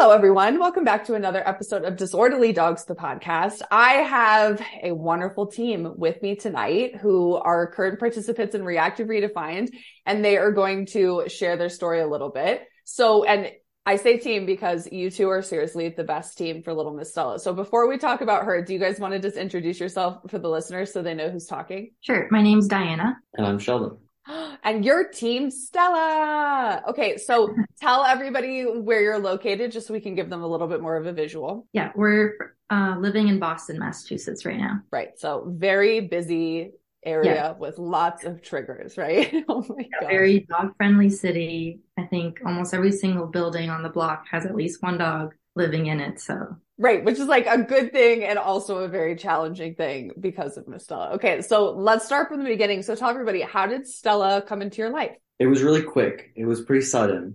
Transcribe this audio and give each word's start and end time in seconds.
Hello, 0.00 0.14
everyone. 0.14 0.58
Welcome 0.58 0.82
back 0.82 1.04
to 1.04 1.14
another 1.14 1.46
episode 1.46 1.84
of 1.84 1.98
Disorderly 1.98 2.54
Dogs, 2.54 2.86
the 2.86 2.94
podcast. 2.94 3.60
I 3.70 3.96
have 3.96 4.58
a 4.82 4.92
wonderful 4.92 5.48
team 5.48 5.92
with 5.94 6.22
me 6.22 6.36
tonight 6.36 6.96
who 6.96 7.34
are 7.34 7.70
current 7.70 7.98
participants 8.00 8.54
in 8.54 8.64
Reactive 8.64 9.08
Redefined, 9.08 9.68
and 10.06 10.24
they 10.24 10.38
are 10.38 10.52
going 10.52 10.86
to 10.86 11.24
share 11.28 11.58
their 11.58 11.68
story 11.68 12.00
a 12.00 12.06
little 12.06 12.30
bit. 12.30 12.62
So, 12.84 13.24
and 13.24 13.50
I 13.84 13.96
say 13.96 14.16
team 14.16 14.46
because 14.46 14.90
you 14.90 15.10
two 15.10 15.28
are 15.28 15.42
seriously 15.42 15.90
the 15.90 16.02
best 16.02 16.38
team 16.38 16.62
for 16.62 16.72
Little 16.72 16.94
Miss 16.94 17.10
Stella. 17.10 17.38
So 17.38 17.52
before 17.52 17.86
we 17.86 17.98
talk 17.98 18.22
about 18.22 18.46
her, 18.46 18.64
do 18.64 18.72
you 18.72 18.78
guys 18.78 18.98
want 18.98 19.12
to 19.12 19.20
just 19.20 19.36
introduce 19.36 19.78
yourself 19.78 20.30
for 20.30 20.38
the 20.38 20.48
listeners 20.48 20.94
so 20.94 21.02
they 21.02 21.12
know 21.12 21.28
who's 21.28 21.44
talking? 21.44 21.90
Sure. 22.00 22.26
My 22.30 22.40
name's 22.40 22.68
Diana. 22.68 23.18
And 23.34 23.46
I'm 23.46 23.58
Sheldon. 23.58 23.98
and 24.64 24.84
your 24.84 25.08
team 25.08 25.50
Stella. 25.50 26.82
Okay, 26.88 27.16
so 27.16 27.54
tell 27.80 28.04
everybody 28.04 28.62
where 28.62 29.00
you're 29.00 29.18
located 29.18 29.72
just 29.72 29.86
so 29.86 29.92
we 29.92 30.00
can 30.00 30.14
give 30.14 30.30
them 30.30 30.42
a 30.42 30.46
little 30.46 30.68
bit 30.68 30.80
more 30.80 30.96
of 30.96 31.06
a 31.06 31.12
visual. 31.12 31.66
Yeah, 31.72 31.92
we're 31.94 32.56
uh, 32.70 32.96
living 32.98 33.28
in 33.28 33.38
Boston, 33.38 33.78
Massachusetts 33.78 34.44
right 34.44 34.58
now. 34.58 34.80
Right. 34.90 35.18
So 35.18 35.44
very 35.46 36.00
busy 36.00 36.72
area 37.04 37.34
yeah. 37.34 37.52
with 37.52 37.78
lots 37.78 38.24
of 38.24 38.42
triggers, 38.42 38.96
right? 38.98 39.32
oh 39.48 39.64
my 39.68 39.76
yeah, 39.78 40.00
god. 40.00 40.08
Very 40.08 40.40
dog 40.40 40.76
friendly 40.76 41.10
city. 41.10 41.80
I 41.98 42.04
think 42.04 42.40
almost 42.44 42.74
every 42.74 42.92
single 42.92 43.26
building 43.26 43.70
on 43.70 43.82
the 43.82 43.88
block 43.88 44.26
has 44.30 44.46
at 44.46 44.54
least 44.54 44.82
one 44.82 44.98
dog 44.98 45.34
living 45.56 45.86
in 45.86 46.00
it. 46.00 46.20
So 46.20 46.56
Right, 46.80 47.04
which 47.04 47.18
is 47.18 47.26
like 47.26 47.46
a 47.46 47.58
good 47.62 47.92
thing 47.92 48.24
and 48.24 48.38
also 48.38 48.78
a 48.78 48.88
very 48.88 49.14
challenging 49.14 49.74
thing 49.74 50.12
because 50.18 50.56
of 50.56 50.66
Miss 50.66 50.84
Stella. 50.84 51.10
Okay, 51.10 51.42
so 51.42 51.72
let's 51.72 52.06
start 52.06 52.28
from 52.28 52.38
the 52.38 52.48
beginning. 52.48 52.82
So 52.82 52.94
tell 52.94 53.10
everybody, 53.10 53.42
how 53.42 53.66
did 53.66 53.86
Stella 53.86 54.40
come 54.40 54.62
into 54.62 54.78
your 54.78 54.88
life? 54.88 55.14
It 55.38 55.44
was 55.44 55.62
really 55.62 55.82
quick. 55.82 56.32
It 56.36 56.46
was 56.46 56.62
pretty 56.62 56.86
sudden. 56.86 57.34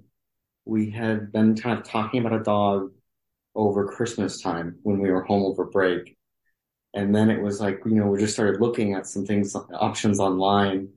We 0.65 0.89
had 0.89 1.31
been 1.31 1.55
kind 1.55 1.77
of 1.77 1.85
talking 1.85 2.25
about 2.25 2.41
a 2.41 2.43
dog 2.43 2.91
over 3.53 3.87
Christmas 3.87 4.41
time 4.41 4.79
when 4.81 4.97
we 4.97 5.11
were 5.11 5.21
home 5.21 5.43
over 5.43 5.65
break. 5.65 6.17
And 6.95 7.13
then 7.13 7.29
it 7.29 7.39
was 7.39 7.61
like, 7.61 7.81
you 7.85 7.97
know, 7.97 8.07
we 8.07 8.17
just 8.17 8.33
started 8.33 8.59
looking 8.59 8.95
at 8.95 9.05
some 9.05 9.27
things, 9.27 9.55
options 9.75 10.19
online. 10.19 10.89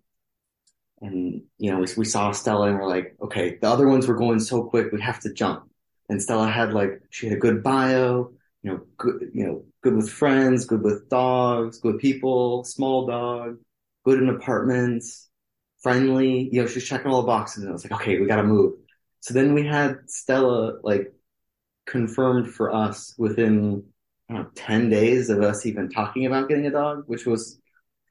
And, 1.02 1.42
you 1.58 1.70
know, 1.70 1.80
we, 1.80 1.86
we 1.98 2.04
saw 2.06 2.32
Stella 2.32 2.68
and 2.68 2.78
we're 2.78 2.88
like, 2.88 3.14
okay, 3.20 3.58
the 3.60 3.68
other 3.68 3.88
ones 3.88 4.06
were 4.06 4.16
going 4.16 4.40
so 4.40 4.62
quick, 4.62 4.90
we 4.90 5.02
have 5.02 5.20
to 5.20 5.34
jump. 5.34 5.68
And 6.08 6.22
Stella 6.22 6.48
had 6.48 6.72
like, 6.72 7.02
she 7.10 7.26
had 7.26 7.36
a 7.36 7.40
good 7.40 7.62
bio 7.62 8.32
you 8.68 8.74
know, 8.74 8.86
good, 8.98 9.30
you 9.32 9.46
know, 9.46 9.64
good 9.82 9.96
with 9.96 10.10
friends, 10.10 10.66
good 10.66 10.82
with 10.82 11.08
dogs, 11.08 11.78
good 11.78 11.98
people, 11.98 12.64
small 12.64 13.06
dog, 13.06 13.56
good 14.04 14.22
in 14.22 14.28
apartments, 14.28 15.30
friendly. 15.80 16.50
You 16.52 16.60
know, 16.60 16.66
she's 16.66 16.86
checking 16.86 17.10
all 17.10 17.22
the 17.22 17.26
boxes, 17.26 17.62
and 17.62 17.70
I 17.70 17.72
was 17.72 17.84
like, 17.84 17.98
okay, 18.00 18.20
we 18.20 18.26
got 18.26 18.36
to 18.36 18.44
move. 18.44 18.74
So 19.20 19.32
then 19.32 19.54
we 19.54 19.66
had 19.66 19.98
Stella 20.06 20.78
like 20.82 21.14
confirmed 21.86 22.52
for 22.52 22.74
us 22.74 23.14
within 23.16 23.84
know, 24.28 24.46
ten 24.54 24.90
days 24.90 25.30
of 25.30 25.40
us 25.42 25.64
even 25.64 25.88
talking 25.88 26.26
about 26.26 26.50
getting 26.50 26.66
a 26.66 26.70
dog, 26.70 27.04
which 27.06 27.24
was 27.24 27.58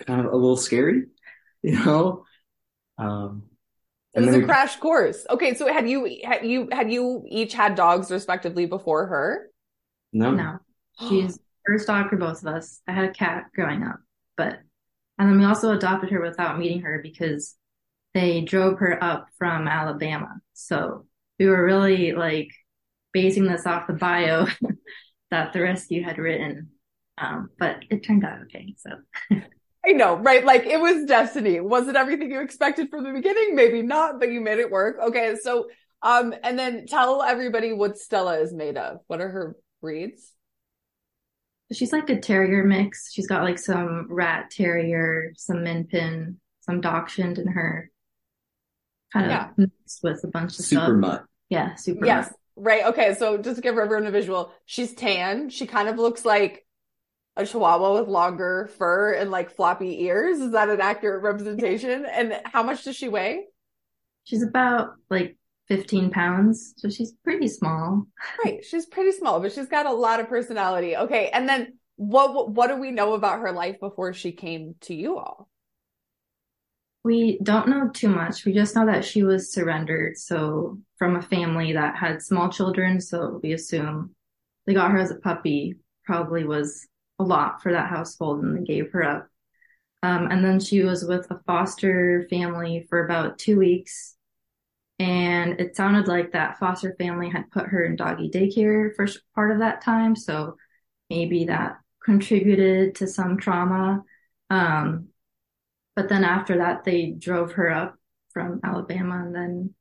kind 0.07 0.19
of 0.19 0.33
a 0.33 0.35
little 0.35 0.57
scary, 0.57 1.03
you 1.61 1.73
know. 1.85 2.25
Um, 2.97 3.43
it 4.15 4.21
was 4.21 4.33
a 4.33 4.41
crash 4.41 4.77
course. 4.77 5.27
Okay, 5.29 5.53
so 5.53 5.71
had 5.71 5.87
you 5.87 6.17
had 6.23 6.43
you 6.43 6.67
had 6.71 6.91
you 6.91 7.23
each 7.27 7.53
had 7.53 7.75
dogs 7.75 8.09
respectively 8.09 8.65
before 8.65 9.05
her? 9.05 9.51
No. 10.17 10.31
No. 10.31 10.59
She's 11.07 11.39
first 11.65 11.87
dog 11.87 12.09
for 12.09 12.17
both 12.17 12.41
of 12.41 12.53
us. 12.53 12.81
I 12.87 12.93
had 12.93 13.05
a 13.05 13.13
cat 13.13 13.45
growing 13.53 13.83
up, 13.83 13.99
but 14.35 14.59
and 15.17 15.29
then 15.29 15.39
we 15.39 15.45
also 15.45 15.71
adopted 15.71 16.11
her 16.11 16.21
without 16.21 16.59
meeting 16.59 16.81
her 16.81 16.99
because 17.01 17.55
they 18.13 18.41
drove 18.41 18.79
her 18.79 19.03
up 19.03 19.27
from 19.37 19.67
Alabama. 19.67 20.39
So 20.53 21.05
we 21.39 21.47
were 21.47 21.63
really 21.63 22.13
like 22.13 22.49
basing 23.13 23.45
this 23.45 23.65
off 23.65 23.87
the 23.87 23.93
bio 23.93 24.47
that 25.31 25.53
the 25.53 25.61
rescue 25.61 26.03
had 26.03 26.17
written. 26.17 26.69
Um, 27.17 27.49
but 27.57 27.83
it 27.89 28.03
turned 28.03 28.23
out 28.23 28.41
okay. 28.43 28.75
So 28.77 28.91
I 29.85 29.91
know, 29.91 30.17
right? 30.17 30.45
Like 30.45 30.65
it 30.65 30.79
was 30.79 31.05
destiny. 31.05 31.59
Was 31.59 31.87
it 31.87 31.95
everything 31.95 32.31
you 32.31 32.41
expected 32.41 32.89
from 32.89 33.03
the 33.03 33.13
beginning? 33.13 33.55
Maybe 33.55 33.81
not, 33.81 34.19
but 34.19 34.31
you 34.31 34.41
made 34.41 34.59
it 34.59 34.69
work. 34.69 34.97
Okay. 35.01 35.35
So, 35.41 35.67
um, 36.01 36.33
and 36.43 36.59
then 36.59 36.85
tell 36.85 37.23
everybody 37.23 37.73
what 37.73 37.97
Stella 37.97 38.39
is 38.39 38.53
made 38.53 38.77
of. 38.77 38.99
What 39.07 39.21
are 39.21 39.29
her 39.29 39.55
breeds? 39.81 40.33
She's 41.71 41.91
like 41.91 42.09
a 42.09 42.19
terrier 42.19 42.63
mix. 42.63 43.11
She's 43.11 43.27
got 43.27 43.43
like 43.43 43.59
some 43.59 44.07
rat 44.09 44.51
terrier, 44.51 45.33
some 45.35 45.63
min 45.63 45.85
pin, 45.85 46.39
some 46.61 46.81
dachshund 46.81 47.37
in 47.37 47.47
her. 47.47 47.91
Kind 49.11 49.25
of 49.25 49.31
yeah. 49.31 49.49
mixed 49.57 50.03
with 50.03 50.23
a 50.23 50.27
bunch 50.27 50.51
of 50.51 50.65
stuff. 50.65 50.65
super 50.65 50.85
stuff. 50.85 50.95
mutt. 50.97 51.25
Yeah, 51.49 51.75
super. 51.75 52.05
Yes, 52.05 52.27
mutt. 52.27 52.65
right. 52.65 52.85
Okay, 52.85 53.15
so 53.15 53.37
just 53.37 53.57
to 53.57 53.61
give 53.61 53.77
everyone 53.77 54.07
a 54.07 54.11
visual, 54.11 54.51
she's 54.65 54.93
tan. 54.93 55.49
She 55.49 55.65
kind 55.65 55.89
of 55.89 55.97
looks 55.97 56.23
like 56.25 56.65
a 57.37 57.45
chihuahua 57.45 57.99
with 57.99 58.09
longer 58.09 58.69
fur 58.77 59.13
and 59.13 59.29
like 59.29 59.55
floppy 59.55 60.03
ears. 60.03 60.39
Is 60.39 60.51
that 60.51 60.69
an 60.69 60.81
accurate 60.81 61.21
representation? 61.21 62.05
And 62.05 62.39
how 62.45 62.63
much 62.63 62.83
does 62.83 62.95
she 62.95 63.09
weigh? 63.09 63.45
She's 64.23 64.43
about 64.43 64.95
like 65.09 65.36
15 65.67 66.11
pounds. 66.11 66.73
So 66.77 66.89
she's 66.89 67.11
pretty 67.23 67.47
small. 67.47 68.07
Right. 68.43 68.63
She's 68.63 68.85
pretty 68.85 69.11
small, 69.11 69.39
but 69.39 69.51
she's 69.51 69.67
got 69.67 69.85
a 69.85 69.91
lot 69.91 70.19
of 70.19 70.29
personality. 70.29 70.95
Okay. 70.95 71.29
And 71.29 71.47
then 71.47 71.77
what, 71.95 72.51
what 72.51 72.67
do 72.67 72.77
we 72.77 72.91
know 72.91 73.13
about 73.13 73.39
her 73.39 73.51
life 73.51 73.79
before 73.79 74.13
she 74.13 74.31
came 74.31 74.75
to 74.81 74.95
you 74.95 75.17
all? 75.17 75.49
We 77.03 77.39
don't 77.43 77.69
know 77.69 77.89
too 77.93 78.09
much. 78.09 78.45
We 78.45 78.53
just 78.53 78.75
know 78.75 78.85
that 78.85 79.05
she 79.05 79.23
was 79.23 79.51
surrendered. 79.51 80.17
So 80.17 80.77
from 80.97 81.15
a 81.15 81.21
family 81.21 81.73
that 81.73 81.95
had 81.95 82.21
small 82.21 82.49
children. 82.49 82.99
So 82.99 83.39
we 83.43 83.53
assume 83.53 84.15
they 84.65 84.73
got 84.73 84.91
her 84.91 84.99
as 84.99 85.11
a 85.11 85.15
puppy 85.15 85.75
probably 86.03 86.45
was 86.45 86.87
a 87.19 87.23
lot 87.23 87.61
for 87.61 87.71
that 87.71 87.89
household 87.89 88.43
and 88.43 88.57
they 88.57 88.63
gave 88.63 88.91
her 88.91 89.03
up. 89.03 89.27
Um, 90.03 90.27
and 90.31 90.43
then 90.43 90.59
she 90.59 90.83
was 90.83 91.03
with 91.03 91.29
a 91.31 91.39
foster 91.45 92.27
family 92.29 92.85
for 92.89 93.03
about 93.03 93.39
two 93.39 93.57
weeks 93.57 94.16
and 94.99 95.59
it 95.59 95.75
sounded 95.75 96.07
like 96.07 96.31
that 96.31 96.57
foster 96.57 96.95
family 96.97 97.29
had 97.29 97.51
put 97.51 97.67
her 97.67 97.85
in 97.85 97.95
doggy 97.95 98.29
daycare 98.29 98.95
for 98.95 99.07
part 99.35 99.51
of 99.51 99.59
that 99.59 99.81
time. 99.81 100.15
So 100.15 100.57
maybe 101.09 101.45
that 101.45 101.77
contributed 102.03 102.95
to 102.95 103.07
some 103.07 103.37
trauma. 103.37 104.03
Um, 104.49 105.09
but 105.95 106.09
then 106.09 106.23
after 106.23 106.57
that, 106.57 106.83
they 106.83 107.11
drove 107.11 107.53
her 107.53 107.69
up 107.71 107.95
from 108.31 108.59
Alabama 108.63 109.21
and 109.23 109.35
then 109.35 109.75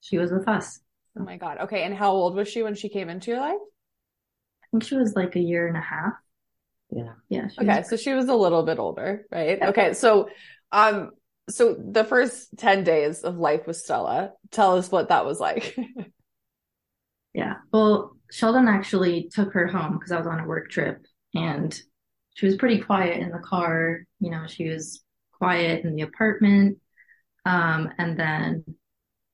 she 0.00 0.18
was 0.18 0.32
with 0.32 0.48
us. 0.48 0.80
Oh 1.18 1.24
my 1.24 1.36
God. 1.36 1.58
Okay. 1.62 1.82
And 1.82 1.94
how 1.94 2.12
old 2.12 2.34
was 2.34 2.48
she 2.48 2.62
when 2.62 2.74
she 2.74 2.88
came 2.88 3.10
into 3.10 3.30
your 3.30 3.40
life? 3.40 3.54
I 3.54 4.66
think 4.70 4.84
she 4.84 4.96
was 4.96 5.14
like 5.14 5.36
a 5.36 5.40
year 5.40 5.68
and 5.68 5.76
a 5.76 5.80
half. 5.80 6.14
Yeah. 6.90 7.12
Yeah. 7.28 7.48
Okay. 7.58 7.78
Was... 7.78 7.90
So 7.90 7.96
she 7.96 8.14
was 8.14 8.28
a 8.28 8.34
little 8.34 8.62
bit 8.62 8.78
older, 8.78 9.26
right? 9.30 9.58
Yeah. 9.58 9.68
Okay. 9.68 9.92
So, 9.92 10.28
um, 10.70 11.10
so 11.52 11.74
the 11.78 12.04
first 12.04 12.56
10 12.58 12.84
days 12.84 13.22
of 13.22 13.36
life 13.36 13.66
with 13.66 13.76
Stella, 13.76 14.32
tell 14.50 14.76
us 14.76 14.90
what 14.90 15.08
that 15.08 15.24
was 15.24 15.40
like. 15.40 15.76
yeah. 17.34 17.56
Well, 17.72 18.16
Sheldon 18.30 18.68
actually 18.68 19.30
took 19.32 19.52
her 19.52 19.66
home 19.66 19.94
because 19.94 20.12
I 20.12 20.18
was 20.18 20.26
on 20.26 20.40
a 20.40 20.46
work 20.46 20.70
trip 20.70 21.04
and 21.34 21.78
she 22.34 22.46
was 22.46 22.56
pretty 22.56 22.80
quiet 22.80 23.20
in 23.20 23.30
the 23.30 23.38
car. 23.38 24.04
You 24.20 24.30
know, 24.30 24.46
she 24.46 24.68
was 24.68 25.02
quiet 25.32 25.84
in 25.84 25.94
the 25.94 26.02
apartment. 26.02 26.78
Um, 27.44 27.90
and 27.98 28.18
then 28.18 28.64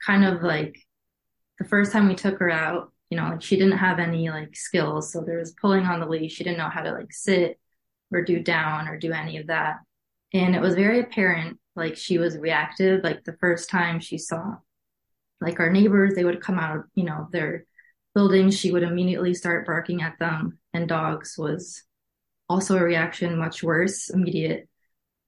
kind 0.05 0.25
of 0.25 0.43
like 0.43 0.79
the 1.59 1.65
first 1.65 1.93
time 1.93 2.09
we 2.09 2.15
took 2.15 2.39
her 2.39 2.51
out, 2.51 2.93
you 3.11 3.17
know, 3.17 3.29
like 3.29 3.43
she 3.43 3.57
didn't 3.57 3.79
have 3.79 3.99
any 3.99 4.31
like 4.31 4.57
skills. 4.57 5.13
So 5.13 5.23
there 5.23 5.39
was 5.39 5.53
pulling 5.53 5.85
on 5.85 6.01
the 6.01 6.07
leash. 6.07 6.33
She 6.33 6.45
didn't 6.45 6.59
know 6.59 6.71
how 6.71 6.83
to 6.83 6.93
like 6.93 7.13
sit 7.13 7.59
or 8.13 8.23
do 8.23 8.41
down 8.41 8.89
or 8.89 8.99
do 8.99 9.13
any 9.13 9.37
of 9.39 9.49
that. 9.49 9.77
And 10.33 10.55
it 10.55 10.61
was 10.61 10.75
very 10.75 11.01
apparent 11.01 11.59
like 11.79 11.97
she 11.97 12.19
was 12.19 12.37
reactive. 12.37 13.03
Like 13.03 13.25
the 13.25 13.37
first 13.41 13.71
time 13.71 14.01
she 14.01 14.19
saw 14.19 14.57
like 15.41 15.61
our 15.61 15.71
neighbors, 15.71 16.15
they 16.15 16.25
would 16.25 16.41
come 16.41 16.59
out, 16.59 16.85
you 16.95 17.05
know, 17.05 17.29
their 17.33 17.65
buildings, 18.15 18.59
she 18.59 18.73
would 18.73 18.83
immediately 18.83 19.35
start 19.35 19.67
barking 19.67 20.03
at 20.03 20.19
them. 20.19 20.59
And 20.75 20.89
dogs 20.89 21.37
was 21.39 21.85
also 22.49 22.77
a 22.77 22.83
reaction 22.83 23.39
much 23.39 23.63
worse, 23.63 24.11
immediate 24.11 24.69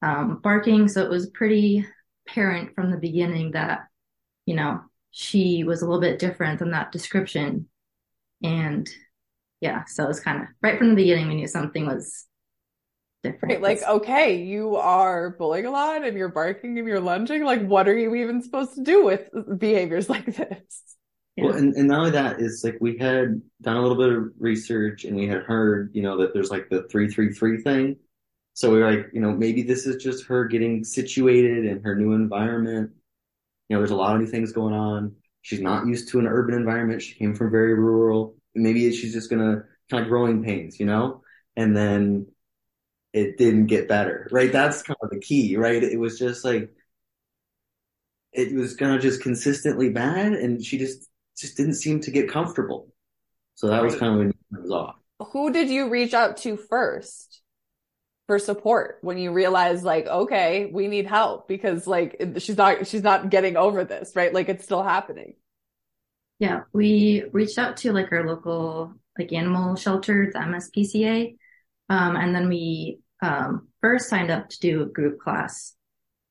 um, 0.03 0.41
barking. 0.43 0.89
So 0.89 1.03
it 1.03 1.11
was 1.11 1.31
pretty 1.31 1.87
apparent 2.27 2.75
from 2.75 2.91
the 2.91 2.97
beginning 2.97 3.53
that, 3.53 3.87
you 4.47 4.55
know, 4.55 4.81
she 5.13 5.65
was 5.65 5.83
a 5.83 5.85
little 5.85 6.01
bit 6.01 6.19
different 6.19 6.59
than 6.59 6.73
that 6.73 6.93
description. 6.93 7.69
And 8.43 8.89
yeah, 9.61 9.85
so 9.85 10.05
it 10.05 10.09
was 10.09 10.21
kind 10.21 10.43
of 10.43 10.49
right 10.63 10.79
from 10.79 10.91
the 10.91 10.95
beginning, 10.97 11.29
we 11.29 11.35
knew 11.35 11.47
something 11.47 11.87
was 11.87 12.27
different. 13.23 13.55
Right, 13.55 13.63
like, 13.63 13.83
okay, 13.89 14.43
you 14.43 14.77
are 14.77 15.31
bullying 15.31 15.67
a 15.67 15.71
lot 15.71 16.05
and 16.05 16.17
you're 16.17 16.29
barking 16.29 16.79
and 16.79 16.87
you're 16.87 17.01
lunging. 17.01 17.45
Like, 17.45 17.67
what 17.67 17.89
are 17.89 17.97
you 17.97 18.15
even 18.15 18.43
supposed 18.43 18.75
to 18.75 18.83
do 18.83 19.05
with 19.05 19.31
behaviors 19.59 20.09
like 20.09 20.27
this? 20.27 20.83
Yeah. 21.37 21.47
Well, 21.47 21.57
and, 21.57 21.75
and 21.75 21.89
not 21.89 21.99
only 22.01 22.11
that 22.13 22.41
is 22.41 22.63
like 22.65 22.79
we 22.81 22.99
had 22.99 23.41
done 23.63 23.77
a 23.77 23.83
little 23.83 23.97
bit 23.97 24.11
of 24.11 24.33
research 24.39 25.05
and 25.05 25.17
we 25.17 25.27
had 25.27 25.43
heard, 25.43 25.91
you 25.95 26.03
know, 26.03 26.19
that 26.19 26.35
there's 26.35 26.51
like 26.51 26.69
the 26.69 26.83
three 26.91 27.09
three 27.09 27.33
three 27.33 27.63
thing. 27.63 27.97
So 28.55 28.73
we 28.73 28.83
are 28.83 28.91
like, 28.91 29.07
you 29.13 29.21
know, 29.21 29.33
maybe 29.33 29.63
this 29.63 29.87
is 29.87 30.03
just 30.03 30.27
her 30.27 30.45
getting 30.45 30.85
situated 30.85 31.65
in 31.65 31.83
her 31.83 31.95
new 31.95 32.13
environment. 32.13 32.91
You 33.69 33.77
know, 33.77 33.81
there's 33.81 33.93
a 33.93 33.97
lot 33.97 34.17
of 34.17 34.21
new 34.21 34.27
things 34.27 34.53
going 34.53 34.75
on. 34.75 35.15
She's 35.43 35.61
not 35.61 35.87
used 35.87 36.09
to 36.11 36.19
an 36.19 36.27
urban 36.27 36.55
environment. 36.55 37.01
She 37.01 37.15
came 37.15 37.35
from 37.35 37.51
very 37.51 37.75
rural. 37.75 38.37
Maybe 38.55 38.93
she's 38.93 39.13
just 39.13 39.31
gonna 39.31 39.63
kind 39.89 40.03
of 40.03 40.09
growing 40.09 40.43
pains, 40.45 40.79
you 40.81 40.87
know? 40.87 41.23
And 41.57 41.77
then 41.77 42.27
it 43.13 43.39
didn't 43.39 43.67
get 43.67 43.89
better, 43.89 44.29
right? 44.31 44.53
That's 44.53 44.83
kind 44.83 44.97
of 45.03 45.11
the 45.11 45.19
key, 45.19 45.57
right? 45.57 45.83
It 45.83 45.99
was 45.99 46.19
just 46.19 46.45
like, 46.45 46.71
it 48.33 48.55
was 48.55 48.77
kind 48.77 48.95
of 48.95 49.03
just 49.03 49.23
consistently 49.23 49.91
bad 49.91 50.33
and 50.33 50.65
she 50.65 50.79
just, 50.79 51.09
just 51.37 51.57
didn't 51.57 51.75
seem 51.75 52.01
to 52.01 52.11
get 52.11 52.31
comfortable. 52.31 52.93
So 53.57 53.69
that 53.69 53.83
was 53.83 53.97
kind 53.97 54.13
of 54.13 54.19
when 54.19 54.29
it 54.31 54.37
was 54.63 54.71
off. 54.71 54.97
Who 55.33 55.53
did 55.53 55.69
you 55.69 55.89
reach 55.91 56.15
out 56.15 56.37
to 56.39 56.57
first 56.57 57.43
for 58.27 58.39
support 58.39 58.99
when 59.03 59.19
you 59.19 59.33
realized 59.33 59.83
like, 59.83 60.07
okay, 60.07 60.71
we 60.73 60.87
need 60.87 61.07
help 61.07 61.49
because 61.49 61.87
like 61.87 62.23
she's 62.39 62.57
not, 62.57 62.87
she's 62.87 63.03
not 63.03 63.29
getting 63.29 63.57
over 63.57 63.85
this, 63.85 64.15
right? 64.15 64.33
Like 64.33 64.49
it's 64.49 64.65
still 64.65 64.85
happening. 64.85 65.35
Yeah. 66.39 66.61
We 66.73 67.25
reached 67.33 67.59
out 67.59 67.79
to 67.79 67.93
like 67.93 68.13
our 68.13 68.25
local 68.25 68.95
like 69.19 69.33
animal 69.33 69.75
shelter, 69.75 70.31
the 70.33 70.39
MSPCA 70.39 71.37
um, 71.91 72.15
and 72.17 72.35
then 72.35 72.49
we 72.49 73.01
um, 73.21 73.69
first 73.81 74.09
signed 74.09 74.31
up 74.31 74.49
to 74.49 74.61
do 74.61 74.83
a 74.83 74.87
group 74.87 75.19
class. 75.19 75.75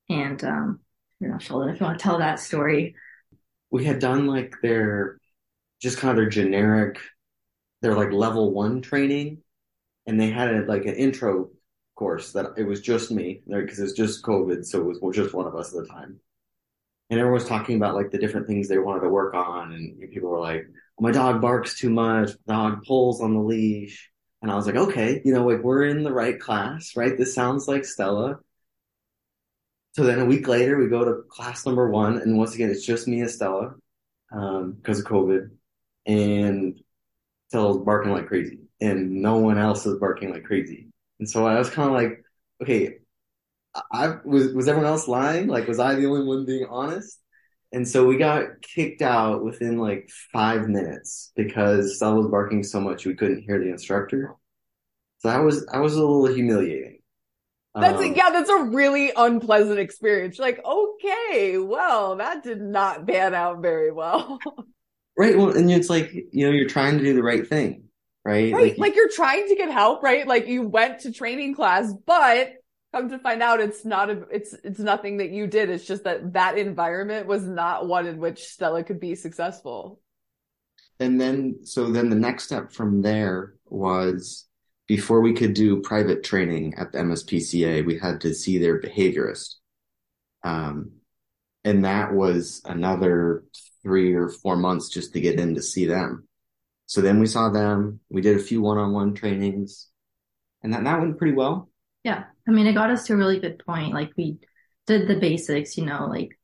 And 0.08 0.42
um, 0.42 0.80
you 1.20 1.28
know, 1.28 1.38
Sheldon, 1.38 1.68
if 1.68 1.78
you 1.78 1.86
want 1.86 1.98
to 1.98 2.02
tell 2.02 2.18
that 2.18 2.40
story. 2.40 2.96
We 3.70 3.84
had 3.84 4.00
done 4.00 4.26
like 4.26 4.56
their 4.62 5.18
just 5.80 5.98
kind 5.98 6.10
of 6.10 6.16
their 6.16 6.28
generic, 6.30 6.98
their 7.82 7.94
like 7.94 8.10
level 8.10 8.52
one 8.52 8.80
training, 8.80 9.42
and 10.06 10.18
they 10.18 10.30
had 10.30 10.52
a, 10.52 10.64
like 10.64 10.86
an 10.86 10.94
intro 10.94 11.50
course 11.94 12.32
that 12.32 12.54
it 12.56 12.64
was 12.64 12.80
just 12.80 13.10
me 13.10 13.42
because 13.46 13.78
it 13.78 13.82
was 13.82 13.92
just 13.92 14.24
COVID, 14.24 14.64
so 14.64 14.80
it 14.80 15.02
was 15.02 15.14
just 15.14 15.34
one 15.34 15.46
of 15.46 15.54
us 15.54 15.74
at 15.74 15.82
the 15.82 15.88
time. 15.88 16.18
And 17.10 17.20
everyone 17.20 17.40
was 17.40 17.48
talking 17.48 17.76
about 17.76 17.94
like 17.94 18.10
the 18.10 18.18
different 18.18 18.46
things 18.46 18.66
they 18.66 18.78
wanted 18.78 19.02
to 19.02 19.08
work 19.10 19.34
on, 19.34 19.72
and 19.72 20.10
people 20.10 20.30
were 20.30 20.40
like, 20.40 20.66
"My 20.98 21.10
dog 21.12 21.42
barks 21.42 21.78
too 21.78 21.90
much. 21.90 22.30
Dog 22.48 22.82
pulls 22.84 23.20
on 23.20 23.34
the 23.34 23.40
leash." 23.40 24.10
And 24.42 24.50
I 24.50 24.54
was 24.56 24.66
like, 24.66 24.76
okay, 24.76 25.20
you 25.24 25.32
know, 25.34 25.46
like 25.46 25.62
we're 25.62 25.84
in 25.84 26.02
the 26.02 26.12
right 26.12 26.38
class, 26.40 26.96
right? 26.96 27.16
This 27.16 27.34
sounds 27.34 27.68
like 27.68 27.84
Stella. 27.84 28.38
So 29.92 30.04
then 30.04 30.20
a 30.20 30.24
week 30.24 30.46
later, 30.48 30.78
we 30.78 30.88
go 30.88 31.04
to 31.04 31.22
class 31.28 31.66
number 31.66 31.90
one, 31.90 32.18
and 32.18 32.38
once 32.38 32.54
again, 32.54 32.70
it's 32.70 32.86
just 32.86 33.08
me 33.08 33.20
and 33.20 33.30
Stella 33.30 33.74
um, 34.32 34.72
because 34.72 35.00
of 35.00 35.06
COVID, 35.06 35.50
and 36.06 36.80
Stella's 37.48 37.78
barking 37.84 38.12
like 38.12 38.28
crazy, 38.28 38.60
and 38.80 39.22
no 39.22 39.38
one 39.38 39.58
else 39.58 39.86
is 39.86 39.98
barking 39.98 40.30
like 40.32 40.44
crazy. 40.44 40.88
And 41.18 41.28
so 41.28 41.46
I 41.46 41.58
was 41.58 41.70
kind 41.70 41.88
of 41.88 41.94
like, 41.94 42.24
okay, 42.62 42.98
I 43.92 44.16
was 44.24 44.52
was 44.52 44.68
everyone 44.68 44.90
else 44.90 45.08
lying? 45.08 45.48
Like, 45.48 45.68
was 45.68 45.78
I 45.78 45.94
the 45.94 46.06
only 46.06 46.24
one 46.24 46.46
being 46.46 46.66
honest? 46.68 47.18
And 47.72 47.86
so 47.86 48.04
we 48.04 48.16
got 48.16 48.62
kicked 48.62 49.00
out 49.00 49.44
within 49.44 49.78
like 49.78 50.10
five 50.32 50.68
minutes 50.68 51.30
because 51.36 51.96
Stella 51.96 52.16
was 52.16 52.26
barking 52.26 52.64
so 52.64 52.80
much 52.80 53.06
we 53.06 53.14
couldn't 53.14 53.42
hear 53.42 53.60
the 53.60 53.70
instructor. 53.70 54.34
So 55.18 55.28
that 55.28 55.38
was 55.38 55.66
that 55.66 55.78
was 55.78 55.94
a 55.94 56.00
little 56.00 56.26
humiliating. 56.26 56.98
That's 57.74 58.02
um, 58.02 58.14
yeah, 58.14 58.30
that's 58.30 58.50
a 58.50 58.64
really 58.64 59.12
unpleasant 59.14 59.78
experience. 59.78 60.40
Like, 60.40 60.60
okay, 60.64 61.58
well, 61.58 62.16
that 62.16 62.42
did 62.42 62.60
not 62.60 63.06
pan 63.06 63.32
out 63.34 63.62
very 63.62 63.92
well. 63.92 64.40
right. 65.16 65.38
Well, 65.38 65.56
and 65.56 65.70
it's 65.70 65.88
like 65.88 66.12
you 66.12 66.46
know 66.46 66.50
you're 66.50 66.68
trying 66.68 66.98
to 66.98 67.04
do 67.04 67.14
the 67.14 67.22
right 67.22 67.46
thing, 67.46 67.84
right? 68.24 68.52
Right. 68.52 68.70
Like, 68.70 68.78
like 68.78 68.96
you're 68.96 69.10
trying 69.10 69.46
to 69.48 69.54
get 69.54 69.70
help, 69.70 70.02
right? 70.02 70.26
Like 70.26 70.48
you 70.48 70.62
went 70.62 71.00
to 71.00 71.12
training 71.12 71.54
class, 71.54 71.92
but 72.06 72.54
come 72.92 73.08
to 73.08 73.18
find 73.18 73.42
out 73.42 73.60
it's 73.60 73.84
not 73.84 74.10
a 74.10 74.22
it's 74.30 74.54
it's 74.64 74.78
nothing 74.78 75.18
that 75.18 75.30
you 75.30 75.46
did. 75.46 75.70
It's 75.70 75.86
just 75.86 76.04
that 76.04 76.32
that 76.32 76.58
environment 76.58 77.26
was 77.26 77.44
not 77.44 77.86
one 77.86 78.06
in 78.06 78.18
which 78.18 78.44
stella 78.44 78.82
could 78.82 79.00
be 79.00 79.14
successful. 79.14 80.00
And 80.98 81.20
then 81.20 81.60
so 81.64 81.90
then 81.90 82.10
the 82.10 82.16
next 82.16 82.44
step 82.44 82.72
from 82.72 83.02
there 83.02 83.54
was 83.66 84.46
before 84.86 85.20
we 85.20 85.32
could 85.32 85.54
do 85.54 85.80
private 85.80 86.24
training 86.24 86.74
at 86.76 86.90
the 86.90 86.98
mspca 86.98 87.86
we 87.86 87.98
had 87.98 88.20
to 88.22 88.34
see 88.34 88.58
their 88.58 88.80
behaviorist. 88.80 89.54
Um 90.42 90.92
and 91.62 91.84
that 91.84 92.12
was 92.12 92.62
another 92.64 93.44
three 93.82 94.14
or 94.14 94.28
four 94.28 94.56
months 94.56 94.88
just 94.88 95.12
to 95.12 95.20
get 95.20 95.38
in 95.38 95.54
to 95.54 95.62
see 95.62 95.86
them. 95.86 96.26
So 96.86 97.00
then 97.00 97.20
we 97.20 97.26
saw 97.26 97.50
them. 97.50 98.00
We 98.08 98.20
did 98.20 98.36
a 98.36 98.42
few 98.42 98.62
one-on-one 98.62 99.14
trainings. 99.14 99.88
And 100.62 100.72
that, 100.72 100.84
that 100.84 101.00
went 101.00 101.18
pretty 101.18 101.34
well 101.34 101.69
yeah. 102.04 102.24
I 102.48 102.50
mean, 102.50 102.66
it 102.66 102.74
got 102.74 102.90
us 102.90 103.06
to 103.06 103.14
a 103.14 103.16
really 103.16 103.40
good 103.40 103.62
point. 103.64 103.94
Like 103.94 104.12
we 104.16 104.38
did 104.86 105.08
the 105.08 105.20
basics, 105.20 105.76
you 105.76 105.84
know, 105.84 106.06
like 106.06 106.38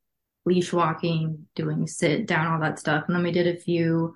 leash 0.44 0.73
walking, 0.73 1.47
doing 1.55 1.87
sit 1.87 2.26
down, 2.26 2.53
all 2.53 2.61
that 2.61 2.79
stuff. 2.79 3.05
And 3.06 3.17
then 3.17 3.23
we 3.23 3.32
did 3.32 3.49
a 3.49 3.58
few 3.58 4.14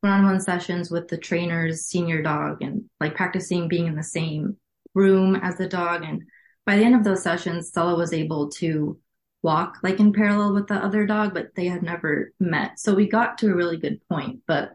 one-on-one 0.00 0.40
sessions 0.40 0.90
with 0.90 1.08
the 1.08 1.18
trainer's 1.18 1.86
senior 1.86 2.22
dog 2.22 2.62
and 2.62 2.84
like 3.00 3.14
practicing 3.14 3.68
being 3.68 3.86
in 3.86 3.96
the 3.96 4.02
same 4.02 4.56
room 4.94 5.36
as 5.36 5.56
the 5.56 5.68
dog. 5.68 6.02
And 6.04 6.22
by 6.64 6.76
the 6.76 6.84
end 6.84 6.94
of 6.94 7.04
those 7.04 7.22
sessions, 7.22 7.68
Stella 7.68 7.96
was 7.96 8.12
able 8.12 8.50
to 8.52 8.98
walk 9.42 9.78
like 9.82 10.00
in 10.00 10.12
parallel 10.12 10.54
with 10.54 10.66
the 10.68 10.74
other 10.74 11.06
dog, 11.06 11.34
but 11.34 11.54
they 11.54 11.66
had 11.66 11.82
never 11.82 12.32
met. 12.40 12.78
So 12.78 12.94
we 12.94 13.08
got 13.08 13.38
to 13.38 13.50
a 13.50 13.54
really 13.54 13.76
good 13.76 14.00
point, 14.08 14.40
but 14.46 14.70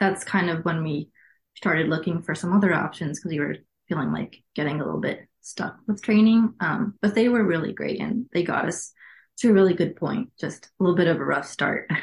that's 0.00 0.24
kind 0.24 0.50
of 0.50 0.64
when 0.64 0.82
we 0.82 1.10
started 1.54 1.88
looking 1.88 2.22
for 2.22 2.34
some 2.34 2.52
other 2.52 2.72
options 2.72 3.18
because 3.18 3.30
we 3.30 3.40
were 3.40 3.56
feeling 3.88 4.12
like 4.12 4.42
getting 4.54 4.80
a 4.80 4.84
little 4.84 5.00
bit 5.00 5.20
stuck 5.40 5.78
with 5.86 6.02
training. 6.02 6.54
Um, 6.60 6.94
but 7.00 7.14
they 7.14 7.28
were 7.28 7.44
really 7.44 7.72
great 7.72 8.00
and 8.00 8.26
they 8.32 8.42
got 8.42 8.66
us 8.66 8.92
to 9.38 9.50
a 9.50 9.52
really 9.52 9.74
good 9.74 9.96
point. 9.96 10.30
Just 10.38 10.66
a 10.66 10.82
little 10.82 10.96
bit 10.96 11.08
of 11.08 11.18
a 11.18 11.24
rough 11.24 11.46
start. 11.46 11.90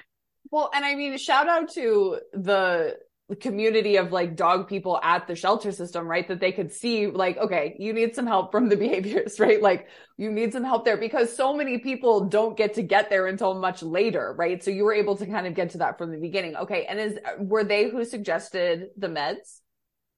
Well, 0.52 0.70
and 0.72 0.86
I 0.86 0.94
mean, 0.94 1.18
shout 1.18 1.50
out 1.50 1.72
to 1.72 2.20
the 2.32 2.96
community 3.42 3.96
of 3.96 4.12
like 4.12 4.36
dog 4.36 4.68
people 4.68 5.00
at 5.02 5.26
the 5.26 5.36
shelter 5.36 5.72
system, 5.72 6.08
right? 6.08 6.28
That 6.28 6.40
they 6.40 6.52
could 6.52 6.72
see 6.72 7.08
like, 7.08 7.38
okay, 7.38 7.76
you 7.80 7.92
need 7.94 8.14
some 8.14 8.28
help 8.28 8.52
from 8.52 8.70
the 8.70 8.78
behaviors, 8.86 9.40
right? 9.40 9.60
Like 9.60 9.88
you 10.18 10.32
need 10.32 10.54
some 10.54 10.64
help 10.64 10.86
there 10.86 10.98
because 10.98 11.36
so 11.36 11.56
many 11.56 11.80
people 11.80 12.26
don't 12.26 12.56
get 12.56 12.76
to 12.76 12.84
get 12.84 13.10
there 13.10 13.26
until 13.26 13.56
much 13.56 13.82
later, 13.82 14.36
right? 14.38 14.64
So 14.64 14.70
you 14.70 14.84
were 14.84 14.94
able 14.94 15.18
to 15.18 15.26
kind 15.26 15.48
of 15.48 15.56
get 15.56 15.72
to 15.72 15.80
that 15.80 15.98
from 15.98 16.12
the 16.12 16.20
beginning. 16.20 16.56
Okay. 16.56 16.86
And 16.86 17.00
is, 17.00 17.18
were 17.40 17.64
they 17.64 17.90
who 17.90 18.06
suggested 18.06 18.90
the 18.96 19.08
meds, 19.08 19.60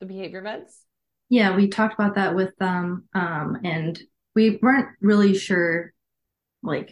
the 0.02 0.06
behavior 0.06 0.42
meds? 0.42 0.74
Yeah, 1.30 1.56
we 1.56 1.68
talked 1.68 1.96
about 1.96 2.16
that 2.16 2.36
with 2.36 2.56
them, 2.58 3.06
um, 3.16 3.58
and 3.64 4.00
we 4.36 4.60
weren't 4.62 4.90
really 5.02 5.36
sure, 5.36 5.92
like, 6.62 6.92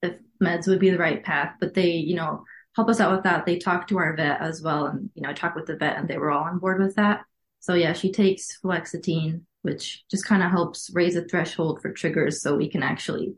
if 0.00 0.16
meds 0.42 0.68
would 0.68 0.78
be 0.78 0.90
the 0.90 0.98
right 0.98 1.24
path, 1.24 1.54
but 1.58 1.74
they, 1.74 1.90
you 1.90 2.14
know, 2.14 2.44
help 2.76 2.88
us 2.88 3.00
out 3.00 3.12
with 3.12 3.24
that. 3.24 3.46
They 3.46 3.58
talked 3.58 3.88
to 3.88 3.98
our 3.98 4.14
vet 4.14 4.40
as 4.40 4.62
well, 4.62 4.86
and 4.86 5.10
you 5.14 5.22
know, 5.22 5.30
I 5.30 5.32
talked 5.32 5.56
with 5.56 5.66
the 5.66 5.76
vet, 5.76 5.96
and 5.96 6.08
they 6.08 6.18
were 6.18 6.30
all 6.30 6.44
on 6.44 6.58
board 6.58 6.80
with 6.80 6.94
that. 6.96 7.24
So 7.60 7.74
yeah, 7.74 7.94
she 7.94 8.12
takes 8.12 8.58
fluoxetine, 8.62 9.40
which 9.62 10.04
just 10.10 10.26
kind 10.26 10.42
of 10.42 10.50
helps 10.50 10.90
raise 10.94 11.16
a 11.16 11.24
threshold 11.24 11.82
for 11.82 11.90
triggers, 11.90 12.42
so 12.42 12.56
we 12.56 12.68
can 12.68 12.82
actually, 12.82 13.24
you 13.24 13.36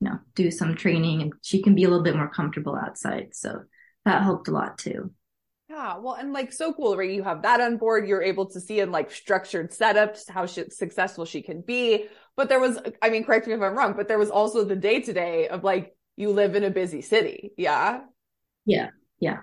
know, 0.00 0.18
do 0.34 0.50
some 0.50 0.74
training, 0.74 1.22
and 1.22 1.32
she 1.40 1.62
can 1.62 1.74
be 1.74 1.84
a 1.84 1.88
little 1.88 2.04
bit 2.04 2.16
more 2.16 2.28
comfortable 2.28 2.76
outside. 2.76 3.28
So 3.32 3.62
that 4.04 4.22
helped 4.22 4.48
a 4.48 4.52
lot 4.52 4.76
too. 4.76 5.12
Yeah, 5.78 5.98
well, 5.98 6.14
and 6.14 6.32
like 6.32 6.52
so 6.52 6.72
cool, 6.72 6.96
right? 6.96 7.08
You 7.08 7.22
have 7.22 7.42
that 7.42 7.60
on 7.60 7.76
board. 7.76 8.08
You're 8.08 8.22
able 8.22 8.46
to 8.46 8.60
see 8.60 8.80
in 8.80 8.90
like 8.90 9.12
structured 9.12 9.70
setups 9.70 10.28
how 10.28 10.46
she, 10.46 10.64
successful 10.70 11.24
she 11.24 11.40
can 11.40 11.60
be. 11.60 12.06
But 12.36 12.48
there 12.48 12.58
was, 12.58 12.80
I 13.00 13.10
mean, 13.10 13.22
correct 13.22 13.46
me 13.46 13.52
if 13.52 13.62
I'm 13.62 13.78
wrong, 13.78 13.94
but 13.96 14.08
there 14.08 14.18
was 14.18 14.30
also 14.30 14.64
the 14.64 14.74
day 14.74 15.00
to 15.00 15.12
day 15.12 15.46
of 15.46 15.62
like 15.62 15.94
you 16.16 16.30
live 16.30 16.56
in 16.56 16.64
a 16.64 16.70
busy 16.70 17.00
city. 17.00 17.52
Yeah. 17.56 18.00
Yeah. 18.66 18.88
Yeah. 19.20 19.38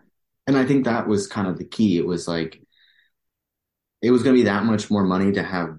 And 0.46 0.58
I 0.58 0.66
think 0.66 0.84
that 0.84 1.08
was 1.08 1.26
kind 1.26 1.48
of 1.48 1.58
the 1.58 1.64
key. 1.64 1.98
It 1.98 2.06
was 2.06 2.28
like, 2.28 2.62
it 4.02 4.12
was 4.12 4.22
going 4.22 4.36
to 4.36 4.40
be 4.42 4.46
that 4.46 4.66
much 4.66 4.92
more 4.92 5.06
money 5.06 5.32
to 5.32 5.44
have 5.44 5.78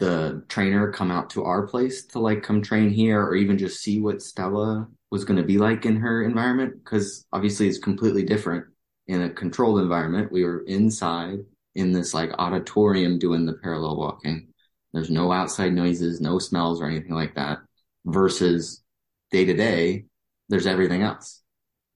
the 0.00 0.44
trainer 0.48 0.92
come 0.92 1.10
out 1.10 1.30
to 1.30 1.44
our 1.44 1.66
place 1.66 2.04
to 2.08 2.18
like 2.18 2.42
come 2.42 2.60
train 2.60 2.90
here 2.90 3.22
or 3.22 3.34
even 3.34 3.56
just 3.56 3.80
see 3.80 4.02
what 4.02 4.20
Stella 4.20 4.86
was 5.10 5.24
going 5.24 5.38
to 5.38 5.46
be 5.46 5.56
like 5.56 5.86
in 5.86 5.96
her 5.96 6.22
environment. 6.22 6.84
Cause 6.84 7.24
obviously 7.32 7.68
it's 7.68 7.78
completely 7.78 8.22
different 8.22 8.66
in 9.06 9.22
a 9.22 9.30
controlled 9.30 9.80
environment. 9.80 10.32
We 10.32 10.44
were 10.44 10.64
inside 10.66 11.40
in 11.74 11.92
this 11.92 12.14
like 12.14 12.32
auditorium 12.38 13.18
doing 13.18 13.46
the 13.46 13.54
parallel 13.54 13.96
walking. 13.96 14.48
There's 14.92 15.10
no 15.10 15.32
outside 15.32 15.72
noises, 15.72 16.20
no 16.20 16.38
smells 16.38 16.80
or 16.80 16.86
anything 16.86 17.14
like 17.14 17.34
that 17.34 17.58
versus 18.04 18.82
day 19.30 19.44
to 19.44 19.54
day. 19.54 20.04
There's 20.48 20.66
everything 20.66 21.02
else. 21.02 21.42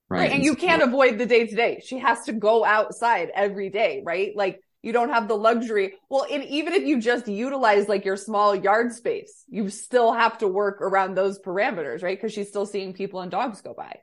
Right. 0.09 0.19
right. 0.19 0.25
And, 0.25 0.35
and 0.35 0.43
you 0.43 0.55
can't 0.55 0.81
avoid 0.81 1.17
the 1.17 1.25
day 1.25 1.47
to 1.47 1.55
day. 1.55 1.81
She 1.85 1.99
has 1.99 2.23
to 2.25 2.33
go 2.33 2.65
outside 2.65 3.29
every 3.33 3.69
day, 3.69 4.01
right? 4.03 4.35
Like 4.35 4.59
you 4.81 4.91
don't 4.91 5.09
have 5.09 5.27
the 5.27 5.35
luxury. 5.35 5.93
Well, 6.09 6.25
and 6.29 6.43
even 6.45 6.73
if 6.73 6.83
you 6.83 6.99
just 6.99 7.27
utilize 7.27 7.87
like 7.87 8.05
your 8.05 8.17
small 8.17 8.55
yard 8.55 8.91
space, 8.93 9.43
you 9.47 9.69
still 9.69 10.13
have 10.13 10.37
to 10.39 10.47
work 10.47 10.81
around 10.81 11.15
those 11.15 11.39
parameters, 11.39 12.01
right? 12.01 12.17
Because 12.17 12.33
she's 12.33 12.49
still 12.49 12.65
seeing 12.65 12.93
people 12.93 13.21
and 13.21 13.29
dogs 13.29 13.61
go 13.61 13.73
by. 13.73 13.99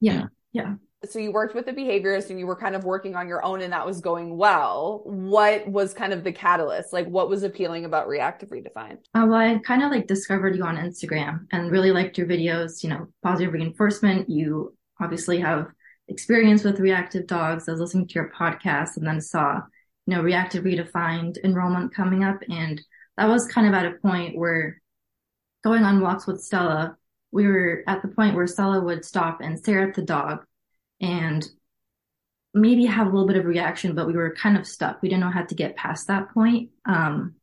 Yeah. 0.00 0.24
Yeah. 0.52 0.74
So 1.08 1.18
you 1.18 1.32
worked 1.32 1.54
with 1.54 1.68
a 1.68 1.72
behaviorist 1.72 2.30
and 2.30 2.38
you 2.38 2.46
were 2.46 2.56
kind 2.56 2.74
of 2.74 2.84
working 2.84 3.14
on 3.16 3.28
your 3.28 3.44
own 3.44 3.60
and 3.60 3.72
that 3.72 3.86
was 3.86 4.00
going 4.00 4.36
well. 4.36 5.02
What 5.04 5.66
was 5.68 5.94
kind 5.94 6.12
of 6.12 6.24
the 6.24 6.32
catalyst? 6.32 6.92
Like 6.92 7.06
what 7.06 7.28
was 7.28 7.42
appealing 7.42 7.84
about 7.84 8.08
Reactive 8.08 8.50
Redefined? 8.50 8.98
Uh, 9.14 9.26
well, 9.28 9.34
I 9.34 9.58
kind 9.64 9.82
of 9.82 9.90
like 9.90 10.06
discovered 10.06 10.56
you 10.56 10.64
on 10.64 10.76
Instagram 10.76 11.46
and 11.52 11.70
really 11.70 11.92
liked 11.92 12.18
your 12.18 12.26
videos, 12.26 12.82
you 12.82 12.90
know, 12.90 13.08
positive 13.22 13.52
reinforcement. 13.52 14.28
You 14.28 14.74
obviously 15.00 15.40
have 15.40 15.68
experience 16.08 16.64
with 16.64 16.80
reactive 16.80 17.26
dogs. 17.26 17.68
I 17.68 17.72
was 17.72 17.80
listening 17.80 18.08
to 18.08 18.14
your 18.14 18.32
podcast 18.38 18.96
and 18.96 19.06
then 19.06 19.20
saw 19.20 19.60
you 20.06 20.14
know, 20.14 20.22
reactive 20.22 20.64
redefined 20.64 21.36
enrollment 21.44 21.94
coming 21.94 22.24
up. 22.24 22.38
And 22.48 22.80
that 23.16 23.28
was 23.28 23.48
kind 23.48 23.66
of 23.66 23.74
at 23.74 23.86
a 23.86 23.98
point 23.98 24.38
where 24.38 24.80
going 25.64 25.82
on 25.82 26.00
walks 26.00 26.26
with 26.26 26.42
Stella, 26.42 26.96
we 27.32 27.46
were 27.46 27.82
at 27.86 28.02
the 28.02 28.08
point 28.08 28.36
where 28.36 28.46
Stella 28.46 28.80
would 28.80 29.04
stop 29.04 29.40
and 29.40 29.58
stare 29.58 29.88
at 29.88 29.94
the 29.94 30.02
dog 30.02 30.44
and 31.00 31.46
maybe 32.54 32.86
have 32.86 33.06
a 33.06 33.10
little 33.10 33.26
bit 33.26 33.36
of 33.36 33.44
reaction, 33.44 33.94
but 33.94 34.06
we 34.06 34.14
were 34.14 34.34
kind 34.34 34.56
of 34.56 34.66
stuck. 34.66 35.02
We 35.02 35.08
didn't 35.08 35.20
know 35.20 35.30
how 35.30 35.44
to 35.44 35.54
get 35.54 35.76
past 35.76 36.08
that 36.08 36.32
point. 36.32 36.70
Um, 36.86 37.34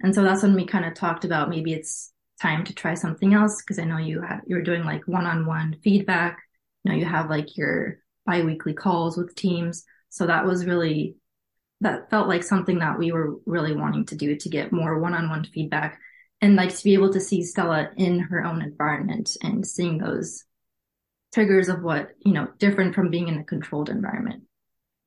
and 0.00 0.14
so 0.14 0.22
that's 0.22 0.42
when 0.42 0.54
we 0.54 0.66
kind 0.66 0.84
of 0.84 0.94
talked 0.94 1.24
about 1.24 1.48
maybe 1.48 1.72
it's 1.72 2.12
time 2.42 2.64
to 2.64 2.74
try 2.74 2.94
something 2.94 3.32
else. 3.32 3.62
Cause 3.62 3.78
I 3.78 3.84
know 3.84 3.98
you 3.98 4.20
had, 4.20 4.40
you 4.46 4.56
were 4.56 4.62
doing 4.62 4.84
like 4.84 5.06
one-on-one 5.06 5.76
feedback. 5.82 6.38
You 6.84 6.92
know, 6.92 6.98
you 6.98 7.04
have 7.04 7.30
like 7.30 7.56
your 7.56 7.98
biweekly 8.26 8.74
calls 8.74 9.16
with 9.16 9.34
teams. 9.34 9.84
So 10.08 10.26
that 10.26 10.44
was 10.44 10.66
really 10.66 11.16
that 11.80 12.10
felt 12.10 12.28
like 12.28 12.42
something 12.42 12.78
that 12.78 12.98
we 12.98 13.12
were 13.12 13.36
really 13.44 13.74
wanting 13.74 14.06
to 14.06 14.16
do 14.16 14.34
to 14.36 14.48
get 14.48 14.72
more 14.72 14.98
one-on-one 14.98 15.44
feedback 15.44 16.00
and 16.40 16.56
like 16.56 16.74
to 16.74 16.84
be 16.84 16.94
able 16.94 17.12
to 17.12 17.20
see 17.20 17.42
Stella 17.42 17.90
in 17.96 18.18
her 18.18 18.44
own 18.44 18.62
environment 18.62 19.36
and 19.42 19.66
seeing 19.66 19.98
those 19.98 20.44
triggers 21.36 21.68
of 21.68 21.82
what, 21.82 22.12
you 22.24 22.32
know, 22.32 22.48
different 22.58 22.94
from 22.94 23.10
being 23.10 23.28
in 23.28 23.36
a 23.36 23.44
controlled 23.44 23.90
environment. 23.90 24.44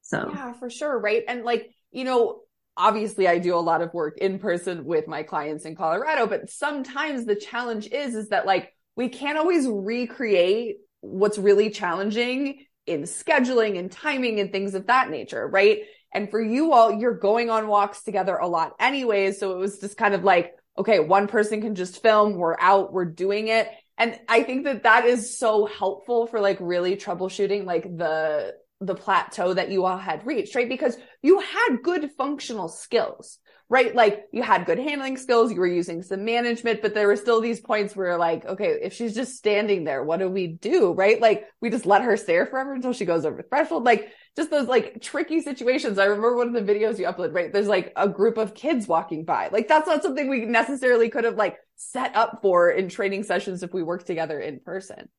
So 0.03 0.29
Yeah, 0.31 0.53
for 0.53 0.69
sure, 0.69 1.00
right? 1.00 1.24
And 1.27 1.43
like, 1.43 1.71
you 1.91 2.03
know, 2.03 2.41
obviously 2.77 3.27
I 3.27 3.39
do 3.39 3.55
a 3.55 3.57
lot 3.57 3.81
of 3.81 3.91
work 3.95 4.19
in 4.19 4.38
person 4.38 4.86
with 4.86 5.07
my 5.07 5.24
clients 5.24 5.65
in 5.65 5.75
Colorado, 5.75 6.27
but 6.27 6.51
sometimes 6.51 7.25
the 7.25 7.36
challenge 7.36 7.88
is 7.88 8.13
is 8.13 8.29
that 8.29 8.45
like 8.45 8.71
we 8.95 9.09
can't 9.09 9.39
always 9.39 9.67
recreate 9.67 10.75
what's 11.01 11.39
really 11.39 11.71
challenging 11.71 12.63
in 12.86 13.03
scheduling 13.03 13.79
and 13.79 13.91
timing 13.91 14.39
and 14.39 14.51
things 14.51 14.75
of 14.75 14.86
that 14.86 15.09
nature, 15.09 15.48
right? 15.48 15.79
And 16.13 16.29
for 16.29 16.39
you 16.39 16.74
all, 16.74 16.93
you're 16.93 17.17
going 17.17 17.50
on 17.50 17.67
walks 17.67 18.03
together 18.03 18.36
a 18.36 18.48
lot 18.48 18.75
anyways. 18.79 19.39
So 19.39 19.53
it 19.53 19.57
was 19.57 19.79
just 19.79 19.98
kind 19.98 20.13
of 20.13 20.24
like, 20.24 20.53
okay, 20.77 21.00
one 21.00 21.25
person 21.25 21.59
can 21.59 21.74
just 21.74 22.03
film. 22.03 22.36
We're 22.36 22.55
out. 22.59 22.93
We're 22.93 23.05
doing 23.05 23.48
it. 23.48 23.67
And 23.99 24.17
I 24.29 24.43
think 24.43 24.63
that 24.63 24.83
that 24.83 25.05
is 25.05 25.37
so 25.37 25.65
helpful 25.65 26.25
for 26.25 26.39
like 26.39 26.57
really 26.61 26.95
troubleshooting 26.95 27.65
like 27.65 27.83
the, 27.83 28.55
the 28.79 28.95
plateau 28.95 29.53
that 29.53 29.69
you 29.69 29.85
all 29.85 29.97
had 29.97 30.25
reached, 30.25 30.55
right? 30.55 30.69
Because 30.69 30.97
you 31.21 31.39
had 31.39 31.83
good 31.83 32.09
functional 32.17 32.69
skills 32.69 33.39
right? 33.69 33.93
Like 33.93 34.25
you 34.31 34.41
had 34.41 34.65
good 34.65 34.79
handling 34.79 35.15
skills, 35.15 35.51
you 35.51 35.59
were 35.59 35.67
using 35.67 36.01
some 36.01 36.25
management, 36.25 36.81
but 36.81 36.95
there 36.95 37.05
were 37.05 37.15
still 37.15 37.39
these 37.39 37.59
points 37.59 37.95
where 37.95 38.17
like, 38.17 38.43
okay, 38.43 38.79
if 38.81 38.93
she's 38.93 39.13
just 39.13 39.35
standing 39.35 39.83
there, 39.83 40.03
what 40.03 40.17
do 40.17 40.27
we 40.27 40.47
do? 40.47 40.91
Right? 40.93 41.21
Like 41.21 41.45
we 41.61 41.69
just 41.69 41.85
let 41.85 42.01
her 42.01 42.17
stare 42.17 42.47
forever 42.47 42.73
until 42.73 42.93
she 42.93 43.05
goes 43.05 43.25
over 43.25 43.38
the 43.38 43.43
threshold. 43.43 43.83
Like 43.83 44.11
just 44.35 44.49
those 44.49 44.67
like 44.67 45.01
tricky 45.01 45.41
situations. 45.41 45.99
I 45.99 46.05
remember 46.05 46.35
one 46.35 46.55
of 46.55 46.65
the 46.65 46.73
videos 46.73 46.97
you 46.97 47.05
uploaded, 47.05 47.35
right? 47.35 47.53
There's 47.53 47.67
like 47.67 47.93
a 47.95 48.09
group 48.09 48.38
of 48.38 48.55
kids 48.55 48.88
walking 48.88 49.23
by. 49.23 49.49
Like 49.51 49.67
that's 49.67 49.88
not 49.88 50.01
something 50.01 50.27
we 50.27 50.45
necessarily 50.45 51.09
could 51.09 51.25
have 51.25 51.35
like 51.35 51.57
set 51.75 52.15
up 52.15 52.39
for 52.41 52.71
in 52.71 52.89
training 52.89 53.23
sessions 53.23 53.61
if 53.61 53.71
we 53.71 53.83
worked 53.83 54.07
together 54.07 54.39
in 54.39 54.59
person. 54.61 55.09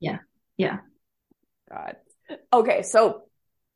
Yeah. 0.00 0.18
Yeah. 0.56 0.78
God. 1.70 1.96
Okay. 2.50 2.82
So 2.82 3.24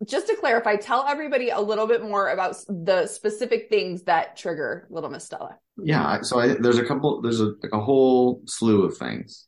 just 0.04 0.26
to 0.28 0.36
clarify, 0.36 0.76
tell 0.76 1.06
everybody 1.06 1.50
a 1.50 1.60
little 1.60 1.86
bit 1.86 2.02
more 2.02 2.28
about 2.28 2.56
the 2.68 3.06
specific 3.06 3.68
things 3.68 4.02
that 4.04 4.36
trigger 4.36 4.86
Little 4.90 5.10
Miss 5.10 5.24
Stella. 5.24 5.58
Yeah, 5.76 6.22
so 6.22 6.38
I, 6.38 6.54
there's 6.54 6.78
a 6.78 6.84
couple, 6.84 7.20
there's 7.22 7.40
a, 7.40 7.52
like 7.62 7.72
a 7.72 7.80
whole 7.80 8.42
slew 8.46 8.84
of 8.84 8.96
things. 8.96 9.46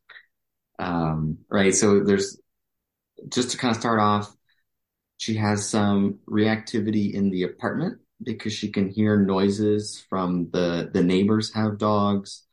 Um, 0.78 1.38
right. 1.50 1.74
So 1.74 2.00
there's 2.00 2.40
just 3.28 3.52
to 3.52 3.58
kind 3.58 3.74
of 3.74 3.80
start 3.80 4.00
off, 4.00 4.34
she 5.16 5.34
has 5.36 5.68
some 5.68 6.18
reactivity 6.28 7.14
in 7.14 7.30
the 7.30 7.44
apartment 7.44 7.98
because 8.22 8.52
she 8.52 8.70
can 8.70 8.88
hear 8.88 9.16
noises 9.16 10.04
from 10.08 10.48
the 10.52 10.90
the 10.92 11.02
neighbors 11.02 11.52
have 11.54 11.78
dogs 11.78 12.44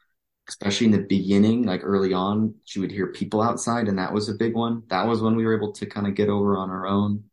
especially 0.50 0.88
in 0.88 0.92
the 0.92 1.00
beginning 1.00 1.64
like 1.64 1.82
early 1.84 2.14
on 2.14 2.54
she 2.66 2.80
would 2.80 2.92
hear 2.92 3.08
people 3.08 3.42
outside 3.42 3.88
and 3.88 3.98
that 3.98 4.12
was 4.12 4.28
a 4.28 4.34
big 4.34 4.54
one 4.54 4.84
that 4.90 5.08
was 5.08 5.22
when 5.22 5.36
we 5.36 5.46
were 5.46 5.56
able 5.56 5.72
to 5.72 5.86
kind 5.86 6.06
of 6.06 6.16
get 6.16 6.30
over 6.30 6.58
on 6.58 6.70
our 6.70 6.86
own 6.86 7.24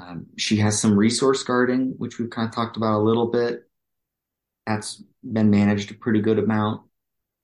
um, 0.00 0.26
she 0.36 0.56
has 0.58 0.80
some 0.80 0.96
resource 0.96 1.42
guarding, 1.42 1.94
which 1.98 2.18
we've 2.18 2.30
kind 2.30 2.48
of 2.48 2.54
talked 2.54 2.76
about 2.76 2.98
a 2.98 3.04
little 3.04 3.26
bit. 3.26 3.68
That's 4.66 5.02
been 5.22 5.50
managed 5.50 5.90
a 5.90 5.94
pretty 5.94 6.20
good 6.20 6.38
amount. 6.38 6.82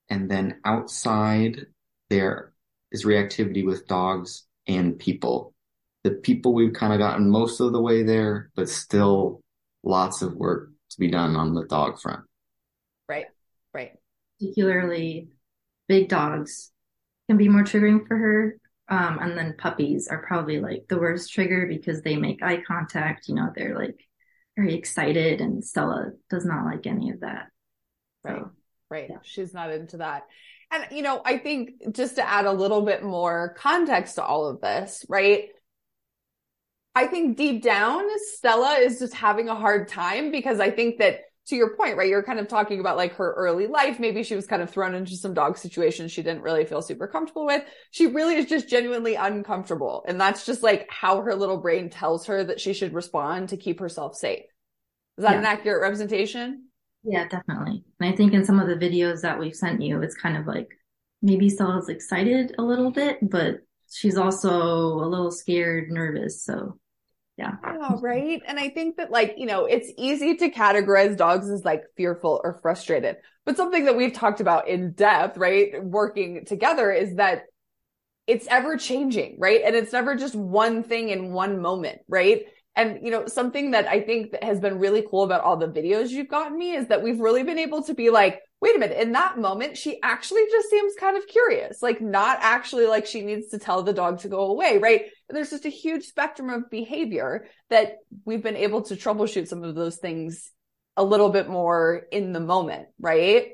And 0.08 0.30
then 0.30 0.60
outside, 0.64 1.66
there 2.08 2.52
is 2.92 3.04
reactivity 3.04 3.64
with 3.64 3.86
dogs 3.86 4.44
and 4.66 4.98
people. 4.98 5.54
The 6.04 6.12
people 6.12 6.54
we've 6.54 6.72
kind 6.72 6.92
of 6.92 6.98
gotten 6.98 7.28
most 7.30 7.60
of 7.60 7.72
the 7.72 7.80
way 7.80 8.04
there, 8.04 8.50
but 8.54 8.68
still 8.68 9.40
lots 9.82 10.22
of 10.22 10.34
work 10.34 10.70
to 10.90 11.00
be 11.00 11.10
done 11.10 11.34
on 11.34 11.54
the 11.54 11.64
dog 11.64 12.00
front. 12.00 12.20
Right, 13.08 13.26
right. 13.74 13.92
Particularly 14.38 15.28
big 15.88 16.08
dogs 16.08 16.70
can 17.28 17.36
be 17.36 17.48
more 17.48 17.64
triggering 17.64 18.06
for 18.06 18.16
her 18.16 18.56
um, 18.88 19.18
and 19.20 19.36
then 19.36 19.56
puppies 19.58 20.08
are 20.08 20.24
probably 20.26 20.60
like 20.60 20.86
the 20.88 20.98
worst 20.98 21.32
trigger 21.32 21.66
because 21.66 22.02
they 22.02 22.16
make 22.16 22.42
eye 22.42 22.62
contact. 22.66 23.28
You 23.28 23.34
know, 23.34 23.50
they're 23.54 23.78
like 23.78 23.98
very 24.56 24.74
excited, 24.74 25.40
and 25.40 25.64
Stella 25.64 26.12
does 26.30 26.44
not 26.44 26.64
like 26.64 26.86
any 26.86 27.10
of 27.10 27.20
that. 27.20 27.48
Right. 28.24 28.42
right. 28.90 29.06
Yeah. 29.10 29.18
She's 29.22 29.54
not 29.54 29.72
into 29.72 29.98
that. 29.98 30.24
And, 30.70 30.86
you 30.90 31.02
know, 31.02 31.22
I 31.24 31.38
think 31.38 31.92
just 31.92 32.16
to 32.16 32.28
add 32.28 32.46
a 32.46 32.52
little 32.52 32.82
bit 32.82 33.04
more 33.04 33.54
context 33.56 34.16
to 34.16 34.24
all 34.24 34.46
of 34.46 34.60
this, 34.60 35.04
right? 35.08 35.48
I 36.94 37.06
think 37.06 37.36
deep 37.36 37.62
down, 37.62 38.04
Stella 38.32 38.78
is 38.80 38.98
just 38.98 39.14
having 39.14 39.48
a 39.48 39.54
hard 39.54 39.86
time 39.86 40.30
because 40.30 40.58
I 40.58 40.70
think 40.70 40.98
that 40.98 41.20
to 41.46 41.56
your 41.56 41.76
point, 41.76 41.96
right? 41.96 42.08
You're 42.08 42.22
kind 42.22 42.38
of 42.38 42.48
talking 42.48 42.80
about 42.80 42.96
like 42.96 43.14
her 43.14 43.32
early 43.34 43.66
life. 43.66 44.00
Maybe 44.00 44.22
she 44.22 44.34
was 44.34 44.46
kind 44.46 44.62
of 44.62 44.70
thrown 44.70 44.94
into 44.94 45.16
some 45.16 45.32
dog 45.32 45.56
situations 45.56 46.10
she 46.10 46.22
didn't 46.22 46.42
really 46.42 46.64
feel 46.64 46.82
super 46.82 47.06
comfortable 47.06 47.46
with. 47.46 47.62
She 47.92 48.06
really 48.06 48.34
is 48.34 48.46
just 48.46 48.68
genuinely 48.68 49.14
uncomfortable. 49.14 50.04
And 50.08 50.20
that's 50.20 50.44
just 50.44 50.62
like 50.62 50.88
how 50.90 51.20
her 51.22 51.34
little 51.34 51.58
brain 51.58 51.88
tells 51.88 52.26
her 52.26 52.42
that 52.44 52.60
she 52.60 52.72
should 52.72 52.92
respond 52.92 53.50
to 53.50 53.56
keep 53.56 53.78
herself 53.78 54.16
safe. 54.16 54.44
Is 55.18 55.22
that 55.22 55.32
yeah. 55.32 55.38
an 55.38 55.46
accurate 55.46 55.82
representation? 55.82 56.64
Yeah, 57.04 57.28
definitely. 57.28 57.84
And 58.00 58.12
I 58.12 58.16
think 58.16 58.32
in 58.32 58.44
some 58.44 58.58
of 58.58 58.66
the 58.66 58.74
videos 58.74 59.20
that 59.22 59.38
we've 59.38 59.54
sent 59.54 59.80
you, 59.80 60.02
it's 60.02 60.16
kind 60.16 60.36
of 60.36 60.46
like 60.46 60.68
maybe 61.22 61.48
Stella's 61.48 61.88
excited 61.88 62.56
a 62.58 62.62
little 62.62 62.90
bit, 62.90 63.18
but 63.22 63.58
she's 63.90 64.16
also 64.16 64.50
a 64.50 65.06
little 65.06 65.30
scared, 65.30 65.90
nervous. 65.90 66.44
So 66.44 66.78
yeah. 67.36 67.52
Yeah, 67.62 67.96
right. 68.00 68.40
And 68.46 68.58
I 68.58 68.70
think 68.70 68.96
that 68.96 69.10
like, 69.10 69.34
you 69.36 69.46
know, 69.46 69.66
it's 69.66 69.90
easy 69.98 70.36
to 70.36 70.50
categorize 70.50 71.16
dogs 71.16 71.50
as 71.50 71.64
like 71.64 71.84
fearful 71.96 72.40
or 72.42 72.58
frustrated. 72.62 73.16
But 73.44 73.56
something 73.56 73.84
that 73.84 73.96
we've 73.96 74.12
talked 74.12 74.40
about 74.40 74.68
in 74.68 74.92
depth, 74.92 75.36
right, 75.36 75.72
working 75.82 76.44
together 76.46 76.90
is 76.90 77.16
that 77.16 77.42
it's 78.26 78.46
ever 78.48 78.76
changing, 78.76 79.36
right? 79.38 79.60
And 79.64 79.76
it's 79.76 79.92
never 79.92 80.16
just 80.16 80.34
one 80.34 80.82
thing 80.82 81.10
in 81.10 81.32
one 81.32 81.60
moment, 81.60 82.00
right? 82.08 82.42
And, 82.76 83.00
you 83.02 83.10
know, 83.10 83.26
something 83.26 83.70
that 83.70 83.88
I 83.88 84.00
think 84.02 84.32
that 84.32 84.44
has 84.44 84.60
been 84.60 84.78
really 84.78 85.02
cool 85.08 85.24
about 85.24 85.40
all 85.40 85.56
the 85.56 85.66
videos 85.66 86.10
you've 86.10 86.28
gotten 86.28 86.58
me 86.58 86.74
is 86.74 86.88
that 86.88 87.02
we've 87.02 87.18
really 87.18 87.42
been 87.42 87.58
able 87.58 87.82
to 87.84 87.94
be 87.94 88.10
like, 88.10 88.42
wait 88.60 88.76
a 88.76 88.78
minute, 88.78 88.98
in 88.98 89.12
that 89.12 89.38
moment, 89.38 89.78
she 89.78 89.98
actually 90.02 90.42
just 90.50 90.68
seems 90.68 90.94
kind 90.94 91.16
of 91.16 91.26
curious, 91.26 91.82
like 91.82 92.00
not 92.00 92.38
actually 92.40 92.86
like 92.86 93.06
she 93.06 93.22
needs 93.22 93.48
to 93.48 93.58
tell 93.58 93.82
the 93.82 93.92
dog 93.92 94.18
to 94.20 94.28
go 94.28 94.50
away, 94.50 94.78
right? 94.78 95.06
There's 95.30 95.50
just 95.50 95.64
a 95.64 95.70
huge 95.70 96.04
spectrum 96.04 96.50
of 96.50 96.70
behavior 96.70 97.46
that 97.70 97.96
we've 98.24 98.42
been 98.42 98.56
able 98.56 98.82
to 98.82 98.94
troubleshoot 98.94 99.48
some 99.48 99.62
of 99.62 99.74
those 99.74 99.96
things 99.96 100.52
a 100.96 101.04
little 101.04 101.30
bit 101.30 101.48
more 101.48 102.02
in 102.12 102.32
the 102.32 102.40
moment, 102.40 102.88
right? 103.00 103.52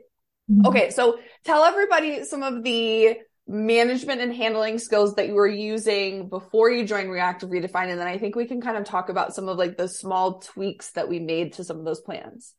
Mm-hmm. 0.51 0.67
Okay. 0.67 0.91
So 0.91 1.19
tell 1.45 1.65
everybody 1.65 2.25
some 2.25 2.43
of 2.43 2.63
the 2.63 3.17
management 3.53 4.21
and 4.21 4.35
handling 4.35 4.79
skills 4.79 5.15
that 5.15 5.29
you 5.29 5.35
were 5.35 5.47
using 5.47 6.29
before 6.29 6.71
you 6.71 6.87
joined 6.87 7.11
Reactive 7.11 7.51
Redefine. 7.51 7.91
And 7.91 8.01
then 8.01 8.09
I 8.09 8.19
think 8.19 8.35
we 8.35 8.47
can 8.47 8.61
kind 8.61 8.77
of 8.77 8.85
talk 8.85 9.09
about 9.09 9.35
some 9.35 9.49
of 9.49 9.59
like 9.59 9.77
the 9.77 9.89
small 9.89 10.41
tweaks 10.41 10.91
that 10.93 11.09
we 11.09 11.21
made 11.21 11.53
to 11.55 11.65
some 11.65 11.79
of 11.79 11.85
those 11.85 12.01
plans. 12.01 12.55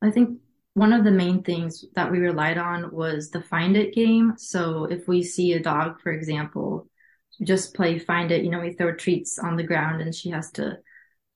I 0.00 0.10
think 0.10 0.38
one 0.74 0.92
of 0.92 1.04
the 1.04 1.10
main 1.10 1.42
things 1.42 1.84
that 1.94 2.10
we 2.10 2.18
relied 2.18 2.58
on 2.58 2.92
was 2.92 3.30
the 3.30 3.42
find 3.42 3.76
it 3.76 3.94
game. 3.94 4.34
So 4.36 4.84
if 4.84 5.06
we 5.06 5.22
see 5.22 5.52
a 5.52 5.62
dog, 5.62 6.00
for 6.00 6.12
example, 6.12 6.88
just 7.42 7.74
play 7.74 7.98
find 7.98 8.30
it, 8.30 8.44
you 8.44 8.50
know, 8.50 8.60
we 8.60 8.72
throw 8.72 8.94
treats 8.94 9.38
on 9.38 9.56
the 9.56 9.64
ground 9.64 10.00
and 10.00 10.14
she 10.14 10.30
has 10.30 10.50
to 10.52 10.78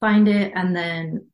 find 0.01 0.29
it. 0.29 0.53
And 0.55 0.75
then 0.75 1.27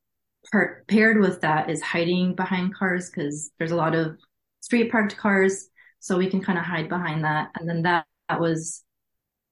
part, 0.50 0.86
paired 0.88 1.20
with 1.20 1.42
that 1.42 1.70
is 1.70 1.80
hiding 1.80 2.34
behind 2.34 2.74
cars 2.74 3.10
because 3.10 3.50
there's 3.58 3.70
a 3.70 3.76
lot 3.76 3.94
of 3.94 4.18
street 4.60 4.90
parked 4.90 5.16
cars. 5.16 5.68
So 6.02 6.18
we 6.18 6.28
can 6.28 6.42
kind 6.42 6.58
of 6.58 6.64
hide 6.64 6.88
behind 6.88 7.22
that. 7.22 7.50
And 7.56 7.68
then 7.68 7.82
that, 7.82 8.06
that 8.28 8.40
was 8.40 8.82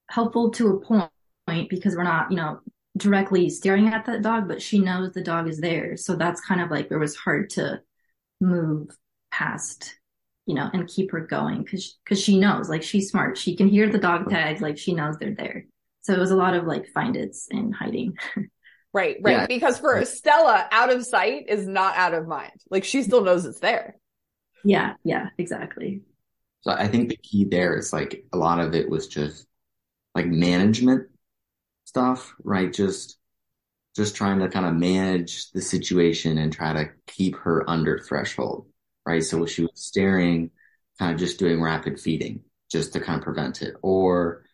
helpful 0.09 0.51
to 0.51 0.69
a 0.69 0.81
point 0.81 1.71
because 1.71 1.95
we're 1.95 2.03
not, 2.03 2.33
you 2.33 2.37
know, 2.37 2.59
directly 2.97 3.49
staring 3.49 3.87
at 3.87 4.07
that 4.07 4.23
dog, 4.23 4.49
but 4.49 4.61
she 4.61 4.81
knows 4.81 5.13
the 5.13 5.23
dog 5.23 5.49
is 5.49 5.61
there. 5.61 5.97
So 5.97 6.17
that's 6.17 6.41
kind 6.41 6.61
of 6.61 6.69
like 6.69 6.91
it 6.91 6.97
was 6.97 7.15
hard 7.15 7.51
to 7.51 7.81
move 8.41 8.91
past, 9.31 9.95
you 10.45 10.57
know, 10.57 10.69
and 10.73 10.89
keep 10.89 11.13
her 11.13 11.21
going 11.21 11.63
because 11.63 11.97
because 12.05 12.21
she 12.21 12.37
knows, 12.37 12.69
like 12.69 12.83
she's 12.83 13.11
smart. 13.11 13.39
She 13.39 13.55
can 13.55 13.69
hear 13.69 13.89
the 13.89 13.99
dog 13.99 14.29
tags, 14.29 14.61
like 14.61 14.77
she 14.77 14.93
knows 14.93 15.19
they're 15.19 15.37
there. 15.37 15.67
So 16.01 16.15
it 16.15 16.19
was 16.19 16.33
a 16.33 16.37
lot 16.37 16.55
of 16.55 16.67
like 16.67 16.89
find 16.89 17.15
it's 17.15 17.47
and 17.53 17.73
hiding. 17.73 18.15
right, 18.93 19.19
right. 19.23 19.33
Yeah. 19.33 19.47
Because 19.47 19.79
for 19.79 20.05
Stella, 20.05 20.67
out 20.73 20.93
of 20.93 21.07
sight 21.07 21.45
is 21.49 21.69
not 21.69 21.95
out 21.95 22.13
of 22.13 22.27
mind. 22.27 22.61
Like 22.69 22.83
she 22.83 23.05
still 23.05 23.23
knows 23.23 23.45
it's 23.45 23.61
there. 23.61 23.95
Yeah, 24.65 24.95
yeah, 25.05 25.29
exactly. 25.39 26.03
So 26.63 26.73
I 26.73 26.89
think 26.89 27.09
the 27.09 27.17
key 27.17 27.45
there 27.45 27.77
is 27.77 27.93
like 27.93 28.25
a 28.33 28.37
lot 28.37 28.61
of 28.61 28.75
it 28.75 28.89
was 28.89 29.09
just 29.09 29.47
like 30.15 30.27
management 30.27 31.09
stuff, 31.85 32.35
right? 32.45 32.73
Just 32.73 33.19
just 33.97 34.15
trying 34.15 34.39
to 34.41 34.49
kind 34.49 34.67
of 34.67 34.75
manage 34.75 35.51
the 35.53 35.61
situation 35.61 36.39
and 36.39 36.53
try 36.53 36.73
to 36.73 36.91
keep 37.07 37.37
her 37.37 37.69
under 37.69 37.99
threshold, 37.99 38.67
right? 39.07 39.25
So 39.25 39.47
she 39.47 39.63
was 39.63 39.73
staring, 39.75 40.51
kind 40.99 41.13
of 41.13 41.19
just 41.19 41.39
doing 41.39 41.61
rapid 41.61 41.99
feeding 42.01 42.43
just 42.71 42.93
to 42.93 43.01
kind 43.01 43.19
of 43.19 43.25
prevent 43.25 43.63
it. 43.63 43.75
Or, 43.83 44.45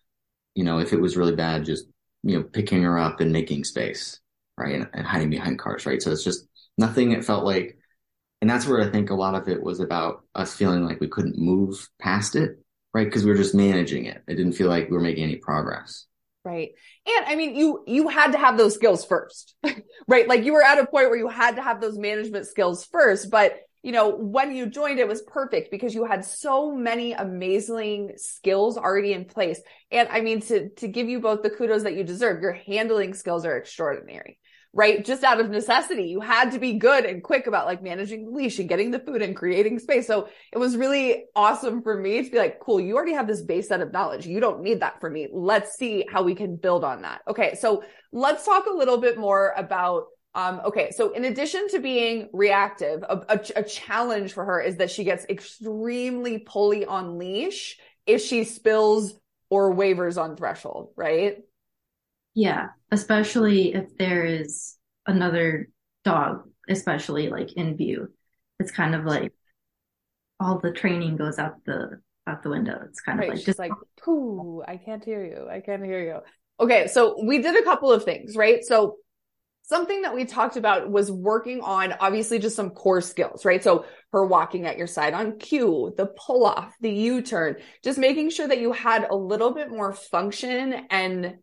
you 0.55 0.65
know, 0.65 0.79
if 0.79 0.93
it 0.93 1.01
was 1.01 1.17
really 1.17 1.37
bad, 1.37 1.67
just, 1.67 1.87
you 2.23 2.39
know, 2.39 2.45
picking 2.45 2.83
her 2.83 2.99
up 2.99 3.21
and 3.21 3.33
making 3.33 3.65
space, 3.65 4.21
right? 4.57 4.75
And, 4.75 4.89
and 4.95 5.07
hiding 5.07 5.31
behind 5.31 5.59
cars, 5.59 5.87
right? 5.87 6.01
So 6.01 6.13
it's 6.13 6.25
just 6.25 6.49
nothing. 6.79 7.13
It 7.13 7.25
felt 7.25 7.45
like, 7.45 7.79
and 8.41 8.51
that's 8.51 8.67
where 8.67 8.83
I 8.83 8.91
think 8.91 9.11
a 9.11 9.15
lot 9.15 9.35
of 9.35 9.49
it 9.49 9.63
was 9.63 9.81
about 9.81 10.25
us 10.35 10.55
feeling 10.55 10.85
like 10.85 11.01
we 11.01 11.09
couldn't 11.09 11.39
move 11.39 11.89
past 11.99 12.37
it, 12.37 12.59
right? 12.93 13.05
Because 13.05 13.25
we 13.25 13.31
were 13.31 13.37
just 13.37 13.55
managing 13.55 14.07
it. 14.07 14.23
It 14.29 14.35
didn't 14.35 14.53
feel 14.53 14.69
like 14.69 14.91
we 14.91 14.97
were 14.97 15.03
making 15.03 15.25
any 15.25 15.37
progress. 15.37 16.07
Right. 16.45 16.71
And 17.07 17.27
I 17.27 17.35
mean, 17.35 17.57
you, 17.57 17.83
you 17.87 18.09
had 18.09 18.33
to 18.33 18.39
have 18.39 18.57
those 18.57 18.75
skills 18.75 19.05
first, 19.05 19.57
right? 20.09 20.29
Like 20.29 20.45
you 20.45 20.53
were 20.53 20.63
at 20.63 20.79
a 20.79 20.87
point 20.87 21.09
where 21.09 21.19
you 21.19 21.29
had 21.29 21.57
to 21.57 21.63
have 21.63 21.81
those 21.81 21.99
management 21.99 22.47
skills 22.47 22.85
first, 22.85 23.31
but 23.31 23.59
you 23.83 23.93
know, 23.93 24.11
when 24.17 24.55
you 24.55 24.67
joined, 24.67 24.99
it 24.99 25.09
was 25.09 25.23
perfect 25.23 25.71
because 25.71 25.95
you 25.95 26.05
had 26.05 26.25
so 26.25 26.75
many 26.75 27.13
amazing 27.13 28.13
skills 28.17 28.77
already 28.77 29.13
in 29.13 29.25
place. 29.25 29.61
And 29.93 30.09
I 30.09 30.21
mean, 30.21 30.41
to, 30.43 30.71
to 30.71 30.89
give 30.89 31.09
you 31.09 31.21
both 31.21 31.43
the 31.43 31.51
kudos 31.51 31.85
that 31.85 31.95
you 31.95 32.03
deserve, 32.03 32.43
your 32.43 32.53
handling 32.53 33.15
skills 33.15 33.45
are 33.45 33.57
extraordinary 33.57 34.39
right? 34.73 35.05
Just 35.05 35.25
out 35.25 35.41
of 35.41 35.51
necessity, 35.51 36.05
you 36.05 36.21
had 36.21 36.53
to 36.53 36.59
be 36.59 36.75
good 36.75 37.05
and 37.05 37.23
quick 37.23 37.47
about 37.47 37.67
like 37.67 37.83
managing 37.83 38.27
the 38.27 38.31
leash 38.31 38.59
and 38.59 38.69
getting 38.69 38.91
the 38.91 38.99
food 38.99 39.23
and 39.23 39.35
creating 39.35 39.79
space. 39.79 40.07
So 40.07 40.29
it 40.53 40.59
was 40.59 40.77
really 40.77 41.25
awesome 41.35 41.83
for 41.83 41.99
me 41.99 42.23
to 42.23 42.31
be 42.31 42.39
like, 42.39 42.61
cool, 42.61 42.81
you 42.81 42.97
already 42.97 43.15
have 43.15 43.27
this 43.27 43.43
base 43.43 43.69
set 43.69 43.81
of 43.81 43.93
knowledge. 43.93 44.27
You 44.27 44.41
don't 44.41 44.63
need 44.63 44.81
that 44.81 45.01
for 45.01 45.09
me. 45.09 45.29
Let's 45.33 45.77
see 45.77 46.05
how 46.11 46.23
we 46.23 46.35
can 46.35 46.57
build 46.57 46.85
on 46.85 47.03
that. 47.03 47.23
Okay. 47.29 47.55
So 47.55 47.85
let's 48.13 48.45
talk 48.45 48.67
a 48.67 48.77
little 48.77 48.99
bit 48.99 49.19
more 49.19 49.55
about 49.57 50.07
um, 50.37 50.61
okay, 50.67 50.91
so 50.91 51.13
in 51.13 51.25
addition 51.25 51.67
to 51.69 51.79
being 51.79 52.29
reactive, 52.31 53.03
a, 53.03 53.23
a, 53.27 53.41
a, 53.57 53.63
challenge 53.63 54.35
for 54.35 54.45
her 54.45 54.61
is 54.61 54.77
that 54.77 54.91
she 54.91 55.03
gets 55.03 55.25
extremely 55.31 56.37
pulley 56.41 56.85
on 56.85 57.17
leash 57.17 57.79
if 58.05 58.21
she 58.21 58.45
spills 58.45 59.15
or 59.49 59.73
wavers 59.73 60.19
on 60.19 60.37
threshold, 60.37 60.91
right? 60.95 61.39
Yeah, 62.37 62.69
especially 62.93 63.73
if 63.75 63.97
there 63.97 64.23
is 64.27 64.77
another 65.07 65.71
dog, 66.05 66.43
especially 66.69 67.31
like 67.31 67.55
in 67.55 67.79
view. 67.79 68.13
It's 68.61 68.71
kind 68.71 68.95
of 68.95 69.07
like 69.07 69.33
all 70.39 70.59
the 70.59 70.71
training 70.71 71.17
goes 71.17 71.39
out 71.39 71.65
the 71.65 71.99
out 72.27 72.43
the 72.43 72.51
window. 72.51 72.79
It's 72.87 73.01
kind 73.01 73.19
right. 73.19 73.31
of 73.31 73.37
like 73.37 73.45
just 73.45 73.59
like, 73.59 73.73
pooh, 74.05 74.63
I 74.69 74.77
can't 74.77 75.03
hear 75.03 75.25
you. 75.25 75.49
I 75.51 75.61
can't 75.61 75.83
hear 75.83 75.99
you. 75.99 76.19
Okay, 76.61 76.89
so 76.89 77.25
we 77.25 77.41
did 77.41 77.57
a 77.57 77.65
couple 77.65 77.91
of 77.91 78.05
things, 78.05 78.37
right? 78.37 78.63
So 78.63 78.97
something 79.63 80.03
that 80.03 80.15
we 80.15 80.27
talked 80.27 80.59
about 80.59 80.91
was 80.91 81.11
working 81.11 81.63
on 81.63 81.95
obviously 82.01 82.39
just 82.39 82.55
some 82.55 82.69
core 82.69 83.01
skills, 83.01 83.47
right? 83.47 83.65
So 83.65 83.87
her 84.13 84.27
walking 84.27 84.67
at 84.67 84.77
your 84.77 84.87
side 84.87 85.15
on 85.15 85.39
cue, 85.39 85.95
the 85.97 86.07
pull 86.07 86.45
off, 86.45 86.75
the 86.83 86.91
U 86.91 87.23
turn, 87.23 87.57
just 87.83 87.99
making 87.99 88.29
sure 88.29 88.47
that 88.47 88.61
you 88.61 88.73
had 88.73 89.07
a 89.09 89.17
little 89.17 89.55
bit 89.55 89.71
more 89.71 89.95
function 89.95 90.87
and 90.91 91.37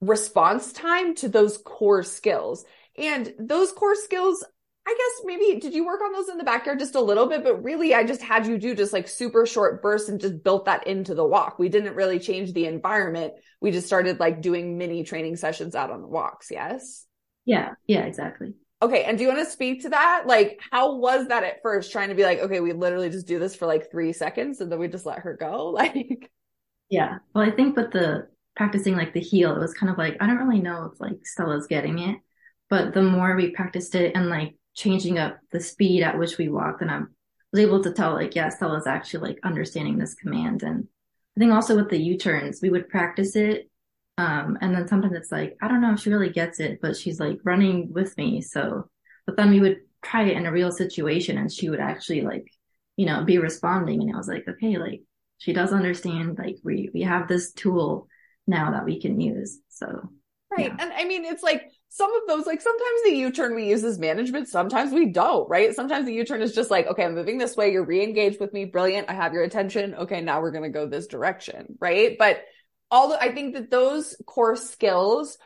response 0.00 0.72
time 0.72 1.14
to 1.16 1.28
those 1.28 1.58
core 1.58 2.02
skills. 2.02 2.64
And 2.96 3.32
those 3.38 3.72
core 3.72 3.94
skills, 3.94 4.44
I 4.86 4.90
guess 4.96 5.24
maybe 5.24 5.60
did 5.60 5.74
you 5.74 5.84
work 5.84 6.00
on 6.02 6.12
those 6.12 6.28
in 6.28 6.38
the 6.38 6.44
backyard 6.44 6.78
just 6.78 6.94
a 6.94 7.00
little 7.00 7.26
bit? 7.26 7.44
But 7.44 7.62
really, 7.62 7.94
I 7.94 8.04
just 8.04 8.22
had 8.22 8.46
you 8.46 8.58
do 8.58 8.74
just 8.74 8.92
like 8.92 9.08
super 9.08 9.46
short 9.46 9.82
bursts 9.82 10.08
and 10.08 10.20
just 10.20 10.42
built 10.42 10.64
that 10.64 10.86
into 10.86 11.14
the 11.14 11.24
walk. 11.24 11.58
We 11.58 11.68
didn't 11.68 11.94
really 11.94 12.18
change 12.18 12.52
the 12.52 12.66
environment. 12.66 13.34
We 13.60 13.70
just 13.70 13.86
started 13.86 14.20
like 14.20 14.42
doing 14.42 14.78
mini 14.78 15.04
training 15.04 15.36
sessions 15.36 15.74
out 15.74 15.90
on 15.90 16.00
the 16.00 16.08
walks. 16.08 16.50
Yes. 16.50 17.06
Yeah. 17.44 17.72
Yeah, 17.86 18.04
exactly. 18.04 18.54
Okay. 18.82 19.04
And 19.04 19.18
do 19.18 19.24
you 19.24 19.28
want 19.28 19.44
to 19.44 19.52
speak 19.52 19.82
to 19.82 19.90
that? 19.90 20.24
Like, 20.26 20.58
how 20.70 20.96
was 20.96 21.28
that 21.28 21.44
at 21.44 21.62
first 21.62 21.92
trying 21.92 22.08
to 22.08 22.14
be 22.14 22.24
like, 22.24 22.38
okay, 22.40 22.60
we 22.60 22.72
literally 22.72 23.10
just 23.10 23.26
do 23.26 23.38
this 23.38 23.54
for 23.54 23.66
like 23.66 23.90
three 23.90 24.12
seconds 24.14 24.60
and 24.60 24.72
then 24.72 24.78
we 24.78 24.88
just 24.88 25.06
let 25.06 25.20
her 25.20 25.36
go? 25.38 25.70
Like, 25.80 26.30
yeah. 26.88 27.18
Well, 27.34 27.44
I 27.44 27.52
think 27.52 27.76
with 27.76 27.92
the 27.92 28.28
practicing 28.60 28.94
like 28.94 29.14
the 29.14 29.20
heel, 29.20 29.56
it 29.56 29.58
was 29.58 29.72
kind 29.72 29.90
of 29.90 29.96
like, 29.96 30.18
I 30.20 30.26
don't 30.26 30.36
really 30.36 30.60
know 30.60 30.90
if 30.92 31.00
like 31.00 31.24
Stella's 31.24 31.66
getting 31.66 31.98
it. 31.98 32.18
But 32.68 32.92
the 32.92 33.00
more 33.00 33.34
we 33.34 33.52
practiced 33.52 33.94
it 33.94 34.14
and 34.14 34.28
like 34.28 34.54
changing 34.74 35.18
up 35.18 35.38
the 35.50 35.60
speed 35.60 36.02
at 36.02 36.18
which 36.18 36.36
we 36.36 36.50
walked, 36.50 36.82
and 36.82 36.90
I 36.90 37.00
was 37.52 37.58
able 37.62 37.82
to 37.82 37.90
tell 37.90 38.12
like, 38.12 38.34
yeah, 38.34 38.50
Stella's 38.50 38.86
actually 38.86 39.30
like 39.30 39.38
understanding 39.44 39.96
this 39.96 40.14
command. 40.14 40.62
And 40.62 40.86
I 41.34 41.40
think 41.40 41.54
also 41.54 41.74
with 41.74 41.88
the 41.88 41.96
U 41.96 42.18
turns, 42.18 42.60
we 42.60 42.68
would 42.68 42.90
practice 42.90 43.34
it. 43.34 43.70
Um, 44.18 44.58
and 44.60 44.74
then 44.74 44.86
sometimes 44.86 45.16
it's 45.16 45.32
like, 45.32 45.56
I 45.62 45.66
don't 45.66 45.80
know 45.80 45.94
if 45.94 46.00
she 46.00 46.10
really 46.10 46.28
gets 46.28 46.60
it, 46.60 46.80
but 46.82 46.98
she's 46.98 47.18
like 47.18 47.38
running 47.44 47.90
with 47.94 48.14
me. 48.18 48.42
So, 48.42 48.90
but 49.24 49.38
then 49.38 49.48
we 49.48 49.60
would 49.60 49.78
try 50.02 50.24
it 50.24 50.36
in 50.36 50.44
a 50.44 50.52
real 50.52 50.70
situation 50.70 51.38
and 51.38 51.50
she 51.50 51.70
would 51.70 51.80
actually 51.80 52.20
like, 52.20 52.44
you 52.98 53.06
know, 53.06 53.24
be 53.24 53.38
responding. 53.38 54.02
And 54.02 54.12
I 54.12 54.18
was 54.18 54.28
like, 54.28 54.46
okay, 54.46 54.76
like 54.76 55.00
she 55.38 55.54
does 55.54 55.72
understand, 55.72 56.36
like 56.36 56.56
we, 56.62 56.90
we 56.92 57.00
have 57.00 57.26
this 57.26 57.54
tool 57.54 58.06
now 58.46 58.72
that 58.72 58.84
we 58.84 59.00
can 59.00 59.20
use. 59.20 59.58
So 59.68 60.10
Right. 60.50 60.66
Yeah. 60.66 60.76
And 60.80 60.92
I 60.92 61.04
mean, 61.04 61.24
it's 61.24 61.42
like 61.44 61.70
some 61.90 62.12
of 62.12 62.22
those, 62.26 62.44
like 62.44 62.60
sometimes 62.60 63.02
the 63.04 63.14
U-turn 63.14 63.54
we 63.54 63.68
use 63.68 63.84
as 63.84 63.98
management, 63.98 64.48
sometimes 64.48 64.92
we 64.92 65.06
don't, 65.06 65.48
right? 65.48 65.74
Sometimes 65.74 66.06
the 66.06 66.14
U-turn 66.14 66.42
is 66.42 66.54
just 66.54 66.70
like, 66.70 66.88
okay, 66.88 67.04
I'm 67.04 67.14
moving 67.14 67.38
this 67.38 67.56
way. 67.56 67.72
You're 67.72 67.84
re-engaged 67.84 68.40
with 68.40 68.52
me. 68.52 68.64
Brilliant. 68.64 69.08
I 69.08 69.12
have 69.12 69.32
your 69.32 69.44
attention. 69.44 69.94
Okay. 69.94 70.20
Now 70.20 70.40
we're 70.40 70.50
going 70.50 70.64
to 70.64 70.76
go 70.76 70.86
this 70.86 71.06
direction. 71.06 71.76
Right. 71.80 72.16
But 72.18 72.42
all 72.90 73.12
I 73.12 73.32
think 73.32 73.54
that 73.54 73.70
those 73.70 74.16
core 74.26 74.56
skills 74.56 75.38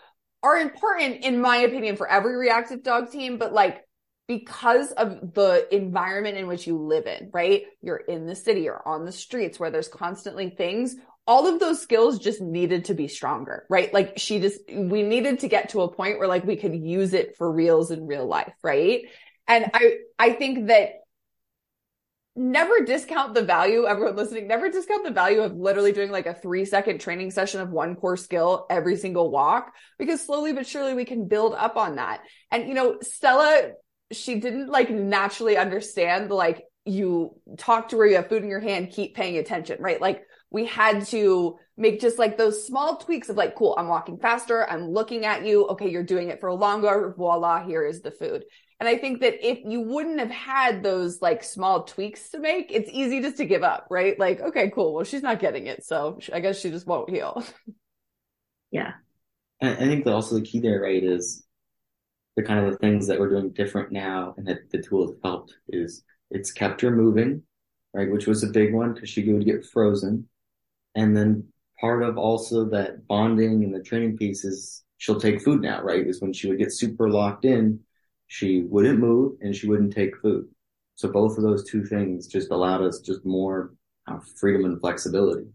are 0.42 0.56
important 0.56 1.24
in 1.24 1.40
my 1.40 1.58
opinion 1.58 1.96
for 1.96 2.08
every 2.08 2.36
reactive 2.36 2.82
dog 2.82 3.10
team, 3.10 3.36
but 3.36 3.52
like 3.52 3.82
because 4.26 4.90
of 4.92 5.34
the 5.34 5.68
environment 5.70 6.38
in 6.38 6.46
which 6.46 6.66
you 6.66 6.78
live 6.78 7.06
in, 7.06 7.28
right? 7.30 7.64
You're 7.82 7.98
in 7.98 8.24
the 8.26 8.34
city 8.34 8.70
or 8.70 8.86
on 8.88 9.04
the 9.04 9.12
streets 9.12 9.60
where 9.60 9.70
there's 9.70 9.88
constantly 9.88 10.48
things 10.48 10.96
all 11.26 11.46
of 11.46 11.58
those 11.58 11.80
skills 11.80 12.18
just 12.18 12.40
needed 12.40 12.86
to 12.86 12.94
be 12.94 13.08
stronger, 13.08 13.64
right? 13.70 13.92
Like 13.94 14.14
she 14.18 14.40
just, 14.40 14.60
we 14.68 15.02
needed 15.02 15.40
to 15.40 15.48
get 15.48 15.70
to 15.70 15.80
a 15.82 15.92
point 15.92 16.18
where 16.18 16.28
like 16.28 16.44
we 16.44 16.56
could 16.56 16.74
use 16.74 17.14
it 17.14 17.36
for 17.36 17.50
reals 17.50 17.90
in 17.90 18.06
real 18.06 18.26
life, 18.26 18.52
right? 18.62 19.02
And 19.48 19.70
I, 19.72 19.98
I 20.18 20.32
think 20.32 20.68
that 20.68 21.00
never 22.36 22.84
discount 22.84 23.32
the 23.32 23.42
value, 23.42 23.86
everyone 23.86 24.16
listening, 24.16 24.48
never 24.48 24.68
discount 24.68 25.04
the 25.04 25.10
value 25.10 25.40
of 25.40 25.54
literally 25.54 25.92
doing 25.92 26.10
like 26.10 26.26
a 26.26 26.34
three 26.34 26.64
second 26.64 27.00
training 27.00 27.30
session 27.30 27.60
of 27.60 27.70
one 27.70 27.94
core 27.94 28.16
skill 28.16 28.66
every 28.68 28.96
single 28.96 29.30
walk, 29.30 29.72
because 29.98 30.20
slowly 30.20 30.52
but 30.52 30.66
surely 30.66 30.94
we 30.94 31.04
can 31.04 31.28
build 31.28 31.54
up 31.54 31.76
on 31.76 31.96
that. 31.96 32.20
And, 32.50 32.68
you 32.68 32.74
know, 32.74 32.98
Stella, 33.00 33.70
she 34.12 34.40
didn't 34.40 34.68
like 34.68 34.90
naturally 34.90 35.56
understand 35.56 36.30
like, 36.30 36.64
you 36.84 37.40
talk 37.56 37.88
to 37.88 37.98
her, 37.98 38.06
you 38.06 38.16
have 38.16 38.28
food 38.28 38.42
in 38.42 38.50
your 38.50 38.60
hand, 38.60 38.90
keep 38.90 39.14
paying 39.14 39.38
attention, 39.38 39.80
right? 39.80 40.00
Like 40.00 40.22
we 40.54 40.64
had 40.64 41.04
to 41.06 41.58
make 41.76 42.00
just 42.00 42.16
like 42.16 42.38
those 42.38 42.64
small 42.64 42.96
tweaks 42.96 43.28
of 43.28 43.36
like, 43.36 43.56
cool, 43.56 43.74
I'm 43.76 43.88
walking 43.88 44.18
faster. 44.18 44.70
I'm 44.70 44.88
looking 44.88 45.24
at 45.24 45.44
you. 45.44 45.66
Okay. 45.66 45.90
You're 45.90 46.04
doing 46.04 46.28
it 46.28 46.38
for 46.38 46.52
longer. 46.52 47.12
Voila. 47.16 47.66
Here 47.66 47.84
is 47.84 48.02
the 48.02 48.12
food. 48.12 48.44
And 48.78 48.88
I 48.88 48.96
think 48.96 49.20
that 49.22 49.44
if 49.44 49.58
you 49.64 49.80
wouldn't 49.80 50.20
have 50.20 50.30
had 50.30 50.84
those 50.84 51.20
like 51.20 51.42
small 51.42 51.82
tweaks 51.82 52.30
to 52.30 52.38
make, 52.38 52.70
it's 52.70 52.88
easy 52.92 53.20
just 53.20 53.36
to 53.38 53.46
give 53.46 53.64
up, 53.64 53.88
right? 53.90 54.16
Like, 54.16 54.40
okay, 54.40 54.70
cool. 54.70 54.94
Well, 54.94 55.04
she's 55.04 55.22
not 55.22 55.40
getting 55.40 55.66
it. 55.66 55.84
So 55.84 56.20
I 56.32 56.38
guess 56.38 56.60
she 56.60 56.70
just 56.70 56.86
won't 56.86 57.10
heel. 57.10 57.44
Yeah. 58.70 58.94
I 59.62 59.72
think 59.76 60.04
that 60.04 60.12
also 60.12 60.34
the 60.34 60.42
key 60.42 60.58
there, 60.58 60.80
right, 60.80 61.00
is 61.00 61.46
the 62.34 62.42
kind 62.42 62.58
of 62.58 62.72
the 62.72 62.78
things 62.78 63.06
that 63.06 63.20
we're 63.20 63.28
doing 63.28 63.52
different 63.52 63.92
now 63.92 64.34
and 64.36 64.48
that 64.48 64.68
the 64.72 64.82
tool 64.82 65.06
has 65.06 65.16
helped 65.22 65.54
is 65.68 66.02
it's 66.32 66.50
kept 66.50 66.80
her 66.80 66.90
moving, 66.90 67.42
right? 67.92 68.10
Which 68.10 68.26
was 68.26 68.42
a 68.42 68.48
big 68.48 68.74
one 68.74 68.92
because 68.92 69.08
she 69.08 69.32
would 69.32 69.44
get 69.44 69.64
frozen 69.64 70.28
and 70.94 71.16
then 71.16 71.44
part 71.80 72.02
of 72.02 72.16
also 72.16 72.64
that 72.70 73.06
bonding 73.06 73.64
and 73.64 73.74
the 73.74 73.82
training 73.82 74.16
piece 74.16 74.44
is 74.44 74.84
she'll 74.98 75.20
take 75.20 75.42
food 75.42 75.60
now, 75.60 75.82
right? 75.82 76.06
Is 76.06 76.20
when 76.20 76.32
she 76.32 76.48
would 76.48 76.58
get 76.58 76.72
super 76.72 77.10
locked 77.10 77.44
in, 77.44 77.80
she 78.26 78.62
wouldn't 78.62 78.98
move 78.98 79.36
and 79.40 79.54
she 79.54 79.68
wouldn't 79.68 79.92
take 79.92 80.16
food. 80.20 80.46
So 80.94 81.08
both 81.08 81.36
of 81.36 81.42
those 81.42 81.68
two 81.68 81.84
things 81.84 82.26
just 82.26 82.50
allowed 82.50 82.82
us 82.82 83.00
just 83.00 83.24
more 83.24 83.74
uh, 84.06 84.18
freedom 84.36 84.64
and 84.64 84.80
flexibility. 84.80 85.46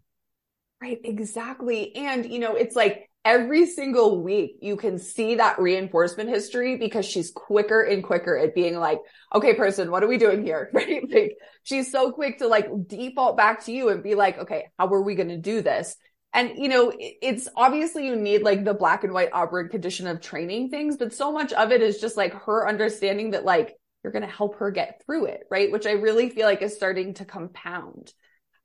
Right, 0.81 0.99
exactly. 1.03 1.95
And, 1.95 2.31
you 2.31 2.39
know, 2.39 2.55
it's 2.55 2.75
like 2.75 3.08
every 3.25 3.65
single 3.65 4.23
week 4.23 4.57
you 4.61 4.77
can 4.77 4.97
see 4.97 5.35
that 5.35 5.59
reinforcement 5.59 6.29
history 6.29 6.77
because 6.77 7.05
she's 7.05 7.31
quicker 7.31 7.81
and 7.81 8.03
quicker 8.03 8.37
at 8.37 8.55
being 8.55 8.77
like, 8.77 8.99
okay, 9.33 9.53
person, 9.53 9.91
what 9.91 10.03
are 10.03 10.07
we 10.07 10.17
doing 10.17 10.43
here? 10.43 10.69
Right. 10.79 11.03
Like 11.09 11.37
she's 11.63 11.91
so 11.91 12.11
quick 12.11 12.39
to 12.39 12.47
like 12.47 12.67
default 12.87 13.35
back 13.35 13.65
to 13.65 13.71
you 13.71 13.89
and 13.89 14.01
be 14.01 14.15
like, 14.15 14.37
okay, 14.39 14.69
how 14.77 14.87
are 14.93 15.01
we 15.01 15.15
going 15.15 15.29
to 15.29 15.37
do 15.37 15.61
this? 15.61 15.95
And, 16.33 16.53
you 16.57 16.69
know, 16.69 16.93
it's 16.97 17.49
obviously 17.55 18.05
you 18.05 18.15
need 18.15 18.43
like 18.43 18.63
the 18.63 18.73
black 18.73 19.03
and 19.03 19.13
white 19.13 19.33
operant 19.33 19.71
condition 19.71 20.07
of 20.07 20.21
training 20.21 20.69
things, 20.69 20.95
but 20.95 21.13
so 21.13 21.31
much 21.31 21.51
of 21.53 21.71
it 21.71 21.81
is 21.81 21.99
just 21.99 22.17
like 22.17 22.33
her 22.45 22.67
understanding 22.67 23.31
that 23.31 23.45
like 23.45 23.75
you're 24.03 24.13
going 24.13 24.25
to 24.25 24.33
help 24.33 24.55
her 24.57 24.71
get 24.71 25.01
through 25.05 25.25
it. 25.25 25.41
Right. 25.51 25.71
Which 25.71 25.87
I 25.87 25.93
really 25.93 26.29
feel 26.29 26.45
like 26.45 26.61
is 26.61 26.75
starting 26.75 27.15
to 27.15 27.25
compound. 27.25 28.13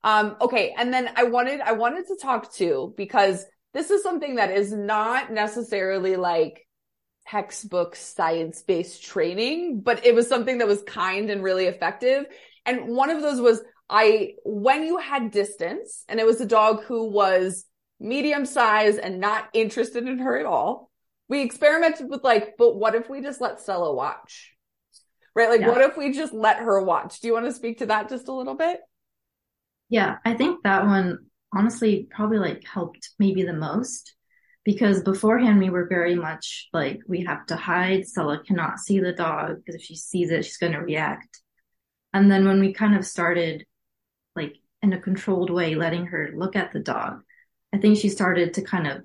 Um, 0.05 0.37
okay. 0.41 0.75
And 0.77 0.93
then 0.93 1.11
I 1.17 1.25
wanted, 1.25 1.61
I 1.61 1.73
wanted 1.73 2.07
to 2.09 2.19
talk 2.21 2.55
to 2.57 2.93
because 2.97 3.45
this 3.75 3.91
is 3.91 4.03
something 4.03 4.37
that 4.37 4.53
is 4.53 4.73
not 4.73 5.33
necessarily 5.33 6.17
like 6.17 6.67
textbook 7.27 7.97
science 7.97 8.63
based 8.63 9.05
training, 9.05 9.81
but 9.81 10.07
it 10.07 10.15
was 10.15 10.29
something 10.29 10.59
that 10.59 10.69
was 10.69 10.83
kind 10.85 11.29
and 11.29 11.43
really 11.43 11.67
effective. 11.67 12.27
And 12.65 12.89
one 12.89 13.11
of 13.11 13.21
those 13.21 13.41
was 13.41 13.63
I, 13.91 14.35
when 14.45 14.85
you 14.85 14.99
had 14.99 15.31
distance 15.31 16.05
and 16.09 16.21
it 16.21 16.27
was 16.27 16.41
a 16.41 16.47
dog 16.47 16.85
who 16.85 17.11
was 17.11 17.67
medium 18.01 18.47
size 18.47 18.97
and 18.97 19.21
not 19.21 19.49
interested 19.53 20.07
in 20.07 20.19
her 20.19 20.39
at 20.39 20.47
all, 20.47 20.91
we 21.29 21.43
experimented 21.43 22.09
with 22.09 22.23
like, 22.23 22.55
but 22.57 22.77
what 22.77 22.95
if 22.95 23.11
we 23.11 23.21
just 23.21 23.41
let 23.41 23.61
Stella 23.61 23.93
watch? 23.93 24.53
Right? 25.35 25.49
Like, 25.49 25.63
yeah. 25.63 25.69
what 25.69 25.81
if 25.81 25.97
we 25.97 26.13
just 26.13 26.33
let 26.33 26.59
her 26.59 26.81
watch? 26.81 27.21
Do 27.21 27.27
you 27.27 27.35
want 27.35 27.47
to 27.47 27.53
speak 27.53 27.79
to 27.79 27.87
that 27.87 28.09
just 28.09 28.29
a 28.29 28.33
little 28.33 28.55
bit? 28.55 28.81
Yeah, 29.89 30.17
I 30.25 30.35
think 30.35 30.63
that 30.63 30.87
one 30.87 31.27
honestly 31.55 32.09
probably 32.11 32.39
like 32.39 32.65
helped 32.67 33.11
maybe 33.19 33.43
the 33.43 33.53
most 33.53 34.15
because 34.65 35.03
beforehand 35.03 35.59
we 35.59 35.71
were 35.71 35.87
very 35.87 36.15
much 36.15 36.69
like 36.73 37.01
we 37.07 37.25
have 37.25 37.47
to 37.47 37.57
hide. 37.57 38.07
Stella 38.07 38.43
cannot 38.43 38.79
see 38.79 38.99
the 38.99 39.13
dog 39.13 39.57
because 39.57 39.81
if 39.81 39.83
she 39.83 39.95
sees 39.95 40.31
it, 40.31 40.45
she's 40.45 40.57
going 40.57 40.73
to 40.73 40.81
react. 40.81 41.41
And 42.13 42.31
then 42.31 42.47
when 42.47 42.61
we 42.61 42.73
kind 42.73 42.97
of 42.97 43.07
started 43.07 43.67
like 44.35 44.57
in 44.83 44.93
a 44.93 45.01
controlled 45.01 45.51
way, 45.51 45.75
letting 45.75 46.07
her 46.07 46.31
look 46.35 46.57
at 46.57 46.73
the 46.73 46.81
dog, 46.81 47.23
I 47.73 47.79
think 47.79 47.99
she 47.99 48.09
started 48.09 48.55
to 48.55 48.63
kind 48.63 48.87
of 48.87 49.03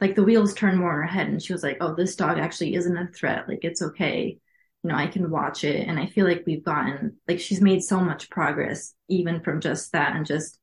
like 0.00 0.14
the 0.14 0.24
wheels 0.24 0.54
turned 0.54 0.78
more 0.78 0.90
in 0.92 0.96
her 0.96 1.06
head 1.06 1.28
and 1.28 1.42
she 1.42 1.52
was 1.52 1.62
like, 1.62 1.76
oh, 1.80 1.94
this 1.94 2.16
dog 2.16 2.38
actually 2.38 2.74
isn't 2.74 2.96
a 2.96 3.08
threat. 3.08 3.48
Like 3.48 3.60
it's 3.62 3.82
okay. 3.82 4.38
You 4.82 4.90
know, 4.90 4.96
I 4.96 5.06
can 5.06 5.30
watch 5.30 5.62
it. 5.62 5.86
And 5.86 6.00
I 6.00 6.06
feel 6.06 6.26
like 6.26 6.42
we've 6.46 6.64
gotten, 6.64 7.18
like 7.28 7.38
she's 7.38 7.60
made 7.60 7.84
so 7.84 8.00
much 8.00 8.30
progress 8.30 8.94
even 9.08 9.42
from 9.42 9.60
just 9.60 9.92
that 9.92 10.16
and 10.16 10.26
just 10.26 10.58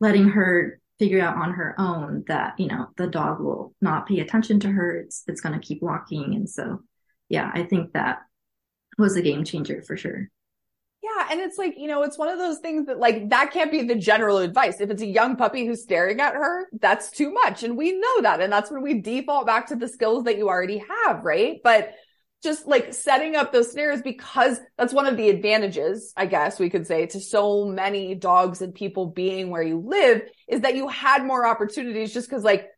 letting 0.00 0.30
her 0.30 0.80
figure 0.98 1.20
out 1.20 1.36
on 1.36 1.52
her 1.52 1.74
own 1.78 2.24
that, 2.28 2.54
you 2.58 2.68
know, 2.68 2.86
the 2.96 3.06
dog 3.06 3.40
will 3.40 3.74
not 3.80 4.06
pay 4.06 4.20
attention 4.20 4.60
to 4.60 4.68
her. 4.68 4.96
It's, 4.96 5.24
it's 5.26 5.40
going 5.40 5.58
to 5.58 5.66
keep 5.66 5.82
walking. 5.82 6.34
And 6.34 6.48
so, 6.48 6.80
yeah, 7.28 7.50
I 7.52 7.64
think 7.64 7.92
that 7.92 8.20
was 8.98 9.16
a 9.16 9.22
game 9.22 9.44
changer 9.44 9.82
for 9.82 9.96
sure. 9.96 10.28
Yeah. 11.02 11.28
And 11.32 11.40
it's 11.40 11.58
like, 11.58 11.74
you 11.76 11.88
know, 11.88 12.02
it's 12.02 12.16
one 12.16 12.28
of 12.28 12.38
those 12.38 12.58
things 12.58 12.86
that 12.86 12.98
like, 12.98 13.30
that 13.30 13.50
can't 13.52 13.72
be 13.72 13.82
the 13.82 13.96
general 13.96 14.38
advice. 14.38 14.80
If 14.80 14.90
it's 14.90 15.02
a 15.02 15.06
young 15.06 15.34
puppy 15.34 15.66
who's 15.66 15.82
staring 15.82 16.20
at 16.20 16.34
her, 16.34 16.68
that's 16.80 17.10
too 17.10 17.32
much. 17.32 17.64
And 17.64 17.76
we 17.76 17.98
know 17.98 18.22
that. 18.22 18.40
And 18.40 18.52
that's 18.52 18.70
when 18.70 18.82
we 18.82 19.00
default 19.00 19.46
back 19.46 19.66
to 19.68 19.76
the 19.76 19.88
skills 19.88 20.24
that 20.24 20.38
you 20.38 20.48
already 20.48 20.84
have. 21.06 21.24
Right. 21.24 21.60
But 21.64 21.94
just 22.42 22.66
like 22.66 22.92
setting 22.92 23.36
up 23.36 23.52
those 23.52 23.70
snares 23.70 24.02
because 24.02 24.58
that's 24.76 24.92
one 24.92 25.06
of 25.06 25.16
the 25.16 25.28
advantages, 25.28 26.12
I 26.16 26.26
guess 26.26 26.58
we 26.58 26.70
could 26.70 26.86
say 26.86 27.06
to 27.06 27.20
so 27.20 27.66
many 27.66 28.14
dogs 28.14 28.62
and 28.62 28.74
people 28.74 29.06
being 29.06 29.50
where 29.50 29.62
you 29.62 29.78
live 29.78 30.22
is 30.48 30.62
that 30.62 30.74
you 30.74 30.88
had 30.88 31.24
more 31.24 31.46
opportunities 31.46 32.12
just 32.12 32.28
cause 32.28 32.42
like, 32.42 32.68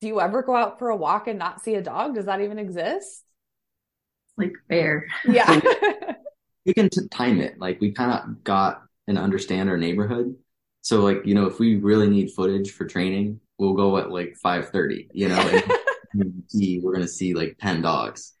do 0.00 0.08
you 0.08 0.20
ever 0.20 0.42
go 0.42 0.54
out 0.54 0.78
for 0.78 0.90
a 0.90 0.96
walk 0.96 1.28
and 1.28 1.38
not 1.38 1.62
see 1.62 1.74
a 1.74 1.82
dog? 1.82 2.14
Does 2.14 2.26
that 2.26 2.42
even 2.42 2.58
exist? 2.58 3.24
Like 4.36 4.52
fair. 4.68 5.06
Yeah. 5.24 5.60
we 6.66 6.74
can 6.74 6.90
t- 6.90 7.08
time 7.08 7.40
it. 7.40 7.58
Like 7.58 7.80
we 7.80 7.92
kind 7.92 8.12
of 8.12 8.44
got 8.44 8.82
and 9.06 9.18
understand 9.18 9.70
our 9.70 9.78
neighborhood. 9.78 10.34
So 10.82 11.00
like, 11.00 11.22
you 11.24 11.34
know, 11.34 11.46
if 11.46 11.58
we 11.58 11.76
really 11.76 12.08
need 12.08 12.32
footage 12.32 12.72
for 12.72 12.84
training, 12.84 13.40
we'll 13.58 13.74
go 13.74 13.96
at 13.96 14.10
like 14.10 14.36
530, 14.42 15.08
you 15.12 15.28
know, 15.28 15.40
and 15.40 15.64
we're 16.82 16.92
going 16.92 17.02
to 17.02 17.08
see 17.08 17.34
like 17.34 17.56
10 17.60 17.80
dogs. 17.80 18.34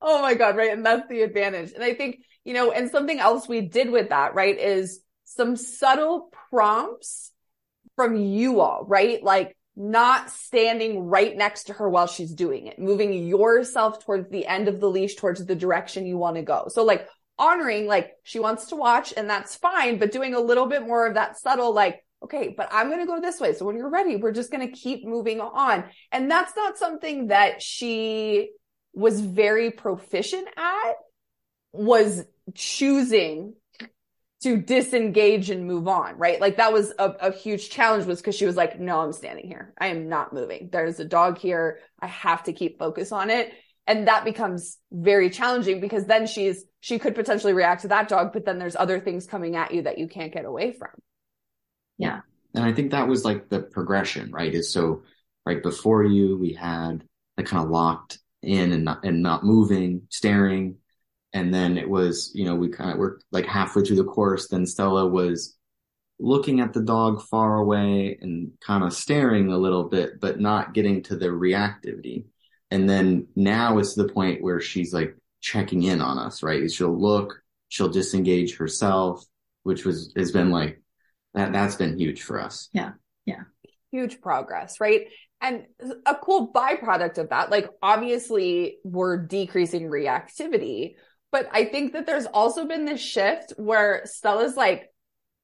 Oh 0.00 0.22
my 0.22 0.34
God. 0.34 0.56
Right. 0.56 0.72
And 0.72 0.84
that's 0.84 1.08
the 1.08 1.22
advantage. 1.22 1.72
And 1.72 1.82
I 1.82 1.94
think, 1.94 2.20
you 2.44 2.54
know, 2.54 2.70
and 2.70 2.90
something 2.90 3.18
else 3.18 3.48
we 3.48 3.62
did 3.62 3.90
with 3.90 4.10
that, 4.10 4.34
right, 4.34 4.58
is 4.58 5.00
some 5.24 5.56
subtle 5.56 6.30
prompts 6.50 7.32
from 7.96 8.16
you 8.16 8.60
all, 8.60 8.84
right? 8.86 9.22
Like 9.22 9.56
not 9.74 10.30
standing 10.30 11.00
right 11.00 11.36
next 11.36 11.64
to 11.64 11.72
her 11.74 11.88
while 11.88 12.06
she's 12.06 12.32
doing 12.32 12.66
it, 12.66 12.78
moving 12.78 13.12
yourself 13.12 14.04
towards 14.04 14.30
the 14.30 14.46
end 14.46 14.68
of 14.68 14.80
the 14.80 14.88
leash, 14.88 15.16
towards 15.16 15.44
the 15.44 15.54
direction 15.54 16.06
you 16.06 16.16
want 16.16 16.36
to 16.36 16.42
go. 16.42 16.66
So 16.68 16.84
like 16.84 17.08
honoring, 17.38 17.86
like 17.86 18.12
she 18.22 18.38
wants 18.38 18.66
to 18.66 18.76
watch 18.76 19.12
and 19.16 19.28
that's 19.28 19.56
fine, 19.56 19.98
but 19.98 20.12
doing 20.12 20.34
a 20.34 20.40
little 20.40 20.66
bit 20.66 20.86
more 20.86 21.06
of 21.06 21.14
that 21.14 21.38
subtle, 21.38 21.74
like, 21.74 22.02
okay, 22.22 22.54
but 22.56 22.68
I'm 22.72 22.88
going 22.88 23.00
to 23.00 23.06
go 23.06 23.20
this 23.20 23.40
way. 23.40 23.52
So 23.52 23.66
when 23.66 23.76
you're 23.76 23.90
ready, 23.90 24.16
we're 24.16 24.32
just 24.32 24.50
going 24.50 24.66
to 24.66 24.72
keep 24.72 25.04
moving 25.04 25.40
on. 25.40 25.84
And 26.10 26.30
that's 26.30 26.56
not 26.56 26.78
something 26.78 27.28
that 27.28 27.60
she 27.60 28.50
was 28.96 29.20
very 29.20 29.70
proficient 29.70 30.48
at 30.56 30.94
was 31.72 32.24
choosing 32.54 33.54
to 34.42 34.56
disengage 34.56 35.50
and 35.50 35.66
move 35.66 35.86
on, 35.86 36.16
right? 36.16 36.40
Like 36.40 36.56
that 36.56 36.72
was 36.72 36.92
a, 36.98 37.10
a 37.20 37.32
huge 37.32 37.70
challenge 37.70 38.06
was 38.06 38.20
because 38.20 38.34
she 38.34 38.46
was 38.46 38.56
like, 38.56 38.80
no, 38.80 39.00
I'm 39.00 39.12
standing 39.12 39.46
here. 39.46 39.74
I 39.78 39.88
am 39.88 40.08
not 40.08 40.32
moving. 40.32 40.70
There's 40.72 40.98
a 40.98 41.04
dog 41.04 41.38
here. 41.38 41.78
I 42.00 42.06
have 42.06 42.44
to 42.44 42.52
keep 42.52 42.78
focus 42.78 43.12
on 43.12 43.30
it. 43.30 43.52
And 43.86 44.08
that 44.08 44.24
becomes 44.24 44.78
very 44.90 45.30
challenging 45.30 45.80
because 45.80 46.06
then 46.06 46.26
she's, 46.26 46.64
she 46.80 46.98
could 46.98 47.14
potentially 47.14 47.52
react 47.52 47.82
to 47.82 47.88
that 47.88 48.08
dog, 48.08 48.32
but 48.32 48.44
then 48.44 48.58
there's 48.58 48.76
other 48.76 48.98
things 48.98 49.26
coming 49.26 49.56
at 49.56 49.72
you 49.72 49.82
that 49.82 49.98
you 49.98 50.08
can't 50.08 50.32
get 50.32 50.44
away 50.44 50.72
from. 50.72 50.90
Yeah. 51.98 52.20
And 52.54 52.64
I 52.64 52.72
think 52.72 52.92
that 52.92 53.08
was 53.08 53.24
like 53.24 53.48
the 53.48 53.60
progression, 53.60 54.30
right? 54.32 54.52
Is 54.52 54.72
so 54.72 55.02
right 55.44 55.62
before 55.62 56.02
you, 56.02 56.36
we 56.38 56.54
had 56.54 57.04
the 57.36 57.42
kind 57.42 57.64
of 57.64 57.70
locked 57.70 58.18
in 58.46 58.72
and 58.72 58.84
not, 58.84 59.04
and 59.04 59.22
not 59.22 59.44
moving, 59.44 60.02
staring, 60.10 60.76
and 61.32 61.52
then 61.52 61.76
it 61.76 61.88
was, 61.88 62.30
you 62.34 62.44
know, 62.44 62.54
we 62.54 62.68
kind 62.68 62.92
of 62.92 62.98
were 62.98 63.20
like 63.30 63.46
halfway 63.46 63.84
through 63.84 63.96
the 63.96 64.04
course. 64.04 64.48
Then 64.48 64.64
Stella 64.64 65.06
was 65.06 65.56
looking 66.18 66.60
at 66.60 66.72
the 66.72 66.80
dog 66.80 67.20
far 67.22 67.56
away 67.56 68.16
and 68.20 68.52
kind 68.60 68.82
of 68.82 68.94
staring 68.94 69.52
a 69.52 69.58
little 69.58 69.84
bit, 69.84 70.18
but 70.18 70.40
not 70.40 70.72
getting 70.72 71.02
to 71.02 71.16
the 71.16 71.26
reactivity. 71.26 72.24
And 72.70 72.88
then 72.88 73.26
now 73.36 73.78
it's 73.78 73.94
the 73.94 74.08
point 74.08 74.42
where 74.42 74.60
she's 74.60 74.94
like 74.94 75.16
checking 75.42 75.82
in 75.82 76.00
on 76.00 76.18
us, 76.18 76.42
right? 76.42 76.70
She'll 76.70 76.98
look, 76.98 77.42
she'll 77.68 77.90
disengage 77.90 78.56
herself, 78.56 79.24
which 79.62 79.84
was, 79.84 80.12
has 80.16 80.32
been 80.32 80.50
like, 80.50 80.80
that, 81.34 81.52
that's 81.52 81.76
been 81.76 81.98
huge 81.98 82.22
for 82.22 82.40
us. 82.40 82.70
Yeah. 82.72 82.92
Yeah. 83.26 83.42
Huge 83.90 84.20
progress, 84.20 84.80
right? 84.80 85.08
And 85.40 85.66
a 86.06 86.14
cool 86.14 86.52
byproduct 86.52 87.18
of 87.18 87.28
that, 87.28 87.50
like 87.50 87.68
obviously 87.82 88.78
we're 88.84 89.26
decreasing 89.26 89.90
reactivity, 89.90 90.94
but 91.30 91.48
I 91.52 91.66
think 91.66 91.92
that 91.92 92.06
there's 92.06 92.26
also 92.26 92.66
been 92.66 92.84
this 92.84 93.00
shift 93.00 93.52
where 93.56 94.02
Stella's 94.06 94.56
like, 94.56 94.90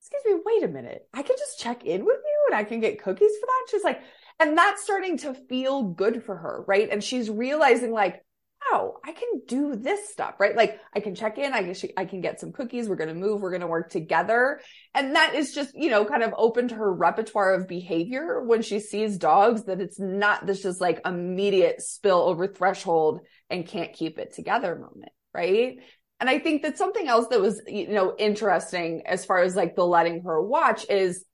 excuse 0.01 0.23
me, 0.25 0.41
wait 0.45 0.65
a 0.65 0.69
minute. 0.69 1.07
I 1.13 1.23
can 1.23 1.37
just 1.39 1.61
check 1.61 1.85
in 1.85 2.05
with 2.05 2.19
you 2.25 2.47
and 2.49 2.57
I 2.57 2.65
can 2.65 2.81
get 2.81 3.03
cookies 3.03 3.33
for 3.39 3.47
that. 3.47 3.67
She's 3.71 3.85
like, 3.85 4.01
and 4.41 4.57
that's 4.57 4.83
starting 4.83 5.19
to 5.19 5.35
feel 5.35 5.83
good 5.83 6.25
for 6.25 6.37
her, 6.37 6.65
right? 6.67 6.89
And 6.91 7.05
she's 7.05 7.31
realizing 7.31 7.93
like, 7.93 8.25
wow, 8.71 8.97
I 9.05 9.13
can 9.13 9.43
do 9.47 9.77
this 9.77 10.11
stuff, 10.11 10.35
right? 10.39 10.57
Like 10.57 10.81
I 10.95 11.01
can 11.01 11.15
check 11.15 11.39
in, 11.39 11.53
I 11.53 11.63
can, 11.63 11.75
I 11.97 12.05
can 12.05 12.21
get 12.21 12.41
some 12.41 12.53
cookies. 12.53 12.89
We're 12.89 12.97
going 12.97 13.09
to 13.09 13.15
move. 13.15 13.41
We're 13.41 13.51
going 13.51 13.63
to 13.63 13.67
work 13.67 13.91
together. 13.91 14.61
And 14.95 15.17
that 15.17 15.35
is 15.35 15.55
just, 15.55 15.75
you 15.75 15.91
know, 15.91 16.05
kind 16.05 16.23
of 16.23 16.35
opened 16.37 16.73
her 16.73 16.93
repertoire 16.93 17.55
of 17.55 17.69
behavior 17.69 18.43
when 18.45 18.63
she 18.63 18.81
sees 18.81 19.19
dogs 19.19 19.65
that 19.65 19.81
it's 19.81 19.99
not 19.99 20.47
this 20.47 20.63
just 20.63 20.81
like 20.81 21.01
immediate 21.05 21.83
spill 21.83 22.21
over 22.21 22.47
threshold 22.47 23.21
and 23.51 23.67
can't 23.67 23.93
keep 23.93 24.19
it 24.19 24.35
together 24.35 24.75
moment 24.77 25.13
right? 25.35 25.79
And 26.21 26.31
I 26.31 26.39
think 26.39 26.63
that 26.63 26.79
something 26.79 27.09
else 27.09 27.29
that 27.29 27.41
was, 27.41 27.61
you 27.67 27.89
know, 27.89 28.15
interesting 28.17 29.03
as 29.07 29.25
far 29.25 29.41
as 29.41 29.57
like 29.57 29.75
the 29.75 29.85
letting 29.85 30.23
her 30.23 30.41
watch 30.41 30.87
is 30.89 31.25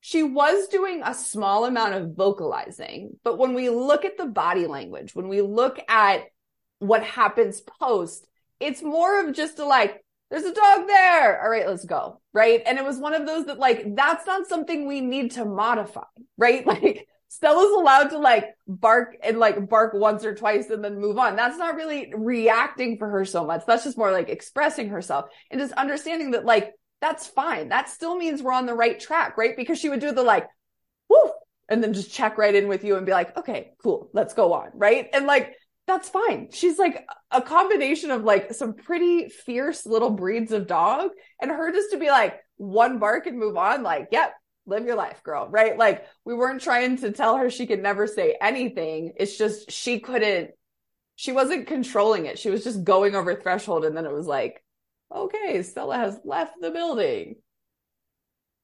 she 0.00 0.22
was 0.22 0.68
doing 0.68 1.02
a 1.04 1.14
small 1.14 1.64
amount 1.64 1.94
of 1.94 2.14
vocalizing, 2.14 3.18
but 3.22 3.38
when 3.38 3.54
we 3.54 3.70
look 3.70 4.04
at 4.04 4.16
the 4.16 4.26
body 4.26 4.66
language, 4.66 5.14
when 5.14 5.28
we 5.28 5.42
look 5.42 5.78
at 5.88 6.22
what 6.80 7.04
happens 7.04 7.60
post, 7.60 8.26
it's 8.58 8.82
more 8.82 9.20
of 9.20 9.34
just 9.34 9.58
a 9.58 9.64
like, 9.64 10.04
there's 10.30 10.44
a 10.44 10.54
dog 10.54 10.86
there. 10.86 11.42
All 11.42 11.48
right, 11.48 11.66
let's 11.66 11.84
go. 11.84 12.20
Right. 12.32 12.62
And 12.66 12.78
it 12.78 12.84
was 12.84 12.98
one 12.98 13.14
of 13.14 13.26
those 13.26 13.46
that 13.46 13.58
like, 13.58 13.94
that's 13.94 14.26
not 14.26 14.48
something 14.48 14.86
we 14.86 15.00
need 15.00 15.32
to 15.32 15.44
modify. 15.44 16.02
Right. 16.36 16.66
Like 16.70 17.06
Stella's 17.28 17.70
allowed 17.70 18.10
to 18.10 18.18
like 18.18 18.46
bark 18.66 19.16
and 19.22 19.38
like 19.38 19.68
bark 19.68 19.94
once 19.94 20.24
or 20.24 20.34
twice 20.34 20.68
and 20.68 20.82
then 20.82 20.98
move 20.98 21.16
on. 21.16 21.36
That's 21.36 21.56
not 21.56 21.76
really 21.76 22.12
reacting 22.12 22.98
for 22.98 23.08
her 23.08 23.24
so 23.24 23.46
much. 23.46 23.62
That's 23.66 23.84
just 23.84 23.96
more 23.96 24.10
like 24.10 24.28
expressing 24.28 24.88
herself 24.88 25.26
and 25.48 25.60
just 25.60 25.72
understanding 25.74 26.32
that 26.32 26.44
like 26.44 26.72
that's 27.00 27.28
fine. 27.28 27.68
That 27.68 27.88
still 27.88 28.16
means 28.16 28.42
we're 28.42 28.52
on 28.52 28.66
the 28.66 28.74
right 28.74 28.98
track, 28.98 29.38
right? 29.38 29.56
Because 29.56 29.78
she 29.78 29.88
would 29.88 30.00
do 30.00 30.12
the 30.12 30.24
like, 30.24 30.48
whoo, 31.08 31.30
and 31.68 31.82
then 31.82 31.92
just 31.92 32.12
check 32.12 32.36
right 32.36 32.54
in 32.54 32.66
with 32.66 32.82
you 32.82 32.96
and 32.96 33.06
be 33.06 33.12
like, 33.12 33.36
okay, 33.36 33.70
cool, 33.82 34.10
let's 34.12 34.34
go 34.34 34.52
on, 34.52 34.70
right? 34.74 35.08
And 35.12 35.26
like, 35.26 35.54
that's 35.90 36.08
fine. 36.08 36.48
She's 36.52 36.78
like 36.78 37.04
a 37.30 37.42
combination 37.42 38.10
of 38.10 38.22
like 38.22 38.54
some 38.54 38.74
pretty 38.74 39.28
fierce 39.28 39.84
little 39.84 40.10
breeds 40.10 40.52
of 40.52 40.66
dog 40.66 41.10
and 41.40 41.50
her 41.50 41.72
just 41.72 41.90
to 41.90 41.98
be 41.98 42.08
like 42.08 42.38
one 42.56 42.98
bark 42.98 43.26
and 43.26 43.38
move 43.38 43.56
on, 43.56 43.82
like, 43.82 44.08
yep, 44.12 44.34
live 44.66 44.86
your 44.86 44.94
life, 44.94 45.22
girl, 45.24 45.48
right? 45.50 45.76
Like 45.76 46.06
we 46.24 46.34
weren't 46.34 46.62
trying 46.62 46.98
to 46.98 47.10
tell 47.10 47.36
her 47.36 47.50
she 47.50 47.66
could 47.66 47.82
never 47.82 48.06
say 48.06 48.36
anything. 48.40 49.14
It's 49.16 49.36
just 49.36 49.72
she 49.72 49.98
couldn't, 49.98 50.52
she 51.16 51.32
wasn't 51.32 51.66
controlling 51.66 52.26
it. 52.26 52.38
She 52.38 52.50
was 52.50 52.62
just 52.62 52.84
going 52.84 53.16
over 53.16 53.34
threshold. 53.34 53.84
And 53.84 53.96
then 53.96 54.06
it 54.06 54.12
was 54.12 54.26
like, 54.26 54.62
okay, 55.12 55.62
Stella 55.62 55.96
has 55.96 56.20
left 56.24 56.54
the 56.60 56.70
building. 56.70 57.34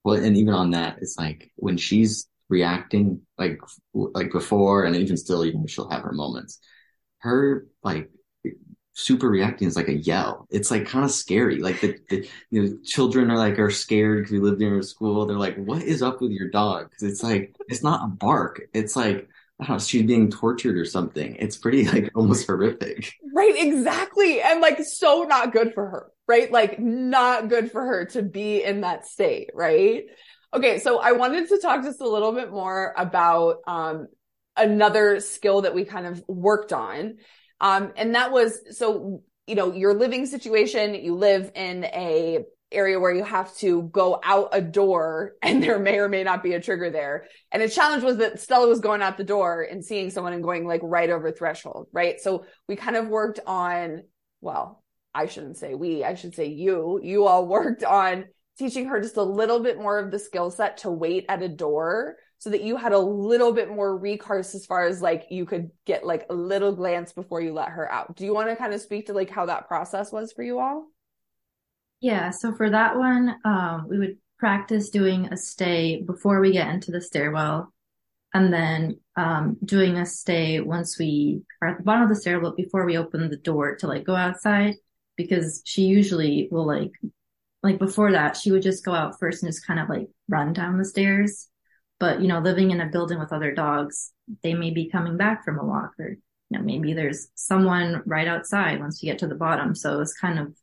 Well, 0.04 0.22
and 0.22 0.36
even 0.36 0.54
on 0.54 0.70
that, 0.70 0.98
it's 1.00 1.18
like 1.18 1.50
when 1.56 1.76
she's 1.76 2.28
reacting 2.48 3.22
like 3.36 3.58
like 3.92 4.30
before, 4.30 4.84
and 4.84 4.94
even 4.94 5.16
still, 5.16 5.44
even 5.44 5.66
she'll 5.66 5.90
have 5.90 6.02
her 6.02 6.12
moments. 6.12 6.60
Her 7.18 7.66
like 7.82 8.10
super 8.92 9.28
reacting 9.28 9.68
is 9.68 9.76
like 9.76 9.88
a 9.88 9.94
yell. 9.94 10.46
It's 10.50 10.70
like 10.70 10.86
kind 10.86 11.04
of 11.04 11.10
scary. 11.10 11.58
Like 11.60 11.80
the, 11.80 11.98
the 12.08 12.28
you 12.50 12.62
know 12.62 12.78
children 12.84 13.30
are 13.30 13.36
like 13.38 13.58
are 13.58 13.70
scared 13.70 14.18
because 14.18 14.32
we 14.32 14.40
lived 14.40 14.58
near 14.60 14.78
a 14.78 14.82
school. 14.82 15.26
They're 15.26 15.38
like, 15.38 15.56
"What 15.56 15.82
is 15.82 16.02
up 16.02 16.20
with 16.20 16.32
your 16.32 16.48
dog?" 16.48 16.90
Because 16.90 17.04
it's 17.04 17.22
like 17.22 17.54
it's 17.68 17.82
not 17.82 18.04
a 18.04 18.08
bark. 18.08 18.62
It's 18.74 18.96
like 18.96 19.28
I 19.60 19.66
don't 19.66 19.76
know, 19.76 19.78
she's 19.78 20.02
being 20.02 20.30
tortured 20.30 20.76
or 20.76 20.84
something. 20.84 21.36
It's 21.36 21.56
pretty 21.56 21.86
like 21.88 22.10
almost 22.14 22.46
horrific. 22.46 23.12
Right, 23.34 23.54
exactly. 23.56 24.40
And 24.40 24.60
like 24.60 24.78
so 24.82 25.24
not 25.24 25.52
good 25.52 25.74
for 25.74 25.86
her, 25.88 26.12
right? 26.26 26.50
Like 26.50 26.78
not 26.78 27.48
good 27.48 27.70
for 27.70 27.84
her 27.84 28.06
to 28.06 28.22
be 28.22 28.62
in 28.62 28.80
that 28.80 29.06
state, 29.06 29.50
right? 29.54 30.04
Okay, 30.54 30.78
so 30.78 31.00
I 31.00 31.12
wanted 31.12 31.48
to 31.48 31.58
talk 31.58 31.82
just 31.82 32.00
a 32.00 32.08
little 32.08 32.32
bit 32.32 32.50
more 32.50 32.94
about 32.96 33.58
um 33.66 34.08
another 34.56 35.20
skill 35.20 35.62
that 35.62 35.74
we 35.74 35.84
kind 35.84 36.06
of 36.06 36.22
worked 36.28 36.72
on. 36.72 37.16
Um, 37.60 37.92
and 37.96 38.14
that 38.14 38.32
was 38.32 38.76
so, 38.76 39.22
you 39.46 39.54
know, 39.54 39.72
your 39.72 39.94
living 39.94 40.26
situation, 40.26 40.94
you 40.94 41.14
live 41.14 41.52
in 41.54 41.84
a 41.84 42.44
area 42.72 42.98
where 42.98 43.14
you 43.14 43.22
have 43.22 43.54
to 43.56 43.82
go 43.84 44.20
out 44.24 44.48
a 44.52 44.60
door 44.60 45.34
and 45.42 45.62
there 45.62 45.78
may 45.78 45.98
or 45.98 46.08
may 46.08 46.24
not 46.24 46.42
be 46.42 46.54
a 46.54 46.60
trigger 46.60 46.90
there. 46.90 47.26
And 47.52 47.62
the 47.62 47.68
challenge 47.68 48.02
was 48.02 48.18
that 48.18 48.40
Stella 48.40 48.68
was 48.68 48.80
going 48.80 49.02
out 49.02 49.16
the 49.16 49.24
door 49.24 49.62
and 49.62 49.84
seeing 49.84 50.10
someone 50.10 50.32
and 50.32 50.42
going 50.42 50.66
like 50.66 50.80
right 50.82 51.10
over 51.10 51.30
threshold, 51.32 51.88
right? 51.92 52.20
So 52.20 52.44
we 52.68 52.76
kind 52.76 52.96
of 52.96 53.08
worked 53.08 53.40
on, 53.46 54.02
well, 54.40 54.82
I 55.14 55.26
shouldn't 55.26 55.56
say 55.56 55.74
we, 55.74 56.04
I 56.04 56.14
should 56.14 56.34
say 56.34 56.46
you, 56.46 57.00
you 57.02 57.26
all 57.26 57.46
worked 57.48 57.84
on 57.84 58.26
teaching 58.58 58.86
her 58.86 59.00
just 59.00 59.16
a 59.16 59.22
little 59.22 59.60
bit 59.60 59.78
more 59.78 59.98
of 59.98 60.10
the 60.10 60.18
skill 60.18 60.50
set 60.50 60.78
to 60.78 60.90
wait 60.90 61.26
at 61.28 61.42
a 61.42 61.48
door 61.48 62.16
so 62.38 62.50
that 62.50 62.62
you 62.62 62.76
had 62.76 62.92
a 62.92 62.98
little 62.98 63.52
bit 63.52 63.70
more 63.70 63.96
recourse 63.96 64.54
as 64.54 64.66
far 64.66 64.86
as 64.86 65.00
like 65.00 65.26
you 65.30 65.46
could 65.46 65.70
get 65.84 66.04
like 66.04 66.26
a 66.28 66.34
little 66.34 66.72
glance 66.72 67.12
before 67.12 67.40
you 67.40 67.52
let 67.52 67.70
her 67.70 67.90
out. 67.90 68.16
Do 68.16 68.24
you 68.24 68.34
want 68.34 68.50
to 68.50 68.56
kind 68.56 68.74
of 68.74 68.80
speak 68.80 69.06
to 69.06 69.12
like 69.12 69.30
how 69.30 69.46
that 69.46 69.68
process 69.68 70.12
was 70.12 70.32
for 70.32 70.42
you 70.42 70.58
all? 70.58 70.86
Yeah, 72.00 72.30
so 72.30 72.54
for 72.54 72.68
that 72.68 72.96
one, 72.96 73.36
um, 73.44 73.86
we 73.88 73.98
would 73.98 74.18
practice 74.38 74.90
doing 74.90 75.32
a 75.32 75.36
stay 75.36 76.02
before 76.02 76.40
we 76.40 76.52
get 76.52 76.68
into 76.68 76.90
the 76.90 77.00
stairwell 77.00 77.72
and 78.34 78.52
then 78.52 79.00
um, 79.16 79.56
doing 79.64 79.96
a 79.96 80.04
stay 80.04 80.60
once 80.60 80.98
we 80.98 81.40
are 81.62 81.68
at 81.68 81.78
the 81.78 81.84
bottom 81.84 82.02
of 82.02 82.10
the 82.10 82.14
stairwell 82.14 82.54
before 82.54 82.84
we 82.84 82.98
open 82.98 83.30
the 83.30 83.36
door 83.36 83.76
to 83.76 83.86
like 83.86 84.04
go 84.04 84.14
outside 84.14 84.74
because 85.16 85.62
she 85.64 85.82
usually 85.82 86.48
will 86.50 86.66
like 86.66 86.92
like 87.62 87.78
before 87.78 88.12
that 88.12 88.36
she 88.36 88.52
would 88.52 88.60
just 88.60 88.84
go 88.84 88.92
out 88.92 89.18
first 89.18 89.42
and 89.42 89.50
just 89.50 89.66
kind 89.66 89.80
of 89.80 89.88
like 89.88 90.08
run 90.28 90.52
down 90.52 90.76
the 90.76 90.84
stairs 90.84 91.48
but, 91.98 92.20
you 92.20 92.28
know, 92.28 92.40
living 92.40 92.70
in 92.70 92.80
a 92.80 92.86
building 92.86 93.18
with 93.18 93.32
other 93.32 93.52
dogs, 93.54 94.12
they 94.42 94.54
may 94.54 94.70
be 94.70 94.90
coming 94.90 95.16
back 95.16 95.44
from 95.44 95.58
a 95.58 95.64
walk 95.64 95.92
or, 95.98 96.10
you 96.10 96.58
know, 96.58 96.60
maybe 96.60 96.92
there's 96.92 97.28
someone 97.34 98.02
right 98.06 98.28
outside 98.28 98.80
once 98.80 99.02
you 99.02 99.10
get 99.10 99.18
to 99.20 99.26
the 99.26 99.34
bottom. 99.34 99.74
So 99.74 100.00
it's 100.00 100.14
kind 100.14 100.38
of 100.38 100.56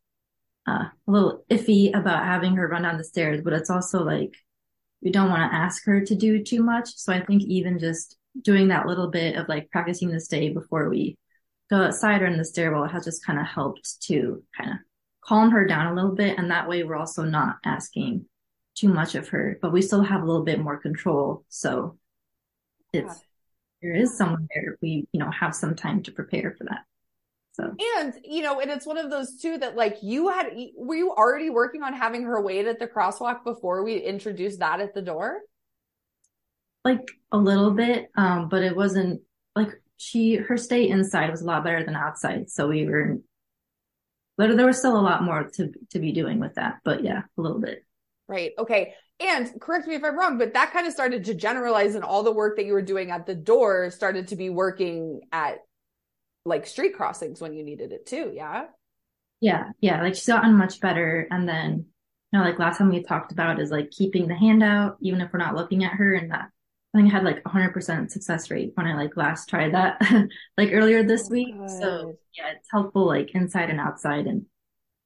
uh, 0.67 0.85
a 1.07 1.11
little 1.11 1.43
iffy 1.49 1.95
about 1.95 2.25
having 2.25 2.55
her 2.55 2.67
run 2.67 2.83
down 2.83 2.97
the 2.97 3.03
stairs, 3.03 3.41
but 3.43 3.53
it's 3.53 3.69
also 3.69 4.03
like, 4.03 4.33
we 5.01 5.11
don't 5.11 5.29
want 5.29 5.51
to 5.51 5.57
ask 5.57 5.85
her 5.85 6.05
to 6.05 6.15
do 6.15 6.43
too 6.43 6.63
much. 6.63 6.95
So 6.95 7.11
I 7.11 7.25
think 7.25 7.43
even 7.43 7.79
just 7.79 8.17
doing 8.41 8.69
that 8.69 8.87
little 8.87 9.09
bit 9.09 9.35
of 9.35 9.49
like 9.49 9.69
practicing 9.69 10.09
the 10.09 10.19
stay 10.19 10.49
before 10.49 10.89
we 10.89 11.17
go 11.69 11.83
outside 11.83 12.21
or 12.21 12.27
in 12.27 12.37
the 12.37 12.45
stairwell 12.45 12.87
has 12.87 13.03
just 13.03 13.25
kind 13.25 13.39
of 13.39 13.45
helped 13.45 14.01
to 14.03 14.43
kind 14.57 14.71
of 14.71 14.77
calm 15.23 15.51
her 15.51 15.65
down 15.65 15.87
a 15.87 15.95
little 15.95 16.15
bit. 16.15 16.37
And 16.37 16.51
that 16.51 16.69
way 16.69 16.83
we're 16.83 16.95
also 16.95 17.23
not 17.23 17.57
asking 17.65 18.25
too 18.75 18.89
much 18.89 19.15
of 19.15 19.29
her, 19.29 19.57
but 19.61 19.71
we 19.71 19.81
still 19.81 20.01
have 20.01 20.21
a 20.21 20.25
little 20.25 20.43
bit 20.43 20.59
more 20.59 20.77
control. 20.77 21.45
So 21.49 21.97
it's, 22.91 23.21
there 23.81 23.93
is 23.95 24.17
someone 24.17 24.47
there. 24.53 24.77
We, 24.81 25.07
you 25.11 25.19
know, 25.19 25.29
have 25.31 25.53
some 25.53 25.75
time 25.75 26.03
to 26.03 26.11
prepare 26.11 26.55
for 26.57 26.63
that. 26.65 26.85
So, 27.53 27.75
and, 27.97 28.13
you 28.23 28.41
know, 28.41 28.59
and 28.61 28.71
it's 28.71 28.85
one 28.85 28.97
of 28.97 29.11
those 29.11 29.39
too 29.39 29.59
that 29.59 29.75
like 29.75 29.97
you 30.01 30.29
had, 30.29 30.53
were 30.75 30.95
you 30.95 31.11
already 31.11 31.51
working 31.51 31.83
on 31.83 31.93
having 31.93 32.23
her 32.23 32.41
wait 32.41 32.65
at 32.65 32.79
the 32.79 32.87
crosswalk 32.87 33.43
before 33.43 33.83
we 33.83 33.97
introduced 33.97 34.59
that 34.59 34.79
at 34.79 34.95
the 34.95 35.03
door? 35.03 35.41
Like 36.83 37.07
a 37.31 37.37
little 37.37 37.71
bit, 37.71 38.09
um, 38.17 38.49
but 38.49 38.63
it 38.63 38.75
wasn't 38.75 39.21
like 39.55 39.69
she, 39.97 40.35
her 40.35 40.57
stay 40.57 40.89
inside 40.89 41.29
was 41.29 41.41
a 41.41 41.45
lot 41.45 41.63
better 41.63 41.83
than 41.83 41.95
outside. 41.95 42.49
So 42.49 42.67
we 42.67 42.87
were, 42.87 43.19
but 44.35 44.57
there 44.57 44.65
was 44.65 44.79
still 44.79 44.99
a 44.99 45.01
lot 45.01 45.23
more 45.23 45.43
to, 45.53 45.71
to 45.91 45.99
be 45.99 46.11
doing 46.11 46.39
with 46.39 46.55
that. 46.55 46.79
But 46.83 47.03
yeah, 47.03 47.21
a 47.37 47.41
little 47.41 47.59
bit. 47.59 47.85
Right. 48.27 48.51
Okay. 48.57 48.93
And 49.19 49.49
correct 49.59 49.87
me 49.87 49.95
if 49.95 50.03
I'm 50.03 50.17
wrong, 50.17 50.37
but 50.37 50.53
that 50.53 50.71
kind 50.71 50.87
of 50.87 50.93
started 50.93 51.25
to 51.25 51.33
generalize 51.33 51.95
and 51.95 52.03
all 52.03 52.23
the 52.23 52.31
work 52.31 52.57
that 52.57 52.65
you 52.65 52.73
were 52.73 52.81
doing 52.81 53.11
at 53.11 53.25
the 53.25 53.35
door 53.35 53.91
started 53.91 54.29
to 54.29 54.35
be 54.35 54.49
working 54.49 55.21
at 55.31 55.59
like 56.45 56.65
street 56.65 56.95
crossings 56.95 57.39
when 57.39 57.53
you 57.53 57.63
needed 57.63 57.91
it 57.91 58.05
too. 58.05 58.31
Yeah. 58.33 58.65
Yeah. 59.39 59.69
Yeah. 59.81 60.01
Like 60.01 60.15
she's 60.15 60.25
gotten 60.25 60.55
much 60.55 60.79
better. 60.79 61.27
And 61.29 61.47
then, 61.47 61.85
you 62.31 62.39
know, 62.39 62.45
like 62.45 62.59
last 62.59 62.77
time 62.77 62.89
we 62.89 63.03
talked 63.03 63.31
about 63.31 63.59
is 63.59 63.71
like 63.71 63.91
keeping 63.91 64.27
the 64.27 64.35
hand 64.35 64.63
out, 64.63 64.97
even 65.01 65.21
if 65.21 65.31
we're 65.31 65.39
not 65.39 65.55
looking 65.55 65.83
at 65.83 65.93
her 65.93 66.13
and 66.13 66.31
that 66.31 66.49
I 66.93 66.99
think 66.99 67.11
I 67.11 67.15
had 67.17 67.25
like 67.25 67.41
a 67.45 67.49
hundred 67.49 67.73
percent 67.73 68.11
success 68.11 68.51
rate 68.51 68.71
when 68.75 68.85
I 68.85 68.95
like 68.95 69.17
last 69.17 69.49
tried 69.49 69.73
that 69.73 69.99
like 70.57 70.69
earlier 70.71 70.99
oh, 70.99 71.03
this 71.03 71.27
oh, 71.27 71.31
week. 71.31 71.57
Good. 71.57 71.69
So 71.69 72.17
yeah, 72.37 72.51
it's 72.55 72.69
helpful 72.71 73.07
like 73.07 73.31
inside 73.33 73.69
and 73.69 73.79
outside 73.79 74.27
and 74.27 74.45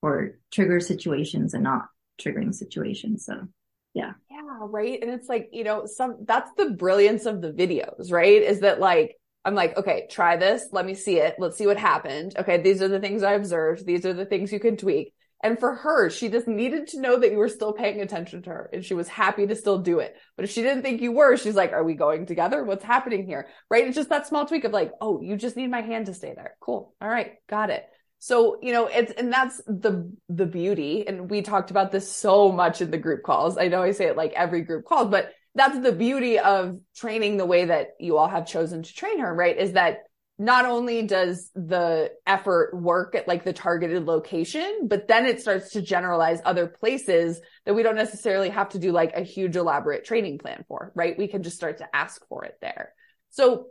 for 0.01 0.37
trigger 0.51 0.79
situations 0.79 1.53
and 1.53 1.63
not 1.63 1.87
triggering 2.21 2.53
situation. 2.53 3.17
So 3.17 3.47
yeah. 3.93 4.11
Yeah. 4.29 4.37
Right. 4.61 4.99
And 5.01 5.09
it's 5.11 5.27
like, 5.27 5.49
you 5.51 5.63
know, 5.63 5.85
some, 5.85 6.17
that's 6.25 6.51
the 6.55 6.71
brilliance 6.71 7.25
of 7.25 7.41
the 7.41 7.51
videos, 7.51 8.11
right? 8.11 8.41
Is 8.41 8.59
that 8.59 8.79
like, 8.79 9.15
I'm 9.43 9.55
like, 9.55 9.75
okay, 9.77 10.07
try 10.11 10.37
this. 10.37 10.67
Let 10.71 10.85
me 10.85 10.93
see 10.93 11.17
it. 11.17 11.35
Let's 11.39 11.57
see 11.57 11.65
what 11.65 11.77
happened. 11.77 12.35
Okay. 12.37 12.61
These 12.61 12.81
are 12.81 12.87
the 12.87 12.99
things 12.99 13.23
I 13.23 13.33
observed. 13.33 13.85
These 13.85 14.05
are 14.05 14.13
the 14.13 14.25
things 14.25 14.51
you 14.51 14.59
can 14.59 14.77
tweak. 14.77 15.13
And 15.43 15.59
for 15.59 15.73
her, 15.73 16.09
she 16.09 16.29
just 16.29 16.47
needed 16.47 16.87
to 16.87 16.99
know 16.99 17.17
that 17.17 17.31
you 17.31 17.37
were 17.37 17.49
still 17.49 17.71
paying 17.73 18.01
attention 18.01 18.41
to 18.43 18.49
her 18.49 18.69
and 18.73 18.83
she 18.83 18.93
was 18.93 19.07
happy 19.07 19.47
to 19.47 19.55
still 19.55 19.77
do 19.77 19.99
it. 19.99 20.15
But 20.35 20.45
if 20.45 20.51
she 20.51 20.63
didn't 20.63 20.83
think 20.83 21.01
you 21.01 21.11
were, 21.11 21.37
she's 21.37 21.55
like, 21.55 21.73
are 21.73 21.83
we 21.83 21.93
going 21.93 22.25
together? 22.25 22.63
What's 22.63 22.83
happening 22.83 23.25
here? 23.25 23.47
Right. 23.69 23.87
It's 23.87 23.95
just 23.95 24.09
that 24.09 24.27
small 24.27 24.45
tweak 24.45 24.63
of 24.63 24.73
like, 24.73 24.91
oh, 24.99 25.21
you 25.21 25.37
just 25.37 25.55
need 25.55 25.71
my 25.71 25.81
hand 25.81 26.07
to 26.07 26.13
stay 26.13 26.33
there. 26.35 26.55
Cool. 26.59 26.93
All 27.01 27.09
right. 27.09 27.33
Got 27.47 27.69
it. 27.69 27.83
So, 28.19 28.57
you 28.61 28.73
know, 28.73 28.87
it's, 28.87 29.11
and 29.11 29.31
that's 29.31 29.61
the, 29.67 30.11
the 30.27 30.45
beauty. 30.45 31.07
And 31.07 31.29
we 31.29 31.41
talked 31.41 31.71
about 31.71 31.91
this 31.91 32.11
so 32.11 32.51
much 32.51 32.81
in 32.81 32.91
the 32.91 32.97
group 32.97 33.23
calls. 33.23 33.57
I 33.57 33.67
know 33.67 33.83
I 33.83 33.91
say 33.91 34.05
it 34.05 34.17
like 34.17 34.33
every 34.33 34.61
group 34.61 34.85
call, 34.85 35.05
but 35.05 35.31
that's 35.53 35.79
the 35.79 35.91
beauty 35.91 36.39
of 36.39 36.79
training 36.95 37.37
the 37.37 37.45
way 37.45 37.65
that 37.65 37.89
you 37.99 38.17
all 38.17 38.27
have 38.27 38.47
chosen 38.47 38.83
to 38.83 38.93
train 38.93 39.19
her, 39.19 39.33
right? 39.33 39.57
Is 39.57 39.73
that 39.73 39.99
not 40.39 40.65
only 40.65 41.01
does 41.01 41.49
the 41.55 42.11
effort 42.27 42.75
work 42.75 43.15
at 43.15 43.27
like 43.27 43.43
the 43.43 43.53
targeted 43.53 44.05
location, 44.05 44.81
but 44.83 45.07
then 45.07 45.25
it 45.25 45.41
starts 45.41 45.71
to 45.71 45.81
generalize 45.81 46.39
other 46.45 46.67
places 46.67 47.41
that 47.65 47.73
we 47.73 47.81
don't 47.81 47.95
necessarily 47.95 48.49
have 48.49 48.69
to 48.69 48.79
do 48.79 48.91
like 48.91 49.15
a 49.15 49.21
huge 49.21 49.55
elaborate 49.55 50.05
training 50.05 50.37
plan 50.37 50.63
for, 50.67 50.91
right? 50.95 51.17
We 51.17 51.27
can 51.27 51.41
just 51.41 51.55
start 51.55 51.79
to 51.79 51.95
ask 51.95 52.21
for 52.27 52.45
it 52.45 52.55
there. 52.61 52.93
So 53.31 53.67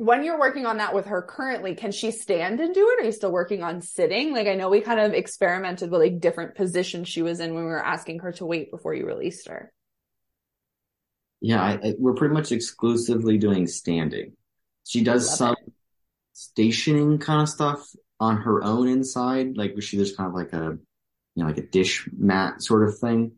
when 0.00 0.24
you're 0.24 0.38
working 0.38 0.64
on 0.64 0.78
that 0.78 0.94
with 0.94 1.06
her 1.06 1.20
currently, 1.20 1.74
can 1.74 1.92
she 1.92 2.10
stand 2.10 2.58
and 2.58 2.74
do 2.74 2.88
it? 2.88 3.02
Are 3.02 3.04
you 3.04 3.12
still 3.12 3.30
working 3.30 3.62
on 3.62 3.82
sitting? 3.82 4.32
Like 4.32 4.46
I 4.46 4.54
know 4.54 4.70
we 4.70 4.80
kind 4.80 4.98
of 4.98 5.12
experimented 5.12 5.90
with 5.90 6.00
like 6.00 6.20
different 6.20 6.54
positions 6.54 7.06
she 7.06 7.20
was 7.20 7.38
in 7.38 7.54
when 7.54 7.64
we 7.64 7.70
were 7.70 7.84
asking 7.84 8.20
her 8.20 8.32
to 8.32 8.46
wait 8.46 8.70
before 8.70 8.94
you 8.94 9.06
released 9.06 9.48
her. 9.48 9.70
Yeah, 11.42 11.62
I, 11.62 11.72
I, 11.72 11.94
we're 11.98 12.14
pretty 12.14 12.32
much 12.32 12.50
exclusively 12.50 13.36
doing 13.36 13.66
standing. 13.66 14.32
She 14.86 15.04
does 15.04 15.36
some 15.36 15.56
it. 15.66 15.72
stationing 16.32 17.18
kind 17.18 17.42
of 17.42 17.50
stuff 17.50 17.86
on 18.18 18.38
her 18.38 18.64
own 18.64 18.88
inside, 18.88 19.58
like 19.58 19.80
she 19.82 19.98
there's 19.98 20.16
kind 20.16 20.28
of 20.28 20.34
like 20.34 20.54
a 20.54 20.78
you 21.34 21.42
know 21.42 21.46
like 21.46 21.58
a 21.58 21.66
dish 21.66 22.08
mat 22.16 22.62
sort 22.62 22.88
of 22.88 22.98
thing, 22.98 23.32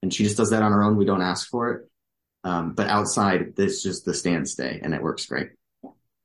and 0.00 0.14
she 0.14 0.22
just 0.22 0.36
does 0.36 0.50
that 0.50 0.62
on 0.62 0.70
her 0.70 0.84
own. 0.84 0.96
We 0.96 1.06
don't 1.06 1.22
ask 1.22 1.48
for 1.48 1.72
it. 1.72 1.90
Um, 2.44 2.74
but 2.74 2.86
outside, 2.86 3.56
this 3.56 3.82
just 3.82 4.04
the 4.04 4.14
stand 4.14 4.48
stay, 4.48 4.78
and 4.80 4.94
it 4.94 5.02
works 5.02 5.26
great. 5.26 5.48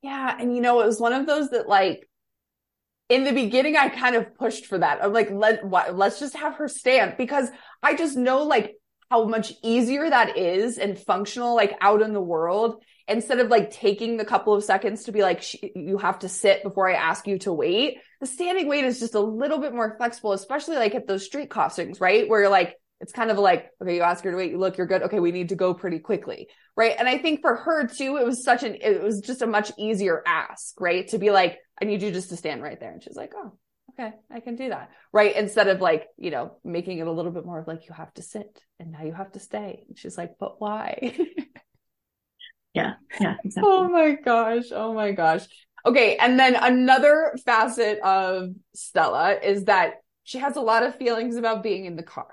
Yeah, 0.02 0.34
and 0.38 0.54
you 0.54 0.62
know, 0.62 0.80
it 0.80 0.86
was 0.86 1.00
one 1.00 1.12
of 1.12 1.26
those 1.26 1.50
that 1.50 1.68
like 1.68 2.08
in 3.08 3.24
the 3.24 3.32
beginning, 3.32 3.76
I 3.76 3.88
kind 3.88 4.14
of 4.14 4.34
pushed 4.36 4.66
for 4.66 4.78
that. 4.78 5.02
I'm 5.02 5.12
like, 5.12 5.30
let 5.30 5.64
what, 5.64 5.96
let's 5.96 6.20
just 6.20 6.36
have 6.36 6.54
her 6.54 6.68
stand 6.68 7.14
because 7.18 7.48
I 7.82 7.96
just 7.96 8.16
know 8.16 8.44
like 8.44 8.76
how 9.10 9.24
much 9.24 9.52
easier 9.64 10.08
that 10.08 10.38
is 10.38 10.78
and 10.78 10.96
functional 10.96 11.56
like 11.56 11.76
out 11.80 12.00
in 12.00 12.12
the 12.12 12.20
world 12.20 12.80
instead 13.08 13.40
of 13.40 13.48
like 13.48 13.72
taking 13.72 14.16
the 14.16 14.24
couple 14.24 14.54
of 14.54 14.62
seconds 14.62 15.02
to 15.04 15.12
be 15.12 15.20
like 15.22 15.44
you 15.74 15.98
have 15.98 16.20
to 16.20 16.28
sit 16.28 16.62
before 16.62 16.88
I 16.88 16.94
ask 16.94 17.26
you 17.26 17.38
to 17.40 17.52
wait. 17.52 17.98
The 18.20 18.26
standing 18.28 18.68
wait 18.68 18.84
is 18.84 19.00
just 19.00 19.16
a 19.16 19.20
little 19.20 19.58
bit 19.58 19.74
more 19.74 19.96
flexible, 19.96 20.32
especially 20.32 20.76
like 20.76 20.94
at 20.94 21.08
those 21.08 21.26
street 21.26 21.50
crossings, 21.50 22.00
right? 22.00 22.28
Where 22.28 22.42
you're 22.42 22.50
like 22.50 22.76
it's 23.00 23.12
kind 23.12 23.30
of 23.30 23.38
like, 23.38 23.70
okay, 23.82 23.96
you 23.96 24.02
ask 24.02 24.22
her 24.24 24.30
to 24.30 24.36
wait, 24.36 24.50
you 24.50 24.58
look, 24.58 24.76
you're 24.76 24.86
good. 24.86 25.02
Okay, 25.04 25.20
we 25.20 25.32
need 25.32 25.48
to 25.48 25.56
go 25.56 25.72
pretty 25.72 25.98
quickly. 25.98 26.48
Right. 26.76 26.94
And 26.98 27.08
I 27.08 27.16
think 27.16 27.40
for 27.40 27.56
her 27.56 27.86
too, 27.86 28.18
it 28.18 28.26
was 28.26 28.44
such 28.44 28.62
an, 28.62 28.76
it 28.80 29.02
was 29.02 29.20
just 29.20 29.40
a 29.40 29.46
much 29.46 29.72
easier 29.78 30.22
ask, 30.26 30.78
right? 30.78 31.08
To 31.08 31.18
be 31.18 31.30
like, 31.30 31.58
I 31.80 31.86
need 31.86 32.02
you 32.02 32.10
just 32.10 32.28
to 32.28 32.36
stand 32.36 32.62
right 32.62 32.78
there. 32.78 32.92
And 32.92 33.02
she's 33.02 33.16
like, 33.16 33.32
oh, 33.34 33.52
okay, 33.92 34.12
I 34.30 34.40
can 34.40 34.54
do 34.56 34.68
that. 34.68 34.90
Right. 35.12 35.34
Instead 35.34 35.68
of 35.68 35.80
like, 35.80 36.08
you 36.18 36.30
know, 36.30 36.58
making 36.62 36.98
it 36.98 37.06
a 37.06 37.12
little 37.12 37.32
bit 37.32 37.46
more 37.46 37.58
of 37.58 37.66
like, 37.66 37.88
you 37.88 37.94
have 37.94 38.12
to 38.14 38.22
sit 38.22 38.62
and 38.78 38.92
now 38.92 39.02
you 39.02 39.14
have 39.14 39.32
to 39.32 39.40
stay. 39.40 39.84
And 39.88 39.98
she's 39.98 40.18
like, 40.18 40.32
but 40.38 40.60
why? 40.60 41.16
yeah. 42.74 42.94
Yeah. 43.18 43.36
Oh 43.44 43.44
exactly. 43.44 43.72
Oh 43.72 43.88
my 43.88 44.12
gosh. 44.12 44.64
Oh 44.72 44.92
my 44.92 45.12
gosh. 45.12 45.46
Okay. 45.86 46.18
And 46.18 46.38
then 46.38 46.54
another 46.54 47.34
facet 47.46 47.98
of 48.00 48.50
Stella 48.74 49.38
is 49.42 49.64
that 49.64 49.94
she 50.24 50.36
has 50.36 50.56
a 50.56 50.60
lot 50.60 50.82
of 50.82 50.96
feelings 50.96 51.36
about 51.36 51.62
being 51.62 51.86
in 51.86 51.96
the 51.96 52.02
car 52.02 52.28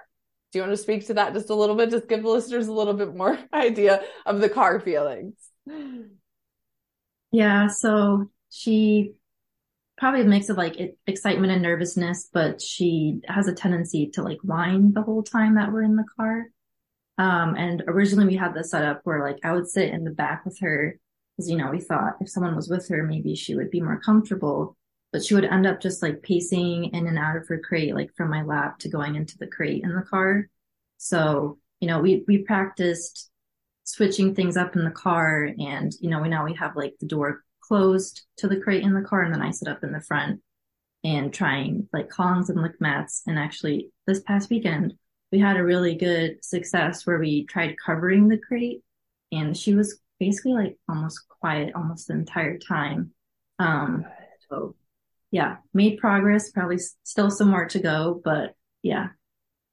do 0.51 0.59
you 0.59 0.63
want 0.63 0.75
to 0.75 0.81
speak 0.81 1.07
to 1.07 1.15
that 1.15 1.33
just 1.33 1.49
a 1.49 1.55
little 1.55 1.75
bit? 1.75 1.89
Just 1.89 2.07
give 2.07 2.23
the 2.23 2.29
listeners 2.29 2.67
a 2.67 2.73
little 2.73 2.93
bit 2.93 3.15
more 3.15 3.37
idea 3.53 4.01
of 4.25 4.39
the 4.39 4.49
car 4.49 4.79
feelings. 4.79 5.35
Yeah, 7.31 7.67
so 7.67 8.29
she 8.49 9.13
probably 9.97 10.21
a 10.21 10.25
mix 10.25 10.49
of 10.49 10.57
like 10.57 10.77
excitement 11.07 11.51
and 11.51 11.61
nervousness, 11.61 12.29
but 12.31 12.61
she 12.61 13.19
has 13.27 13.47
a 13.47 13.53
tendency 13.53 14.09
to 14.13 14.21
like 14.21 14.37
whine 14.43 14.93
the 14.93 15.01
whole 15.01 15.23
time 15.23 15.55
that 15.55 15.71
we're 15.71 15.81
in 15.81 15.95
the 15.95 16.05
car. 16.15 16.45
Um, 17.17 17.55
and 17.55 17.83
originally 17.87 18.27
we 18.27 18.35
had 18.35 18.53
this 18.53 18.71
set 18.71 18.85
up 18.85 19.01
where 19.03 19.21
like 19.21 19.39
I 19.43 19.51
would 19.51 19.67
sit 19.67 19.89
in 19.89 20.03
the 20.03 20.11
back 20.11 20.45
with 20.45 20.59
her 20.59 20.99
because, 21.35 21.49
you 21.49 21.57
know, 21.57 21.71
we 21.71 21.79
thought 21.79 22.17
if 22.21 22.29
someone 22.29 22.55
was 22.55 22.69
with 22.69 22.87
her, 22.89 23.03
maybe 23.03 23.35
she 23.35 23.55
would 23.55 23.71
be 23.71 23.81
more 23.81 23.99
comfortable 23.99 24.77
but 25.11 25.23
she 25.23 25.33
would 25.33 25.45
end 25.45 25.65
up 25.65 25.81
just 25.81 26.01
like 26.01 26.21
pacing 26.21 26.85
in 26.85 27.07
and 27.07 27.17
out 27.17 27.37
of 27.37 27.47
her 27.47 27.59
crate, 27.59 27.95
like 27.95 28.13
from 28.15 28.29
my 28.29 28.43
lap 28.43 28.79
to 28.79 28.89
going 28.89 29.15
into 29.15 29.37
the 29.37 29.47
crate 29.47 29.83
in 29.83 29.95
the 29.95 30.01
car. 30.01 30.47
So, 30.97 31.57
you 31.79 31.87
know, 31.87 31.99
we, 31.99 32.23
we 32.27 32.39
practiced 32.39 33.29
switching 33.83 34.35
things 34.35 34.57
up 34.57 34.75
in 34.75 34.83
the 34.83 34.91
car 34.91 35.49
and, 35.59 35.93
you 36.01 36.09
know, 36.09 36.21
we 36.21 36.29
now 36.29 36.43
we 36.43 36.53
have 36.55 36.75
like 36.75 36.95
the 36.99 37.05
door 37.05 37.43
closed 37.61 38.25
to 38.37 38.47
the 38.47 38.59
crate 38.59 38.83
in 38.83 38.93
the 38.93 39.01
car 39.01 39.21
and 39.21 39.33
then 39.33 39.41
I 39.41 39.51
sit 39.51 39.67
up 39.67 39.83
in 39.83 39.91
the 39.91 40.01
front 40.01 40.41
and 41.03 41.33
trying 41.33 41.87
like 41.93 42.09
Kongs 42.09 42.49
and 42.49 42.61
lick 42.61 42.79
mats. 42.81 43.23
And 43.27 43.39
actually 43.39 43.91
this 44.05 44.21
past 44.21 44.49
weekend, 44.49 44.93
we 45.31 45.39
had 45.39 45.57
a 45.57 45.63
really 45.63 45.95
good 45.95 46.43
success 46.43 47.05
where 47.05 47.19
we 47.19 47.45
tried 47.45 47.75
covering 47.83 48.27
the 48.27 48.37
crate 48.37 48.81
and 49.31 49.55
she 49.55 49.73
was 49.73 49.99
basically 50.19 50.53
like 50.53 50.77
almost 50.89 51.27
quiet 51.29 51.73
almost 51.75 52.07
the 52.07 52.13
entire 52.13 52.57
time. 52.57 53.11
Um, 53.59 54.05
so 54.49 54.75
yeah, 55.31 55.57
made 55.73 55.99
progress, 55.99 56.51
probably 56.51 56.79
still 57.03 57.29
some 57.29 57.49
more 57.49 57.67
to 57.67 57.79
go, 57.79 58.21
but 58.23 58.55
yeah. 58.81 59.07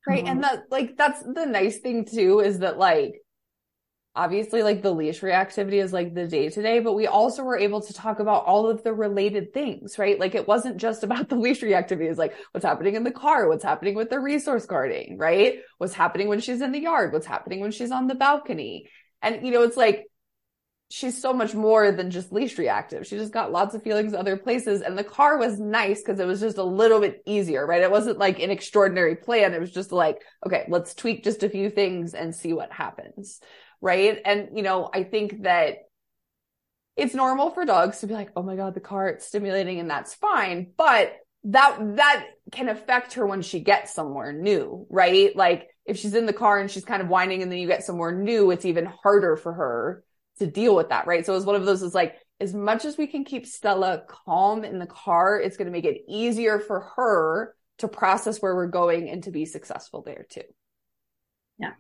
Right. 0.07 0.25
And 0.27 0.45
that, 0.45 0.65
like, 0.71 0.97
that's 0.97 1.23
the 1.23 1.47
nice 1.47 1.79
thing 1.79 2.05
too, 2.05 2.41
is 2.41 2.59
that 2.59 2.79
like, 2.79 3.15
obviously 4.17 4.63
like 4.63 4.81
the 4.81 4.93
leash 4.93 5.21
reactivity 5.23 5.83
is 5.83 5.93
like 5.93 6.15
the 6.15 6.27
day 6.27 6.49
to 6.49 6.63
day, 6.63 6.79
but 6.79 6.93
we 6.93 7.07
also 7.07 7.43
were 7.43 7.59
able 7.59 7.81
to 7.81 7.93
talk 7.93 8.21
about 8.21 8.45
all 8.45 8.71
of 8.71 8.85
the 8.85 8.93
related 8.93 9.53
things, 9.53 9.99
right? 9.99 10.21
Like 10.21 10.35
it 10.35 10.47
wasn't 10.47 10.77
just 10.77 11.03
about 11.03 11.29
the 11.31 11.37
leash 11.37 11.63
reactivity. 11.63 12.09
It's 12.09 12.19
like 12.19 12.35
what's 12.53 12.65
happening 12.65 12.95
in 12.95 13.05
the 13.05 13.11
car, 13.11 13.49
what's 13.49 13.65
happening 13.65 13.95
with 13.95 14.11
the 14.11 14.21
resource 14.21 14.67
guarding, 14.67 15.19
right? 15.19 15.61
What's 15.79 15.95
happening 15.95 16.29
when 16.29 16.41
she's 16.41 16.61
in 16.61 16.73
the 16.73 16.81
yard, 16.81 17.13
what's 17.13 17.27
happening 17.27 17.61
when 17.61 17.73
she's 17.73 17.91
on 17.91 18.07
the 18.07 18.15
balcony. 18.15 18.89
And, 19.21 19.45
you 19.45 19.53
know, 19.53 19.63
it's 19.63 19.77
like, 19.77 20.07
she's 20.91 21.21
so 21.21 21.33
much 21.33 21.55
more 21.55 21.91
than 21.93 22.11
just 22.11 22.33
leash 22.33 22.59
reactive. 22.59 23.07
She 23.07 23.17
just 23.17 23.33
got 23.33 23.53
lots 23.53 23.75
of 23.75 23.83
feelings 23.83 24.15
other 24.15 24.37
places. 24.37 24.81
And 24.81 24.97
the 24.97 25.05
car 25.05 25.39
was 25.39 25.59
nice 25.59 26.01
because 26.01 26.21
it 26.21 26.27
was 26.27 26.41
just 26.41 26.59
a 26.59 26.65
little 26.65 27.01
bit 27.01 27.23
easier, 27.27 27.67
right? 27.67 27.83
It 27.83 27.91
wasn't 27.91 28.19
like 28.19 28.41
an 28.41 28.51
extraordinary 28.51 29.17
plan. 29.17 29.55
It 29.55 29.61
was 29.61 29.73
just 29.73 29.93
like, 29.93 30.19
okay, 30.47 30.65
let's 30.69 30.95
tweak 30.95 31.25
just 31.25 31.43
a 31.43 31.49
few 31.49 31.71
things 31.71 32.15
and 32.15 32.35
see 32.35 32.53
what 32.53 32.73
happens. 32.73 33.41
Right. 33.81 34.21
And, 34.25 34.51
you 34.55 34.63
know, 34.63 34.89
I 34.93 35.05
think 35.05 35.43
that 35.43 35.79
it's 36.97 37.15
normal 37.15 37.51
for 37.51 37.65
dogs 37.65 37.99
to 38.01 38.07
be 38.07 38.15
like, 38.15 38.31
oh 38.37 38.43
my 38.43 38.57
God, 38.57 38.75
the 38.75 38.81
car, 38.81 39.09
it's 39.09 39.27
stimulating 39.27 39.81
and 39.81 39.91
that's 39.91 40.15
fine. 40.15 40.73
But 40.77 41.13
that, 41.45 41.77
that 41.97 42.27
can 42.53 42.69
affect 42.69 43.15
her 43.15 43.27
when 43.27 43.43
she 43.43 43.61
gets 43.61 43.93
somewhere 43.93 44.33
new, 44.33 44.87
right? 44.89 45.35
Like 45.35 45.69
if 45.87 45.99
she's 45.99 46.15
in 46.15 46.27
the 46.27 46.33
car 46.33 46.61
and 46.61 46.71
she's 46.71 46.85
kind 46.85 47.03
of 47.03 47.09
whining 47.09 47.43
and 47.43 47.51
then 47.51 47.59
you 47.59 47.67
get 47.67 47.85
somewhere 47.85 48.13
new, 48.13 48.51
it's 48.53 48.65
even 48.65 48.87
harder 48.87 49.37
for 49.37 49.53
her 49.53 50.05
to 50.39 50.47
deal 50.47 50.75
with 50.75 50.89
that, 50.89 51.07
right? 51.07 51.25
So 51.25 51.33
it 51.33 51.37
was 51.37 51.47
one 51.47 51.57
of 51.57 51.65
those 51.65 51.83
is 51.83 51.95
like, 51.95 52.17
as 52.41 52.53
much 52.53 52.85
as 52.85 52.99
we 52.99 53.07
can 53.07 53.25
keep 53.25 53.47
Stella 53.47 54.03
calm 54.09 54.65
in 54.65 54.79
the 54.79 54.87
car, 54.87 55.41
it's 55.41 55.57
going 55.57 55.67
to 55.67 55.73
make 55.73 55.85
it 55.85 56.03
easier 56.09 56.59
for 56.59 56.81
her 56.97 57.55
to 57.79 57.89
process 57.89 58.41
where 58.41 58.55
we're 58.55 58.67
going 58.67 59.09
and 59.09 59.23
to 59.25 59.31
be 59.31 59.45
successful 59.45 60.03
there 60.03 60.27
too. 60.29 60.43
Yeah. 61.59 61.73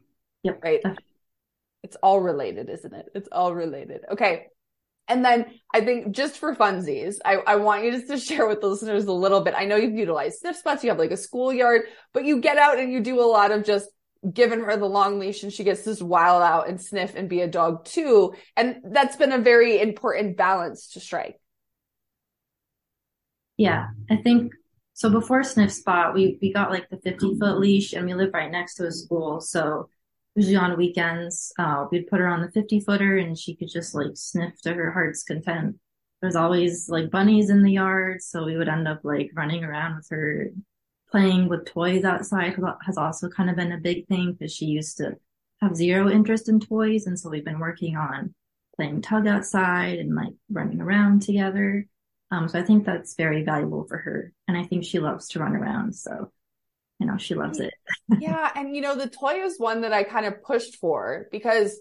Yep. 0.42 0.60
Right. 0.62 0.80
It's 1.82 1.96
all 2.02 2.20
related, 2.20 2.70
isn't 2.70 2.94
it? 2.94 3.06
It's 3.14 3.28
all 3.30 3.54
related. 3.54 4.02
Okay. 4.12 4.46
And 5.06 5.24
then 5.24 5.46
I 5.72 5.82
think 5.82 6.12
just 6.12 6.38
for 6.38 6.54
funsies, 6.54 7.16
I, 7.24 7.34
I 7.46 7.56
want 7.56 7.84
you 7.84 7.90
just 7.90 8.08
to 8.08 8.16
share 8.34 8.46
with 8.46 8.60
the 8.60 8.68
listeners 8.68 9.04
a 9.04 9.12
little 9.12 9.40
bit. 9.40 9.54
I 9.56 9.66
know 9.66 9.76
you've 9.76 9.92
utilized 9.92 10.42
Sniffspots, 10.42 10.82
you 10.82 10.88
have 10.90 10.98
like 10.98 11.10
a 11.10 11.16
schoolyard, 11.16 11.82
but 12.12 12.24
you 12.24 12.40
get 12.40 12.58
out 12.58 12.78
and 12.78 12.92
you 12.92 13.00
do 13.00 13.20
a 13.20 13.26
lot 13.26 13.50
of 13.50 13.64
just 13.64 13.88
given 14.32 14.60
her 14.60 14.76
the 14.76 14.86
long 14.86 15.18
leash 15.18 15.42
and 15.42 15.52
she 15.52 15.64
gets 15.64 15.82
this 15.82 16.00
wild 16.00 16.42
out 16.42 16.68
and 16.68 16.80
sniff 16.80 17.14
and 17.14 17.28
be 17.28 17.40
a 17.40 17.48
dog 17.48 17.84
too. 17.84 18.34
And 18.56 18.76
that's 18.84 19.16
been 19.16 19.32
a 19.32 19.38
very 19.38 19.80
important 19.80 20.36
balance 20.36 20.92
to 20.92 21.00
strike. 21.00 21.40
Yeah, 23.56 23.88
I 24.10 24.16
think 24.16 24.52
so. 24.94 25.10
Before 25.10 25.42
Sniffspot, 25.42 26.14
we 26.14 26.38
we 26.42 26.52
got 26.52 26.70
like 26.70 26.88
the 26.90 26.98
fifty 26.98 27.38
foot 27.38 27.58
leash, 27.60 27.92
and 27.92 28.04
we 28.04 28.14
live 28.14 28.34
right 28.34 28.50
next 28.50 28.74
to 28.76 28.86
a 28.86 28.90
school. 28.90 29.40
So 29.40 29.88
usually 30.34 30.56
on 30.56 30.76
weekends, 30.76 31.52
uh, 31.58 31.86
we'd 31.90 32.08
put 32.08 32.18
her 32.18 32.26
on 32.26 32.42
the 32.42 32.50
fifty 32.50 32.80
footer, 32.80 33.16
and 33.16 33.38
she 33.38 33.54
could 33.54 33.68
just 33.70 33.94
like 33.94 34.12
sniff 34.14 34.60
to 34.62 34.74
her 34.74 34.90
heart's 34.90 35.22
content. 35.22 35.76
There's 36.20 36.34
always 36.34 36.88
like 36.88 37.10
bunnies 37.12 37.50
in 37.50 37.62
the 37.62 37.72
yard, 37.72 38.22
so 38.22 38.44
we 38.44 38.56
would 38.56 38.68
end 38.68 38.88
up 38.88 39.00
like 39.04 39.30
running 39.36 39.62
around 39.62 39.96
with 39.96 40.08
her, 40.10 40.50
playing 41.14 41.48
with 41.48 41.64
toys 41.64 42.02
outside 42.02 42.56
has 42.84 42.98
also 42.98 43.28
kind 43.28 43.48
of 43.48 43.54
been 43.54 43.70
a 43.70 43.78
big 43.78 44.04
thing 44.08 44.32
because 44.32 44.52
she 44.52 44.64
used 44.64 44.96
to 44.96 45.16
have 45.60 45.76
zero 45.76 46.10
interest 46.10 46.48
in 46.48 46.58
toys. 46.58 47.06
And 47.06 47.16
so 47.16 47.30
we've 47.30 47.44
been 47.44 47.60
working 47.60 47.96
on 47.96 48.34
playing 48.74 49.00
tug 49.00 49.28
outside 49.28 50.00
and 50.00 50.16
like 50.16 50.32
running 50.50 50.80
around 50.80 51.22
together. 51.22 51.86
Um, 52.32 52.48
so 52.48 52.58
I 52.58 52.62
think 52.62 52.84
that's 52.84 53.14
very 53.14 53.44
valuable 53.44 53.84
for 53.84 53.96
her. 53.96 54.32
And 54.48 54.56
I 54.56 54.64
think 54.64 54.84
she 54.84 54.98
loves 54.98 55.28
to 55.28 55.38
run 55.38 55.54
around. 55.54 55.94
So, 55.94 56.32
you 56.98 57.06
know, 57.06 57.16
she 57.16 57.36
loves 57.36 57.60
it. 57.60 57.74
yeah. 58.18 58.50
And, 58.56 58.74
you 58.74 58.82
know, 58.82 58.96
the 58.96 59.08
toy 59.08 59.34
is 59.34 59.56
one 59.56 59.82
that 59.82 59.92
I 59.92 60.02
kind 60.02 60.26
of 60.26 60.42
pushed 60.42 60.78
for 60.80 61.28
because 61.30 61.78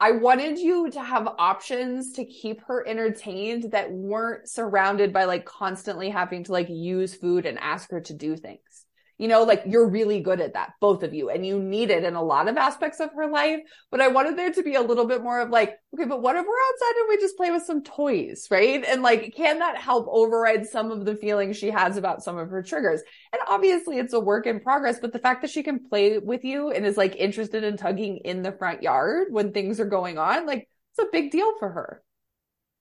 I 0.00 0.12
wanted 0.12 0.58
you 0.58 0.90
to 0.90 1.02
have 1.02 1.26
options 1.38 2.12
to 2.12 2.24
keep 2.24 2.62
her 2.66 2.86
entertained 2.86 3.72
that 3.72 3.90
weren't 3.90 4.48
surrounded 4.48 5.12
by 5.12 5.24
like 5.24 5.44
constantly 5.44 6.08
having 6.08 6.44
to 6.44 6.52
like 6.52 6.68
use 6.68 7.14
food 7.14 7.46
and 7.46 7.58
ask 7.58 7.90
her 7.90 8.00
to 8.02 8.14
do 8.14 8.36
things 8.36 8.86
you 9.18 9.26
know, 9.26 9.42
like 9.42 9.64
you're 9.66 9.88
really 9.88 10.20
good 10.20 10.40
at 10.40 10.54
that, 10.54 10.74
both 10.80 11.02
of 11.02 11.12
you, 11.12 11.28
and 11.28 11.44
you 11.44 11.60
need 11.60 11.90
it 11.90 12.04
in 12.04 12.14
a 12.14 12.22
lot 12.22 12.48
of 12.48 12.56
aspects 12.56 13.00
of 13.00 13.10
her 13.14 13.28
life. 13.28 13.58
But 13.90 14.00
I 14.00 14.08
wanted 14.08 14.38
there 14.38 14.52
to 14.52 14.62
be 14.62 14.76
a 14.76 14.80
little 14.80 15.06
bit 15.06 15.22
more 15.22 15.40
of 15.40 15.50
like, 15.50 15.76
okay, 15.92 16.04
but 16.04 16.22
what 16.22 16.36
if 16.36 16.46
we're 16.46 16.54
outside 16.54 17.00
and 17.00 17.08
we 17.08 17.16
just 17.18 17.36
play 17.36 17.50
with 17.50 17.64
some 17.64 17.82
toys, 17.82 18.46
right? 18.50 18.84
And 18.84 19.02
like, 19.02 19.34
can 19.36 19.58
that 19.58 19.76
help 19.76 20.06
override 20.08 20.66
some 20.66 20.92
of 20.92 21.04
the 21.04 21.16
feelings 21.16 21.56
she 21.56 21.70
has 21.70 21.96
about 21.96 22.22
some 22.22 22.38
of 22.38 22.48
her 22.50 22.62
triggers? 22.62 23.02
And 23.32 23.42
obviously 23.48 23.98
it's 23.98 24.12
a 24.12 24.20
work 24.20 24.46
in 24.46 24.60
progress, 24.60 25.00
but 25.00 25.12
the 25.12 25.18
fact 25.18 25.42
that 25.42 25.50
she 25.50 25.64
can 25.64 25.88
play 25.88 26.18
with 26.18 26.44
you 26.44 26.70
and 26.70 26.86
is 26.86 26.96
like 26.96 27.16
interested 27.16 27.64
in 27.64 27.76
tugging 27.76 28.18
in 28.18 28.42
the 28.42 28.52
front 28.52 28.84
yard 28.84 29.28
when 29.30 29.52
things 29.52 29.80
are 29.80 29.84
going 29.84 30.16
on, 30.16 30.46
like 30.46 30.68
it's 30.92 31.06
a 31.06 31.10
big 31.10 31.32
deal 31.32 31.58
for 31.58 31.70
her. 31.70 32.02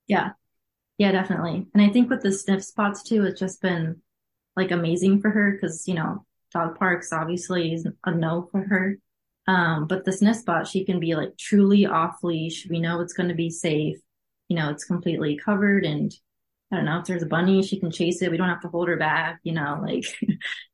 Yeah. 0.06 0.30
Yeah, 1.00 1.12
definitely. 1.12 1.66
And 1.74 1.82
I 1.82 1.90
think 1.90 2.10
with 2.10 2.22
the 2.22 2.30
Sniffspots 2.30 3.04
too, 3.04 3.26
it's 3.26 3.40
just 3.40 3.62
been 3.62 4.02
like 4.56 4.72
amazing 4.72 5.22
for 5.22 5.30
her 5.30 5.52
because, 5.52 5.88
you 5.88 5.94
know, 5.94 6.26
dog 6.54 6.78
parks 6.78 7.12
obviously 7.12 7.74
is 7.74 7.88
a 8.04 8.12
no 8.12 8.48
for 8.52 8.62
her. 8.62 8.98
Um, 9.48 9.88
but 9.88 10.04
the 10.04 10.12
Sniffspot, 10.12 10.68
she 10.68 10.84
can 10.86 11.00
be 11.00 11.16
like 11.16 11.38
truly 11.38 11.86
off 11.86 12.24
leash. 12.24 12.68
We 12.70 12.80
know 12.80 13.00
it's 13.00 13.14
going 13.14 13.30
to 13.30 13.36
be 13.36 13.50
safe. 13.50 13.98
You 14.50 14.58
know, 14.58 14.70
it's 14.70 14.86
completely 14.86 15.38
covered 15.38 15.86
and 15.86 16.12
I 16.72 16.76
don't 16.76 16.86
know 16.86 17.00
if 17.00 17.06
there's 17.06 17.24
a 17.24 17.28
bunny, 17.28 17.64
she 17.64 17.80
can 17.80 17.92
chase 17.92 18.22
it. 18.22 18.30
We 18.30 18.36
don't 18.36 18.50
have 18.50 18.62
to 18.62 18.68
hold 18.68 18.90
her 18.90 18.98
back. 18.98 19.40
You 19.44 19.54
know, 19.54 19.80
like 19.86 20.04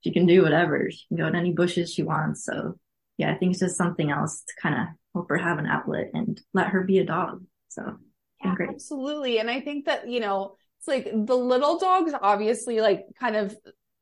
she 0.01 0.11
can 0.11 0.25
do 0.25 0.41
whatever. 0.41 0.89
She 0.89 1.07
can 1.07 1.17
go 1.17 1.27
in 1.27 1.35
any 1.35 1.51
bushes 1.51 1.93
she 1.93 2.03
wants. 2.03 2.45
So 2.45 2.79
yeah, 3.17 3.31
I 3.31 3.35
think 3.35 3.51
it's 3.51 3.59
just 3.59 3.77
something 3.77 4.09
else 4.09 4.43
to 4.47 4.53
kind 4.61 4.75
of 4.75 4.87
help 5.13 5.29
her 5.29 5.37
have 5.37 5.59
an 5.59 5.67
outlet 5.67 6.09
and 6.13 6.41
let 6.53 6.67
her 6.67 6.83
be 6.83 6.97
a 6.97 7.05
dog. 7.05 7.43
So 7.69 7.97
yeah, 8.43 8.55
great. 8.55 8.69
absolutely. 8.69 9.39
And 9.39 9.49
I 9.49 9.61
think 9.61 9.85
that, 9.85 10.09
you 10.09 10.19
know, 10.19 10.55
it's 10.79 10.87
like 10.87 11.05
the 11.05 11.37
little 11.37 11.77
dogs 11.77 12.13
obviously 12.19 12.81
like 12.81 13.05
kind 13.19 13.35
of 13.35 13.55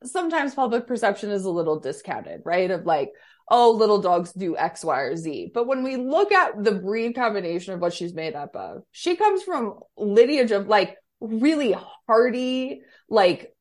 sometimes 0.03 0.55
public 0.55 0.87
perception 0.87 1.31
is 1.31 1.45
a 1.45 1.49
little 1.49 1.79
discounted, 1.79 2.41
right? 2.45 2.71
Of 2.71 2.85
like, 2.85 3.11
oh, 3.49 3.71
little 3.71 4.01
dogs 4.01 4.31
do 4.33 4.57
X, 4.57 4.83
Y, 4.83 4.99
or 4.99 5.15
Z. 5.15 5.51
But 5.53 5.67
when 5.67 5.83
we 5.83 5.97
look 5.97 6.31
at 6.31 6.63
the 6.63 6.73
breed 6.73 7.15
combination 7.15 7.73
of 7.73 7.81
what 7.81 7.93
she's 7.93 8.13
made 8.13 8.35
up 8.35 8.55
of, 8.55 8.83
she 8.91 9.15
comes 9.15 9.43
from 9.43 9.79
lineage 9.97 10.51
of 10.51 10.67
like 10.67 10.97
really 11.19 11.75
hardy, 12.07 12.81
like 13.09 13.53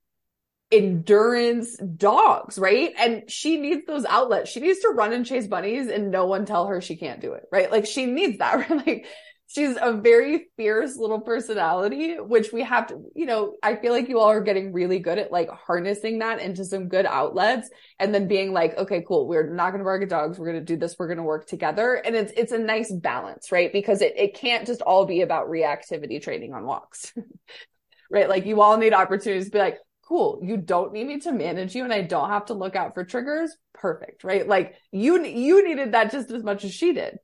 endurance 0.70 1.76
dogs, 1.76 2.58
right? 2.58 2.92
And 2.98 3.24
she 3.28 3.56
needs 3.56 3.84
those 3.86 4.04
outlets. 4.04 4.50
She 4.50 4.60
needs 4.60 4.80
to 4.80 4.90
run 4.90 5.12
and 5.12 5.26
chase 5.26 5.46
bunnies 5.46 5.88
and 5.88 6.10
no 6.10 6.26
one 6.26 6.46
tell 6.46 6.66
her 6.66 6.80
she 6.80 6.96
can't 6.96 7.20
do 7.20 7.32
it, 7.32 7.44
right? 7.50 7.70
Like 7.70 7.86
she 7.86 8.06
needs 8.06 8.38
that, 8.38 8.54
right? 8.70 8.86
Like 8.86 9.06
she's 9.52 9.76
a 9.80 9.92
very 9.92 10.46
fierce 10.56 10.96
little 10.96 11.20
personality, 11.20 12.14
which 12.20 12.52
we 12.52 12.62
have 12.62 12.86
to, 12.86 13.02
you 13.16 13.26
know, 13.26 13.56
I 13.62 13.74
feel 13.74 13.92
like 13.92 14.08
you 14.08 14.20
all 14.20 14.30
are 14.30 14.40
getting 14.40 14.72
really 14.72 15.00
good 15.00 15.18
at 15.18 15.32
like 15.32 15.50
harnessing 15.50 16.20
that 16.20 16.40
into 16.40 16.64
some 16.64 16.88
good 16.88 17.04
outlets 17.04 17.68
and 17.98 18.14
then 18.14 18.28
being 18.28 18.52
like, 18.52 18.78
okay, 18.78 19.04
cool. 19.06 19.26
We're 19.26 19.52
not 19.52 19.70
going 19.70 19.80
to 19.80 19.84
bark 19.84 20.04
at 20.04 20.08
dogs. 20.08 20.38
We're 20.38 20.52
going 20.52 20.64
to 20.64 20.64
do 20.64 20.76
this. 20.76 20.94
We're 20.96 21.08
going 21.08 21.16
to 21.16 21.24
work 21.24 21.48
together. 21.48 21.94
And 21.94 22.14
it's, 22.14 22.32
it's 22.36 22.52
a 22.52 22.58
nice 22.58 22.92
balance, 22.92 23.50
right? 23.50 23.72
Because 23.72 24.02
it, 24.02 24.14
it 24.16 24.34
can't 24.34 24.68
just 24.68 24.82
all 24.82 25.04
be 25.04 25.22
about 25.22 25.48
reactivity 25.48 26.22
training 26.22 26.54
on 26.54 26.64
walks, 26.64 27.12
right? 28.10 28.28
Like 28.28 28.46
you 28.46 28.60
all 28.60 28.76
need 28.76 28.94
opportunities 28.94 29.46
to 29.46 29.50
be 29.50 29.58
like, 29.58 29.78
cool. 30.04 30.40
You 30.44 30.58
don't 30.58 30.92
need 30.92 31.08
me 31.08 31.18
to 31.20 31.32
manage 31.32 31.74
you 31.74 31.82
and 31.82 31.92
I 31.92 32.02
don't 32.02 32.30
have 32.30 32.46
to 32.46 32.54
look 32.54 32.76
out 32.76 32.94
for 32.94 33.04
triggers. 33.04 33.56
Perfect. 33.74 34.22
Right. 34.22 34.46
Like 34.46 34.76
you, 34.92 35.24
you 35.24 35.66
needed 35.66 35.92
that 35.92 36.12
just 36.12 36.30
as 36.30 36.44
much 36.44 36.64
as 36.64 36.72
she 36.72 36.92
did. 36.92 37.18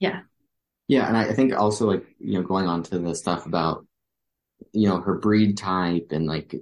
Yeah. 0.00 0.22
Yeah, 0.88 1.08
and 1.08 1.16
I 1.16 1.32
think 1.32 1.52
also 1.52 1.86
like, 1.86 2.04
you 2.18 2.34
know, 2.34 2.46
going 2.46 2.66
on 2.66 2.82
to 2.84 2.98
the 2.98 3.14
stuff 3.14 3.46
about, 3.46 3.84
you 4.72 4.88
know, 4.88 5.00
her 5.00 5.14
breed 5.14 5.58
type 5.58 6.08
and 6.12 6.26
like 6.26 6.54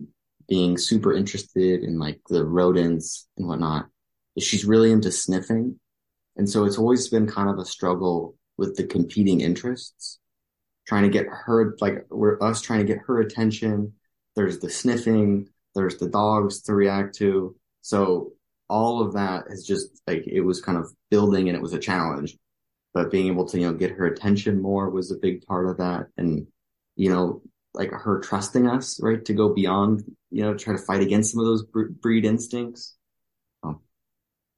being 0.49 0.79
super 0.79 1.13
interested 1.13 1.83
in 1.83 1.99
like 1.99 2.21
the 2.29 2.45
rodents 2.45 3.29
and 3.37 3.47
whatnot, 3.47 3.87
she's 4.39 4.65
really 4.65 4.93
into 4.93 5.13
sniffing. 5.13 5.79
And 6.37 6.49
so 6.49 6.65
it's 6.65 6.79
always 6.79 7.09
been 7.09 7.27
kind 7.27 7.51
of 7.51 7.59
a 7.59 7.65
struggle 7.65 8.35
with 8.57 8.77
the 8.77 8.85
competing 8.85 9.41
interests, 9.41 10.19
trying 10.87 11.03
to 11.03 11.11
get 11.11 11.27
her, 11.29 11.77
like 11.81 12.07
we're 12.11 12.43
us 12.43 12.63
trying 12.63 12.81
to 12.81 12.87
get 12.87 13.03
her 13.07 13.21
attention. 13.21 13.93
There's 14.37 14.59
the 14.59 14.71
sniffing, 14.71 15.49
there's 15.75 15.99
the 15.99 16.09
dogs 16.09 16.63
to 16.63 16.75
react 16.75 17.15
to. 17.17 17.55
So 17.83 18.33
all 18.71 19.03
of 19.03 19.13
that 19.15 19.45
is 19.49 19.67
just 19.67 20.01
like, 20.07 20.25
it 20.27 20.41
was 20.41 20.63
kind 20.63 20.79
of 20.79 20.91
building 21.11 21.49
and 21.49 21.57
it 21.57 21.63
was 21.63 21.75
a 21.75 21.79
challenge 21.79 22.37
but 22.95 23.11
being 23.11 23.27
able 23.27 23.45
to, 23.47 23.59
you 23.59 23.67
know, 23.67 23.75
get 23.75 23.91
her 23.91 24.07
attention 24.07 24.63
more 24.63 24.89
was 24.89 25.11
a 25.11 25.17
big 25.17 25.45
part 25.45 25.69
of 25.69 25.79
that. 25.79 26.07
And, 26.17 26.47
you 26.95 27.11
know, 27.11 27.43
like 27.75 27.91
her 27.91 28.21
trusting 28.21 28.69
us, 28.69 29.01
right, 29.03 29.25
to 29.25 29.35
go 29.35 29.53
beyond, 29.53 30.05
you 30.31 30.43
know, 30.43 30.55
try 30.55 30.77
to 30.77 30.83
fight 30.83 31.01
against 31.01 31.33
some 31.33 31.41
of 31.41 31.47
those 31.47 31.65
breed 31.65 32.25
instincts. 32.25 32.95
Oh. 33.65 33.81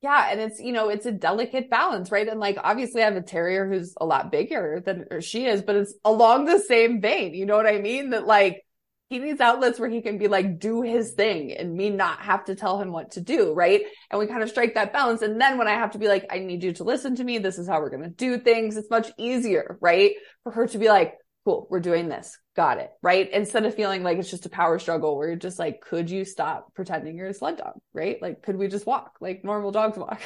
Yeah. 0.02 0.28
And 0.30 0.38
it's, 0.38 0.60
you 0.60 0.72
know, 0.72 0.90
it's 0.90 1.06
a 1.06 1.12
delicate 1.12 1.70
balance, 1.70 2.10
right? 2.10 2.28
And 2.28 2.38
like, 2.38 2.58
obviously 2.62 3.00
I 3.00 3.06
have 3.06 3.16
a 3.16 3.22
terrier 3.22 3.66
who's 3.66 3.94
a 3.98 4.04
lot 4.04 4.30
bigger 4.30 4.82
than 4.84 5.06
she 5.22 5.46
is, 5.46 5.62
but 5.62 5.76
it's 5.76 5.94
along 6.04 6.44
the 6.44 6.58
same 6.58 7.00
vein. 7.00 7.32
You 7.32 7.46
know 7.46 7.56
what 7.56 7.66
I 7.66 7.78
mean? 7.78 8.10
That 8.10 8.26
like, 8.26 8.65
he 9.08 9.18
needs 9.20 9.40
outlets 9.40 9.78
where 9.78 9.88
he 9.88 10.02
can 10.02 10.18
be 10.18 10.26
like, 10.26 10.58
do 10.58 10.82
his 10.82 11.12
thing 11.12 11.52
and 11.52 11.74
me 11.74 11.90
not 11.90 12.20
have 12.20 12.44
to 12.46 12.56
tell 12.56 12.80
him 12.80 12.90
what 12.90 13.12
to 13.12 13.20
do. 13.20 13.52
Right. 13.52 13.82
And 14.10 14.18
we 14.18 14.26
kind 14.26 14.42
of 14.42 14.48
strike 14.48 14.74
that 14.74 14.92
balance. 14.92 15.22
And 15.22 15.40
then 15.40 15.58
when 15.58 15.68
I 15.68 15.74
have 15.74 15.92
to 15.92 15.98
be 15.98 16.08
like, 16.08 16.26
I 16.30 16.40
need 16.40 16.64
you 16.64 16.72
to 16.74 16.84
listen 16.84 17.14
to 17.16 17.24
me. 17.24 17.38
This 17.38 17.58
is 17.58 17.68
how 17.68 17.80
we're 17.80 17.90
going 17.90 18.02
to 18.02 18.08
do 18.08 18.38
things. 18.38 18.76
It's 18.76 18.90
much 18.90 19.12
easier, 19.16 19.78
right? 19.80 20.12
For 20.42 20.50
her 20.52 20.66
to 20.66 20.78
be 20.78 20.88
like, 20.88 21.14
cool, 21.44 21.68
we're 21.70 21.78
doing 21.78 22.08
this. 22.08 22.36
Got 22.56 22.78
it. 22.78 22.90
Right. 23.00 23.30
Instead 23.32 23.64
of 23.64 23.76
feeling 23.76 24.02
like 24.02 24.18
it's 24.18 24.30
just 24.30 24.46
a 24.46 24.50
power 24.50 24.80
struggle 24.80 25.16
where 25.16 25.28
you're 25.28 25.36
just 25.36 25.60
like, 25.60 25.80
could 25.80 26.10
you 26.10 26.24
stop 26.24 26.74
pretending 26.74 27.16
you're 27.16 27.28
a 27.28 27.34
sled 27.34 27.58
dog? 27.58 27.74
Right. 27.94 28.20
Like, 28.20 28.42
could 28.42 28.56
we 28.56 28.66
just 28.66 28.86
walk 28.86 29.18
like 29.20 29.44
normal 29.44 29.70
dogs 29.70 29.96
walk? 29.96 30.20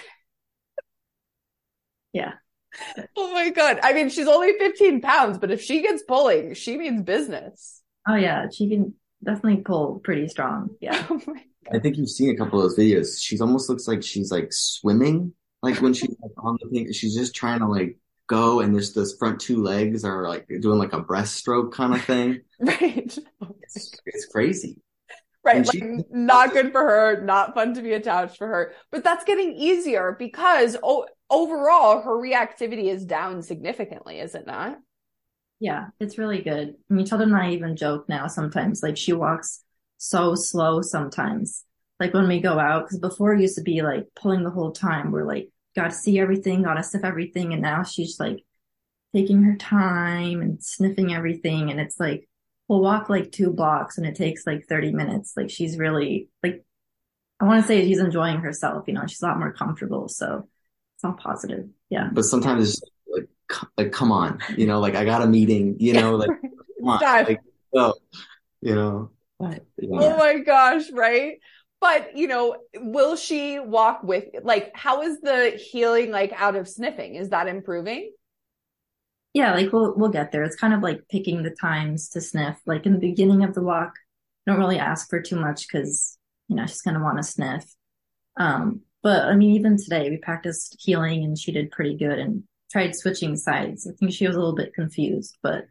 yeah. 2.14 2.32
Oh 3.14 3.32
my 3.34 3.50
God. 3.50 3.80
I 3.82 3.92
mean, 3.92 4.08
she's 4.08 4.26
only 4.28 4.54
15 4.58 5.02
pounds, 5.02 5.36
but 5.36 5.50
if 5.50 5.60
she 5.60 5.82
gets 5.82 6.02
pulling, 6.02 6.54
she 6.54 6.78
means 6.78 7.02
business. 7.02 7.79
Oh 8.08 8.14
yeah, 8.14 8.46
she 8.52 8.68
can 8.68 8.94
definitely 9.22 9.62
pull 9.62 10.00
pretty 10.02 10.28
strong. 10.28 10.70
Yeah. 10.80 11.06
Oh 11.72 11.76
I 11.76 11.78
think 11.78 11.98
you've 11.98 12.08
seen 12.08 12.30
a 12.30 12.36
couple 12.36 12.60
of 12.60 12.70
those 12.70 12.78
videos. 12.78 13.22
She's 13.22 13.40
almost 13.40 13.68
looks 13.68 13.86
like 13.86 14.02
she's 14.02 14.32
like 14.32 14.48
swimming. 14.50 15.34
Like 15.62 15.80
when 15.80 15.92
she's 15.92 16.16
like 16.20 16.32
on 16.38 16.58
the 16.60 16.68
thing, 16.70 16.90
she's 16.92 17.14
just 17.14 17.34
trying 17.34 17.60
to 17.60 17.66
like 17.66 17.96
go 18.28 18.60
and 18.60 18.74
there's 18.74 18.92
those 18.92 19.16
front 19.16 19.40
two 19.40 19.62
legs 19.62 20.04
are 20.04 20.26
like 20.26 20.48
doing 20.60 20.78
like 20.78 20.94
a 20.94 21.02
breaststroke 21.02 21.72
kind 21.72 21.94
of 21.94 22.02
thing. 22.02 22.40
right. 22.60 23.18
It's, 23.62 23.94
it's 24.06 24.26
crazy. 24.26 24.78
Right. 25.44 25.66
Like, 25.66 25.72
she, 25.72 25.82
not 26.10 26.52
good 26.52 26.72
for 26.72 26.80
her, 26.80 27.22
not 27.22 27.54
fun 27.54 27.74
to 27.74 27.82
be 27.82 27.92
attached 27.92 28.38
for 28.38 28.46
her. 28.46 28.72
But 28.90 29.04
that's 29.04 29.24
getting 29.24 29.52
easier 29.52 30.16
because 30.18 30.76
oh, 30.82 31.06
overall 31.28 32.02
her 32.02 32.12
reactivity 32.12 32.84
is 32.84 33.04
down 33.04 33.42
significantly, 33.42 34.18
is 34.18 34.34
it 34.34 34.46
not? 34.46 34.78
Yeah, 35.60 35.88
it's 36.00 36.16
really 36.16 36.40
good. 36.40 36.74
I 36.90 36.94
mean, 36.94 37.06
Sheldon 37.06 37.28
and 37.28 37.36
I 37.36 37.50
even 37.50 37.76
joke 37.76 38.08
now 38.08 38.26
sometimes, 38.26 38.82
like 38.82 38.96
she 38.96 39.12
walks 39.12 39.62
so 39.98 40.34
slow 40.34 40.80
sometimes. 40.80 41.64
Like 42.00 42.14
when 42.14 42.26
we 42.26 42.40
go 42.40 42.58
out, 42.58 42.84
because 42.84 42.98
before 42.98 43.34
it 43.34 43.42
used 43.42 43.56
to 43.56 43.62
be 43.62 43.82
like 43.82 44.06
pulling 44.16 44.42
the 44.42 44.50
whole 44.50 44.72
time. 44.72 45.12
We're 45.12 45.26
like, 45.26 45.50
gotta 45.76 45.90
see 45.92 46.18
everything, 46.18 46.62
gotta 46.62 46.82
sniff 46.82 47.04
everything. 47.04 47.52
And 47.52 47.60
now 47.60 47.82
she's 47.82 48.18
like 48.18 48.42
taking 49.14 49.42
her 49.42 49.56
time 49.56 50.40
and 50.40 50.64
sniffing 50.64 51.12
everything. 51.12 51.70
And 51.70 51.78
it's 51.78 52.00
like, 52.00 52.26
we'll 52.68 52.80
walk 52.80 53.10
like 53.10 53.30
two 53.30 53.52
blocks 53.52 53.98
and 53.98 54.06
it 54.06 54.14
takes 54.14 54.46
like 54.46 54.66
30 54.66 54.92
minutes. 54.92 55.34
Like 55.36 55.50
she's 55.50 55.78
really 55.78 56.30
like, 56.42 56.64
I 57.38 57.44
want 57.44 57.62
to 57.62 57.68
say 57.68 57.86
she's 57.86 57.98
enjoying 57.98 58.40
herself, 58.40 58.84
you 58.86 58.94
know, 58.94 59.06
she's 59.06 59.20
a 59.20 59.26
lot 59.26 59.38
more 59.38 59.52
comfortable. 59.52 60.08
So 60.08 60.48
it's 60.96 61.04
all 61.04 61.12
positive. 61.12 61.68
Yeah. 61.90 62.08
But 62.12 62.24
sometimes 62.24 62.80
like 63.76 63.92
come 63.92 64.12
on 64.12 64.38
you 64.56 64.66
know 64.66 64.80
like 64.80 64.94
i 64.94 65.04
got 65.04 65.22
a 65.22 65.26
meeting 65.26 65.76
you 65.78 65.92
know 65.92 66.16
like 66.16 66.28
come 66.80 66.88
on 66.88 67.00
like 67.00 67.40
go 67.74 67.94
you 68.60 68.74
know? 68.74 69.10
But, 69.38 69.64
yeah. 69.78 69.88
oh 69.92 70.18
my 70.18 70.38
gosh 70.38 70.90
right? 70.92 71.38
But 71.80 72.16
you 72.16 72.26
know 72.26 72.58
will 72.74 73.16
she 73.16 73.58
walk 73.58 74.02
with 74.02 74.24
like 74.42 74.70
how 74.74 75.00
is 75.02 75.20
the 75.20 75.52
heeling 75.52 76.10
like 76.10 76.32
out 76.36 76.56
of 76.56 76.68
sniffing? 76.68 77.14
Is 77.14 77.30
that 77.30 77.48
improving? 77.48 78.12
Yeah 79.32 79.54
like 79.54 79.72
we'll 79.72 79.94
we'll 79.96 80.10
get 80.10 80.30
there. 80.30 80.42
It's 80.42 80.56
kind 80.56 80.74
of 80.74 80.82
like 80.82 81.08
picking 81.10 81.42
the 81.42 81.56
times 81.58 82.10
to 82.10 82.20
sniff. 82.20 82.58
Like 82.66 82.84
in 82.84 82.92
the 82.92 82.98
beginning 82.98 83.44
of 83.44 83.54
the 83.54 83.62
walk 83.62 83.94
don't 84.46 84.58
really 84.58 84.78
ask 84.78 85.08
for 85.08 85.22
too 85.22 85.36
much 85.36 85.66
because 85.66 86.18
you 86.48 86.56
know 86.56 86.66
she's 86.66 86.82
going 86.82 86.94
to 86.94 87.02
want 87.02 87.16
to 87.16 87.22
sniff. 87.22 87.64
Um 88.38 88.82
but 89.02 89.24
i 89.24 89.34
mean 89.34 89.56
even 89.56 89.78
today 89.78 90.10
we 90.10 90.18
practiced 90.18 90.76
heeling 90.78 91.24
and 91.24 91.38
she 91.38 91.52
did 91.52 91.70
pretty 91.70 91.96
good 91.96 92.18
and 92.18 92.42
tried 92.70 92.94
switching 92.94 93.36
sides. 93.36 93.86
I 93.86 93.94
think 93.96 94.12
she 94.12 94.26
was 94.26 94.36
a 94.36 94.38
little 94.38 94.54
bit 94.54 94.74
confused, 94.74 95.36
but 95.42 95.64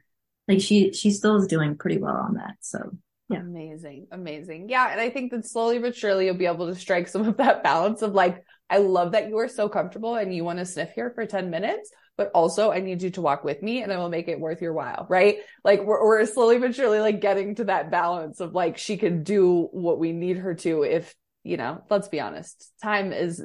like 0.47 0.61
she 0.61 0.93
she 0.93 1.11
still 1.11 1.37
is 1.37 1.47
doing 1.47 1.77
pretty 1.77 1.97
well 1.97 2.15
on 2.15 2.35
that. 2.35 2.55
So 2.61 2.97
yeah. 3.29 3.41
Amazing. 3.41 4.07
Amazing. 4.11 4.69
Yeah. 4.69 4.91
And 4.91 4.99
I 4.99 5.11
think 5.11 5.31
that 5.31 5.45
slowly 5.45 5.77
but 5.77 5.95
surely 5.95 6.25
you'll 6.25 6.33
be 6.33 6.47
able 6.47 6.67
to 6.67 6.75
strike 6.75 7.07
some 7.07 7.27
of 7.27 7.37
that 7.37 7.63
balance 7.63 8.01
of 8.01 8.13
like, 8.13 8.43
I 8.71 8.79
love 8.79 9.11
that 9.11 9.29
you 9.29 9.37
are 9.37 9.47
so 9.47 9.69
comfortable 9.69 10.15
and 10.15 10.33
you 10.33 10.43
want 10.43 10.57
to 10.59 10.65
sniff 10.65 10.91
here 10.93 11.11
for 11.13 11.25
10 11.27 11.51
minutes, 11.51 11.91
but 12.17 12.31
also 12.33 12.71
I 12.71 12.79
need 12.79 13.03
you 13.03 13.11
to 13.11 13.21
walk 13.21 13.43
with 13.43 13.61
me 13.61 13.83
and 13.83 13.93
I 13.93 13.97
will 13.97 14.09
make 14.09 14.27
it 14.27 14.39
worth 14.39 14.63
your 14.63 14.73
while. 14.73 15.05
Right. 15.09 15.37
Like 15.63 15.83
we're, 15.83 16.03
we're 16.03 16.25
slowly 16.25 16.57
but 16.57 16.73
surely 16.73 16.99
like 16.99 17.21
getting 17.21 17.53
to 17.55 17.65
that 17.65 17.91
balance 17.91 18.39
of 18.39 18.55
like, 18.55 18.79
she 18.79 18.97
can 18.97 19.23
do 19.23 19.69
what 19.71 19.99
we 19.99 20.11
need 20.11 20.37
her 20.37 20.55
to 20.55 20.81
if, 20.81 21.13
you 21.43 21.57
know, 21.57 21.83
let's 21.89 22.07
be 22.07 22.19
honest, 22.19 22.71
time 22.81 23.13
is 23.13 23.43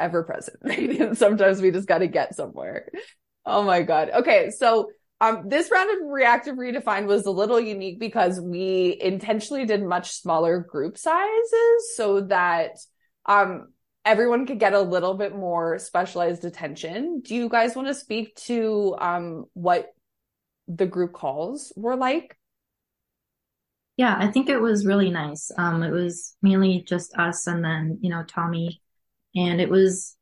ever 0.00 0.22
present. 0.22 0.58
and 0.62 1.16
sometimes 1.16 1.60
we 1.60 1.70
just 1.70 1.88
got 1.88 1.98
to 1.98 2.06
get 2.06 2.34
somewhere. 2.34 2.88
Oh 3.44 3.62
my 3.62 3.82
God. 3.82 4.10
Okay. 4.10 4.50
So, 4.50 4.90
um, 5.22 5.48
this 5.48 5.70
round 5.70 5.90
of 5.90 6.08
reactive 6.08 6.56
redefined 6.56 7.06
was 7.06 7.26
a 7.26 7.30
little 7.30 7.60
unique 7.60 8.00
because 8.00 8.40
we 8.40 8.96
intentionally 9.00 9.66
did 9.66 9.82
much 9.82 10.12
smaller 10.12 10.60
group 10.60 10.96
sizes 10.96 11.94
so 11.94 12.22
that, 12.22 12.78
um, 13.26 13.68
everyone 14.06 14.46
could 14.46 14.58
get 14.58 14.72
a 14.72 14.80
little 14.80 15.12
bit 15.12 15.36
more 15.36 15.78
specialized 15.78 16.46
attention. 16.46 17.20
Do 17.20 17.34
you 17.34 17.50
guys 17.50 17.76
want 17.76 17.88
to 17.88 17.94
speak 17.94 18.34
to, 18.46 18.96
um, 18.98 19.44
what 19.52 19.92
the 20.68 20.86
group 20.86 21.12
calls 21.12 21.70
were 21.76 21.96
like? 21.96 22.36
Yeah, 24.00 24.16
I 24.18 24.28
think 24.28 24.48
it 24.48 24.58
was 24.58 24.86
really 24.86 25.10
nice. 25.10 25.50
Um, 25.58 25.82
it 25.82 25.90
was 25.90 26.34
mainly 26.40 26.82
just 26.88 27.14
us 27.18 27.46
and 27.46 27.62
then, 27.62 27.98
you 28.00 28.08
know, 28.08 28.24
Tommy 28.26 28.80
and 29.34 29.60
it 29.60 29.68
was 29.68 30.16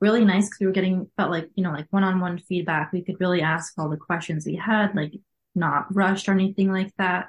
really 0.00 0.24
nice 0.24 0.46
because 0.46 0.60
we 0.60 0.66
were 0.66 0.72
getting 0.72 1.08
felt 1.16 1.30
like 1.30 1.48
you 1.54 1.64
know 1.64 1.72
like 1.72 1.86
one-on-one 1.90 2.38
feedback 2.38 2.92
we 2.92 3.02
could 3.02 3.20
really 3.20 3.42
ask 3.42 3.74
all 3.78 3.88
the 3.88 3.96
questions 3.96 4.46
we 4.46 4.56
had 4.56 4.94
like 4.94 5.12
not 5.54 5.94
rushed 5.94 6.28
or 6.28 6.32
anything 6.32 6.70
like 6.70 6.92
that 6.96 7.26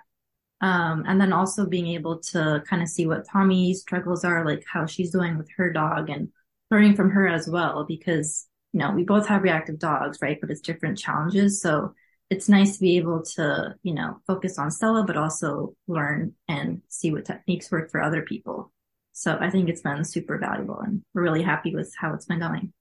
um, 0.62 1.04
and 1.08 1.20
then 1.20 1.34
also 1.34 1.66
being 1.66 1.88
able 1.88 2.20
to 2.20 2.64
kind 2.70 2.82
of 2.82 2.88
see 2.88 3.08
what 3.08 3.28
tommy's 3.28 3.82
struggles 3.82 4.24
are 4.24 4.46
like 4.46 4.64
how 4.72 4.86
she's 4.86 5.12
doing 5.12 5.38
with 5.38 5.50
her 5.58 5.74
dog 5.74 6.10
and 6.10 6.30
learning 6.72 6.96
from 6.96 7.12
her 7.12 7.28
as 7.28 7.48
well 7.48 7.86
because, 7.88 8.48
you 8.72 8.80
know, 8.80 8.92
we 8.92 9.04
both 9.04 9.28
have 9.28 9.44
reactive 9.44 9.78
dogs, 9.78 10.20
right? 10.22 10.40
But 10.40 10.50
it's 10.50 10.62
different 10.62 10.98
challenges. 10.98 11.62
So 11.62 11.94
it's 12.30 12.48
nice 12.48 12.76
to 12.76 12.80
be 12.80 12.98
able 12.98 13.24
to, 13.36 13.76
you 13.84 13.94
know, 13.94 14.22
focus 14.26 14.58
on 14.58 14.72
Stella, 14.72 15.04
but 15.04 15.18
also 15.18 15.76
learn 15.88 16.34
and 16.48 16.82
see 16.88 17.12
what 17.12 17.26
techniques 17.26 17.70
work 17.70 17.92
for 17.92 18.02
other 18.02 18.22
people. 18.22 18.72
So 19.22 19.38
I 19.40 19.52
think 19.52 19.70
it's 19.70 19.84
been 19.84 20.04
super 20.04 20.40
valuable 20.40 20.80
and 20.80 21.04
we're 21.14 21.22
really 21.22 21.44
happy 21.44 21.76
with 21.76 21.94
how 21.96 22.16
it's 22.16 22.26
been 22.26 22.40
going. 22.40 22.74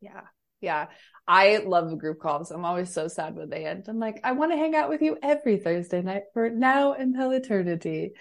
Yeah. 0.00 0.22
Yeah. 0.62 0.86
I 1.26 1.58
love 1.58 1.98
group 1.98 2.20
calls. 2.20 2.50
I'm 2.50 2.64
always 2.64 2.90
so 2.90 3.06
sad 3.06 3.36
when 3.36 3.50
they 3.50 3.66
end. 3.66 3.84
I'm 3.86 3.98
like, 3.98 4.18
I 4.24 4.32
want 4.32 4.50
to 4.50 4.56
hang 4.56 4.74
out 4.74 4.88
with 4.88 5.02
you 5.02 5.18
every 5.22 5.58
Thursday 5.58 6.00
night 6.00 6.22
for 6.32 6.48
now 6.48 6.94
until 6.94 7.32
eternity. 7.32 8.12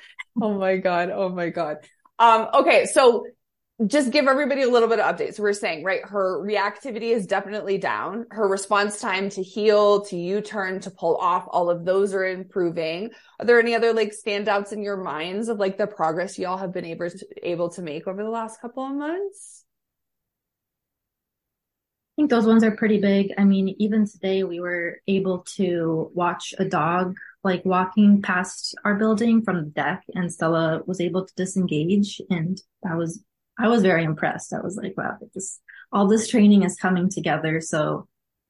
Oh 0.41 0.60
my 0.60 0.76
God. 0.76 1.10
Oh 1.10 1.30
my 1.30 1.48
God. 1.48 1.78
Um, 2.20 2.50
okay. 2.54 2.86
So 2.86 3.26
just 3.86 4.12
give 4.12 4.26
everybody 4.26 4.64
a 4.64 4.70
little 4.70 4.90
bit 4.90 5.00
of 5.00 5.16
updates. 5.16 5.36
So 5.36 5.44
we're 5.44 5.54
saying, 5.54 5.84
right, 5.84 6.02
her 6.04 6.44
reactivity 6.44 7.12
is 7.12 7.28
definitely 7.28 7.78
down. 7.78 8.26
Her 8.32 8.48
response 8.48 9.00
time 9.00 9.30
to 9.30 9.44
heel, 9.44 10.02
to 10.06 10.18
U-turn, 10.18 10.80
to 10.80 10.90
pull 10.90 11.16
off, 11.18 11.48
all 11.52 11.70
of 11.70 11.86
those 11.86 12.12
are 12.16 12.26
improving. 12.26 13.12
Are 13.40 13.46
there 13.46 13.60
any 13.60 13.76
other 13.76 13.94
like 13.94 14.16
standouts 14.16 14.72
in 14.72 14.82
your 14.82 14.98
minds 14.98 15.48
of 15.48 15.60
like 15.60 15.78
the 15.78 15.86
progress 15.86 16.40
y'all 16.40 16.58
have 16.58 16.74
been 16.74 16.86
able 16.86 17.12
to, 17.12 17.28
able 17.44 17.70
to 17.70 17.84
make 17.84 18.08
over 18.08 18.24
the 18.24 18.30
last 18.30 18.60
couple 18.62 18.84
of 18.84 18.96
months? 18.96 19.64
I 22.18 22.22
think 22.22 22.32
those 22.32 22.48
ones 22.48 22.64
are 22.64 22.76
pretty 22.76 23.00
big. 23.00 23.32
I 23.38 23.44
mean, 23.44 23.76
even 23.78 24.08
today 24.08 24.44
we 24.44 24.60
were 24.60 25.02
able 25.06 25.46
to 25.58 26.10
watch 26.16 26.56
a 26.58 26.66
dog 26.66 27.16
like 27.44 27.64
walking 27.64 28.24
past 28.24 28.74
our 28.84 28.96
building 28.96 29.44
from 29.44 29.58
the 29.58 29.70
deck 29.70 30.04
and 30.16 30.34
Stella 30.34 30.82
was 30.88 31.00
able 31.00 31.28
to 31.28 31.34
disengage 31.36 32.20
and 32.32 32.60
that 32.82 32.98
was 32.98 33.22
I 33.60 33.68
was 33.68 33.82
very 33.82 34.03
impressed. 34.03 34.53
I 34.53 34.62
was 34.62 34.76
like, 34.76 34.95
wow, 34.97 35.18
this 35.34 35.60
all 35.91 36.08
this 36.08 36.28
training 36.28 36.64
is 36.64 36.76
coming 36.76 37.10
together. 37.10 37.62
So 37.62 38.08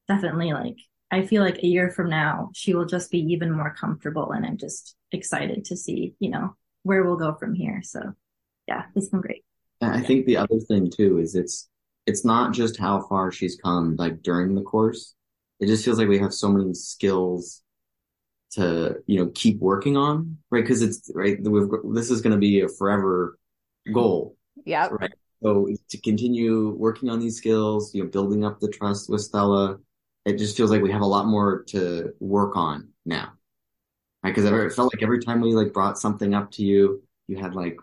definitely 0.08 0.54
like 0.54 0.78
I 1.12 1.26
feel 1.26 1.44
like 1.44 1.60
a 1.60 1.68
year 1.68 1.90
from 1.90 2.10
now 2.10 2.50
she 2.54 2.74
will 2.74 2.86
just 2.86 3.12
be 3.12 3.20
even 3.20 3.52
more 3.52 3.76
comfortable 3.80 4.32
and 4.32 4.46
I'm 4.46 4.58
just 4.58 4.96
excited 5.12 5.66
to 5.66 5.78
see, 5.78 6.16
you 6.20 6.30
know, 6.30 6.56
where 6.84 7.04
we'll 7.04 7.18
go 7.18 7.36
from 7.36 7.54
here. 7.54 7.82
So 7.84 8.14
yeah, 8.68 8.86
it's 8.96 9.10
been 9.10 9.22
great. 9.22 9.44
I 9.82 10.02
think 10.02 10.26
the 10.26 10.38
other 10.38 10.60
thing 10.60 10.90
too 10.90 11.20
is 11.20 11.36
it's 11.36 11.70
it's 12.06 12.26
not 12.26 12.54
just 12.54 12.78
how 12.78 13.02
far 13.02 13.32
she's 13.32 13.56
come 13.56 13.96
like 13.98 14.22
during 14.22 14.56
the 14.56 14.62
course. 14.62 15.14
It 15.60 15.68
just 15.68 15.86
feels 15.86 15.98
like 15.98 16.08
we 16.08 16.20
have 16.20 16.34
so 16.34 16.50
many 16.50 16.74
skills 16.74 17.62
to, 18.52 18.98
you 19.08 19.20
know, 19.20 19.32
keep 19.34 19.60
working 19.60 19.98
on, 19.98 20.38
right? 20.50 20.66
Cause 20.66 20.82
it's 20.82 21.12
right. 21.14 21.38
this 21.94 22.10
is 22.10 22.22
going 22.22 22.32
to 22.32 22.40
be 22.40 22.62
a 22.62 22.68
forever 22.68 23.38
goal 23.94 24.37
yeah. 24.66 24.88
Right. 24.92 25.14
So 25.44 25.68
to 25.90 26.02
continue 26.02 26.70
working 26.72 27.10
on 27.10 27.20
these 27.20 27.38
skills, 27.38 27.94
you 27.94 28.04
know, 28.04 28.10
building 28.10 28.44
up 28.44 28.60
the 28.60 28.70
trust 28.70 29.10
with 29.10 29.22
Stella, 29.22 29.78
it 30.26 30.38
just 30.38 30.58
feels 30.58 30.72
like 30.72 30.82
we 30.82 30.92
have 30.92 31.02
a 31.02 31.06
lot 31.06 31.28
more 31.28 31.64
to 31.70 32.14
work 32.20 32.58
on 32.58 32.90
now. 33.06 33.34
Right. 34.24 34.34
Cause 34.34 34.46
it 34.46 34.74
felt 34.74 34.94
like 34.94 35.04
every 35.04 35.24
time 35.24 35.42
we 35.42 35.54
like 35.54 35.74
brought 35.74 35.98
something 35.98 36.34
up 36.34 36.52
to 36.52 36.64
you, 36.64 37.04
you 37.28 37.38
had 37.38 37.56
like 37.56 37.78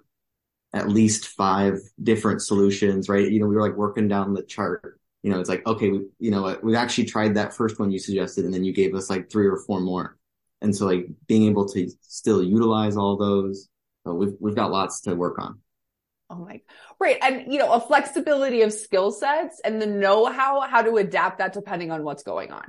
at 0.74 0.88
least 0.88 1.28
five 1.28 1.78
different 2.02 2.42
solutions, 2.42 3.08
right? 3.08 3.30
You 3.30 3.40
know, 3.40 3.46
we 3.46 3.54
were 3.54 3.62
like 3.62 3.76
working 3.76 4.08
down 4.08 4.34
the 4.34 4.42
chart. 4.42 4.98
You 5.22 5.30
know, 5.30 5.40
it's 5.40 5.48
like, 5.48 5.66
okay, 5.66 5.90
we, 5.90 6.00
you 6.18 6.30
know, 6.30 6.58
we 6.62 6.76
actually 6.76 7.04
tried 7.04 7.34
that 7.34 7.54
first 7.54 7.78
one 7.78 7.90
you 7.90 7.98
suggested 7.98 8.44
and 8.44 8.52
then 8.52 8.64
you 8.64 8.72
gave 8.72 8.94
us 8.94 9.08
like 9.08 9.30
three 9.30 9.46
or 9.46 9.56
four 9.56 9.80
more. 9.80 10.18
And 10.60 10.74
so 10.74 10.86
like 10.86 11.06
being 11.28 11.48
able 11.48 11.66
to 11.68 11.88
still 12.00 12.42
utilize 12.42 12.96
all 12.96 13.16
those, 13.16 13.68
so 14.04 14.12
we've, 14.12 14.34
we've 14.40 14.54
got 14.54 14.70
lots 14.70 15.00
to 15.02 15.14
work 15.14 15.38
on. 15.38 15.60
Oh 16.30 16.36
my, 16.36 16.60
right. 16.98 17.18
And, 17.20 17.52
you 17.52 17.58
know, 17.58 17.72
a 17.72 17.80
flexibility 17.80 18.62
of 18.62 18.72
skill 18.72 19.12
sets 19.12 19.60
and 19.64 19.80
the 19.80 19.86
know 19.86 20.24
how, 20.26 20.62
how 20.62 20.82
to 20.82 20.96
adapt 20.96 21.38
that 21.38 21.52
depending 21.52 21.90
on 21.90 22.02
what's 22.02 22.22
going 22.22 22.50
on. 22.50 22.64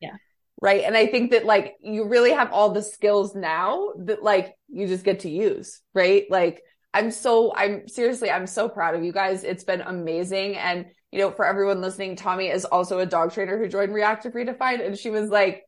Yeah. 0.00 0.16
Right. 0.60 0.82
And 0.84 0.96
I 0.96 1.06
think 1.06 1.30
that 1.30 1.44
like 1.44 1.76
you 1.80 2.08
really 2.08 2.32
have 2.32 2.52
all 2.52 2.70
the 2.70 2.82
skills 2.82 3.34
now 3.34 3.92
that 4.04 4.22
like 4.22 4.54
you 4.68 4.86
just 4.86 5.04
get 5.04 5.20
to 5.20 5.30
use, 5.30 5.80
right? 5.94 6.24
Like 6.28 6.62
I'm 6.92 7.10
so, 7.10 7.54
I'm 7.54 7.88
seriously, 7.88 8.30
I'm 8.30 8.46
so 8.46 8.68
proud 8.68 8.94
of 8.94 9.04
you 9.04 9.12
guys. 9.12 9.44
It's 9.44 9.64
been 9.64 9.80
amazing. 9.80 10.56
And, 10.56 10.86
you 11.10 11.20
know, 11.20 11.30
for 11.30 11.46
everyone 11.46 11.80
listening, 11.80 12.16
Tommy 12.16 12.48
is 12.48 12.64
also 12.64 12.98
a 12.98 13.06
dog 13.06 13.32
trainer 13.32 13.58
who 13.58 13.68
joined 13.68 13.94
Reactive 13.94 14.32
Redefined 14.32 14.84
and 14.84 14.98
she 14.98 15.10
was 15.10 15.30
like, 15.30 15.62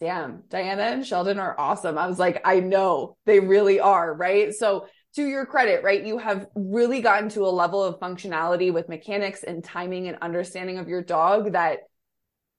damn, 0.00 0.42
Diana 0.48 0.82
and 0.82 1.06
Sheldon 1.06 1.38
are 1.38 1.58
awesome. 1.58 1.98
I 1.98 2.06
was 2.06 2.18
like, 2.18 2.40
I 2.44 2.60
know 2.60 3.16
they 3.26 3.40
really 3.40 3.80
are. 3.80 4.12
Right. 4.12 4.54
So 4.54 4.86
to 5.14 5.26
your 5.26 5.44
credit, 5.46 5.82
right? 5.84 6.04
You 6.04 6.18
have 6.18 6.46
really 6.54 7.00
gotten 7.00 7.28
to 7.30 7.42
a 7.42 7.48
level 7.48 7.82
of 7.82 8.00
functionality 8.00 8.72
with 8.72 8.88
mechanics 8.88 9.42
and 9.42 9.62
timing 9.62 10.08
and 10.08 10.18
understanding 10.22 10.78
of 10.78 10.88
your 10.88 11.02
dog 11.02 11.52
that 11.52 11.80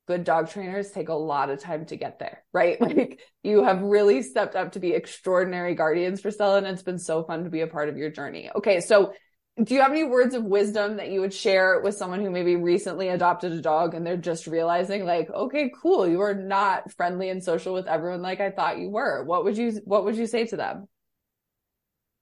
good 0.08 0.24
dog 0.24 0.49
trainers 0.49 0.91
take 0.91 1.10
a 1.10 1.14
lot 1.14 1.49
of 1.49 1.60
time 1.60 1.86
to 1.86 1.95
get 1.95 2.20
there, 2.20 2.43
right? 2.54 2.80
Like 2.82 3.20
you 3.41 3.64
have 3.64 3.82
really 3.82 4.22
stepped 4.22 4.56
up 4.56 4.74
to 4.74 4.80
be 4.80 4.93
extraordinary 4.93 5.76
guardians 5.76 6.22
for 6.22 6.32
Stella 6.32 6.58
and 6.58 6.68
it's 6.68 6.84
been 6.84 6.99
so 6.99 7.24
fun 7.24 7.45
to 7.45 7.49
be 7.49 7.62
a 7.62 7.68
part 7.68 7.89
of 7.89 7.97
your 7.97 8.10
journey. 8.10 8.49
Okay. 8.56 8.82
So 8.82 9.14
do 9.62 9.76
you 9.76 9.82
have 9.82 9.91
any 9.91 10.04
words 10.04 10.34
of 10.34 10.43
wisdom 10.43 10.97
that 10.97 11.10
you 11.10 11.22
would 11.22 11.34
share 11.34 11.80
with 11.82 11.95
someone 11.95 12.22
who 12.22 12.32
maybe 12.32 12.56
recently 12.56 13.10
adopted 13.10 13.51
a 13.51 13.62
dog 13.62 13.93
and 13.93 14.06
they're 14.06 14.18
just 14.18 14.47
realizing 14.47 15.06
like, 15.06 15.30
okay, 15.30 15.72
cool. 15.82 16.08
You 16.08 16.22
are 16.22 16.34
not 16.34 16.91
friendly 16.91 17.30
and 17.30 17.43
social 17.43 17.74
with 17.74 17.88
everyone 17.88 18.22
like 18.22 18.41
I 18.41 18.49
thought 18.49 18.80
you 18.80 18.89
were. 18.89 19.24
What 19.24 19.43
would 19.43 19.58
you, 19.58 19.80
what 19.86 20.06
would 20.06 20.18
you 20.18 20.26
say 20.26 20.45
to 20.47 20.58
them? 20.58 20.88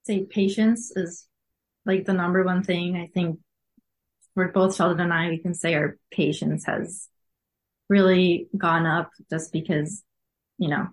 Say 0.04 0.24
patience 0.24 0.92
is 0.96 1.26
like 1.84 2.04
the 2.04 2.12
number 2.12 2.44
one 2.44 2.62
thing. 2.62 2.96
I 2.96 3.08
think 3.12 3.38
for 4.34 4.48
both 4.48 4.74
Sheldon 4.74 5.00
and 5.00 5.12
I, 5.12 5.28
we 5.28 5.38
can 5.38 5.54
say 5.54 5.74
our 5.74 5.96
patience 6.10 6.64
has 6.66 7.08
really 7.88 8.48
gone 8.56 8.86
up 8.86 9.10
just 9.30 9.52
because, 9.52 10.02
you 10.58 10.68
know, 10.68 10.88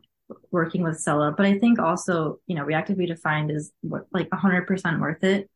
working 0.51 0.83
with 0.83 0.99
Stella. 0.99 1.33
But 1.35 1.45
I 1.45 1.57
think 1.57 1.79
also, 1.79 2.39
you 2.47 2.55
know, 2.55 2.63
Reactive 2.63 2.97
Redefined 2.97 3.53
is 3.55 3.71
like 4.11 4.29
hundred 4.31 4.67
percent 4.67 4.99
worth 4.99 5.23
it. 5.23 5.49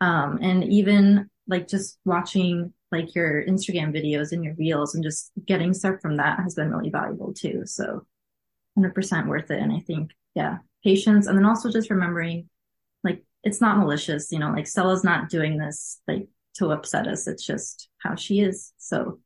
Um, 0.00 0.38
and 0.42 0.64
even 0.64 1.28
like 1.48 1.68
just 1.68 1.98
watching 2.04 2.72
like 2.92 3.14
your 3.14 3.44
Instagram 3.44 3.94
videos 3.94 4.32
and 4.32 4.44
your 4.44 4.54
reels 4.54 4.94
and 4.94 5.02
just 5.02 5.32
getting 5.44 5.74
stuff 5.74 6.00
from 6.00 6.16
that 6.16 6.40
has 6.40 6.54
been 6.54 6.70
really 6.70 6.90
valuable 6.90 7.32
too. 7.32 7.62
So 7.66 8.06
100% 8.78 9.26
worth 9.26 9.50
it. 9.50 9.60
And 9.60 9.72
I 9.72 9.80
think, 9.80 10.10
yeah, 10.34 10.58
patience. 10.84 11.26
And 11.26 11.36
then 11.36 11.46
also 11.46 11.70
just 11.70 11.90
remembering 11.90 12.48
it's 13.46 13.60
not 13.60 13.78
malicious, 13.78 14.32
you 14.32 14.40
know, 14.40 14.50
like 14.50 14.66
Stella's 14.66 15.04
not 15.04 15.28
doing 15.28 15.56
this 15.56 16.00
like 16.08 16.26
to 16.56 16.72
upset 16.72 17.06
us. 17.06 17.28
It's 17.28 17.46
just 17.46 17.88
how 17.98 18.16
she 18.16 18.40
is. 18.40 18.72
So 18.76 19.20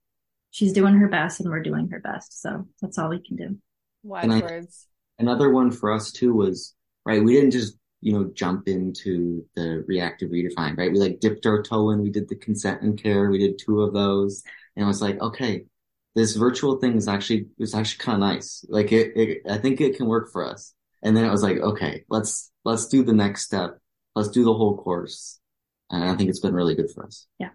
she's 0.50 0.74
doing 0.74 0.94
her 0.96 1.08
best 1.08 1.40
and 1.40 1.48
we're 1.48 1.62
doing 1.62 1.88
her 1.88 2.00
best. 2.00 2.42
So 2.42 2.68
that's 2.82 2.98
all 2.98 3.08
we 3.08 3.22
can 3.22 3.36
do. 3.36 3.56
Wise 4.02 4.42
words. 4.42 4.86
Another 5.18 5.48
one 5.48 5.70
for 5.70 5.90
us 5.90 6.12
too 6.12 6.34
was, 6.34 6.74
right, 7.06 7.24
we 7.24 7.32
didn't 7.32 7.52
just, 7.52 7.78
you 8.02 8.12
know, 8.12 8.30
jump 8.34 8.68
into 8.68 9.46
the 9.56 9.84
reactive 9.88 10.28
redefine, 10.28 10.76
right? 10.76 10.92
We 10.92 10.98
like 10.98 11.20
dipped 11.20 11.46
our 11.46 11.62
toe 11.62 11.90
in, 11.90 12.02
we 12.02 12.10
did 12.10 12.28
the 12.28 12.36
consent 12.36 12.82
and 12.82 13.02
care, 13.02 13.30
we 13.30 13.38
did 13.38 13.58
two 13.58 13.80
of 13.80 13.94
those. 13.94 14.42
And 14.76 14.84
I 14.84 14.88
was 14.88 15.00
like, 15.00 15.18
okay, 15.18 15.64
this 16.14 16.36
virtual 16.36 16.76
thing 16.76 16.96
is 16.96 17.08
actually, 17.08 17.46
it's 17.58 17.74
actually 17.74 18.04
kind 18.04 18.22
of 18.22 18.28
nice. 18.28 18.66
Like 18.68 18.92
it, 18.92 19.16
it, 19.16 19.42
I 19.50 19.56
think 19.56 19.80
it 19.80 19.96
can 19.96 20.08
work 20.08 20.30
for 20.30 20.44
us. 20.44 20.74
And 21.02 21.16
then 21.16 21.24
it 21.24 21.30
was 21.30 21.42
like, 21.42 21.56
okay, 21.56 22.04
let's, 22.10 22.50
let's 22.66 22.86
do 22.88 23.02
the 23.02 23.14
next 23.14 23.44
step. 23.44 23.78
Let's 24.14 24.30
do 24.30 24.44
the 24.44 24.54
whole 24.54 24.76
course. 24.76 25.38
And 25.90 26.04
I 26.04 26.16
think 26.16 26.30
it's 26.30 26.40
been 26.40 26.54
really 26.54 26.74
good 26.74 26.90
for 26.90 27.04
us. 27.04 27.26
Yeah. 27.38 27.50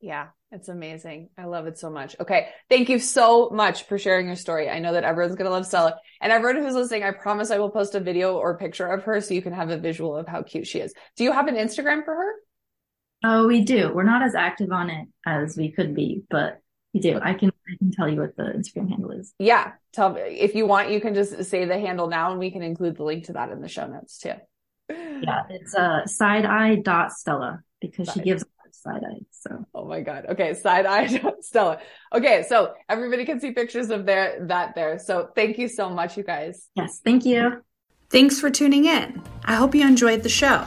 Yeah. 0.00 0.28
It's 0.52 0.68
amazing. 0.68 1.30
I 1.36 1.46
love 1.46 1.66
it 1.66 1.78
so 1.78 1.90
much. 1.90 2.14
Okay. 2.20 2.48
Thank 2.70 2.88
you 2.88 2.98
so 2.98 3.50
much 3.50 3.84
for 3.84 3.98
sharing 3.98 4.26
your 4.26 4.36
story. 4.36 4.70
I 4.70 4.78
know 4.78 4.92
that 4.92 5.02
everyone's 5.02 5.34
going 5.34 5.46
to 5.46 5.52
love 5.52 5.66
Stella 5.66 5.96
and 6.20 6.32
everyone 6.32 6.62
who's 6.62 6.74
listening. 6.74 7.02
I 7.02 7.10
promise 7.10 7.50
I 7.50 7.58
will 7.58 7.70
post 7.70 7.94
a 7.94 8.00
video 8.00 8.36
or 8.36 8.56
picture 8.56 8.86
of 8.86 9.02
her 9.04 9.20
so 9.20 9.34
you 9.34 9.42
can 9.42 9.52
have 9.52 9.70
a 9.70 9.78
visual 9.78 10.16
of 10.16 10.28
how 10.28 10.42
cute 10.42 10.66
she 10.66 10.78
is. 10.78 10.94
Do 11.16 11.24
you 11.24 11.32
have 11.32 11.48
an 11.48 11.56
Instagram 11.56 12.04
for 12.04 12.14
her? 12.14 12.32
Oh, 13.24 13.46
we 13.46 13.62
do. 13.62 13.92
We're 13.92 14.04
not 14.04 14.22
as 14.22 14.34
active 14.34 14.70
on 14.70 14.90
it 14.90 15.08
as 15.26 15.56
we 15.56 15.72
could 15.72 15.94
be, 15.94 16.22
but 16.30 16.60
we 16.92 17.00
do. 17.00 17.18
I 17.20 17.34
can 17.34 17.50
I 17.66 17.76
can 17.78 17.90
tell 17.90 18.08
you 18.08 18.20
what 18.20 18.36
the 18.36 18.44
Instagram 18.44 18.90
handle 18.90 19.10
is. 19.10 19.34
Yeah. 19.38 19.72
Tell 19.92 20.12
me 20.12 20.20
if 20.20 20.54
you 20.54 20.66
want, 20.66 20.90
you 20.90 21.00
can 21.00 21.14
just 21.14 21.44
say 21.44 21.64
the 21.64 21.78
handle 21.78 22.08
now 22.08 22.30
and 22.30 22.38
we 22.38 22.50
can 22.50 22.62
include 22.62 22.96
the 22.96 23.04
link 23.04 23.24
to 23.24 23.32
that 23.32 23.50
in 23.50 23.60
the 23.60 23.68
show 23.68 23.86
notes 23.86 24.18
too. 24.18 24.34
Yeah, 24.88 25.42
it's 25.50 25.74
uh 25.74 26.06
side 26.06 26.44
eye 26.44 26.76
dot 26.76 27.12
Stella 27.12 27.62
because 27.80 28.08
side. 28.08 28.14
she 28.14 28.20
gives 28.20 28.44
side 28.70 29.02
eye. 29.04 29.20
So 29.30 29.66
oh 29.74 29.86
my 29.86 30.00
god. 30.00 30.26
Okay, 30.28 30.54
side 30.54 30.86
eye 30.86 31.06
dot 31.18 31.42
Stella. 31.42 31.78
Okay, 32.14 32.44
so 32.48 32.74
everybody 32.88 33.24
can 33.24 33.40
see 33.40 33.52
pictures 33.52 33.90
of 33.90 34.04
their 34.06 34.46
that 34.46 34.74
there. 34.74 34.98
So 34.98 35.30
thank 35.34 35.58
you 35.58 35.68
so 35.68 35.88
much, 35.90 36.16
you 36.16 36.22
guys. 36.22 36.68
Yes, 36.74 37.00
thank 37.04 37.24
you. 37.24 37.62
Thanks 38.10 38.38
for 38.38 38.50
tuning 38.50 38.84
in. 38.84 39.22
I 39.44 39.54
hope 39.56 39.74
you 39.74 39.86
enjoyed 39.86 40.22
the 40.22 40.28
show. 40.28 40.66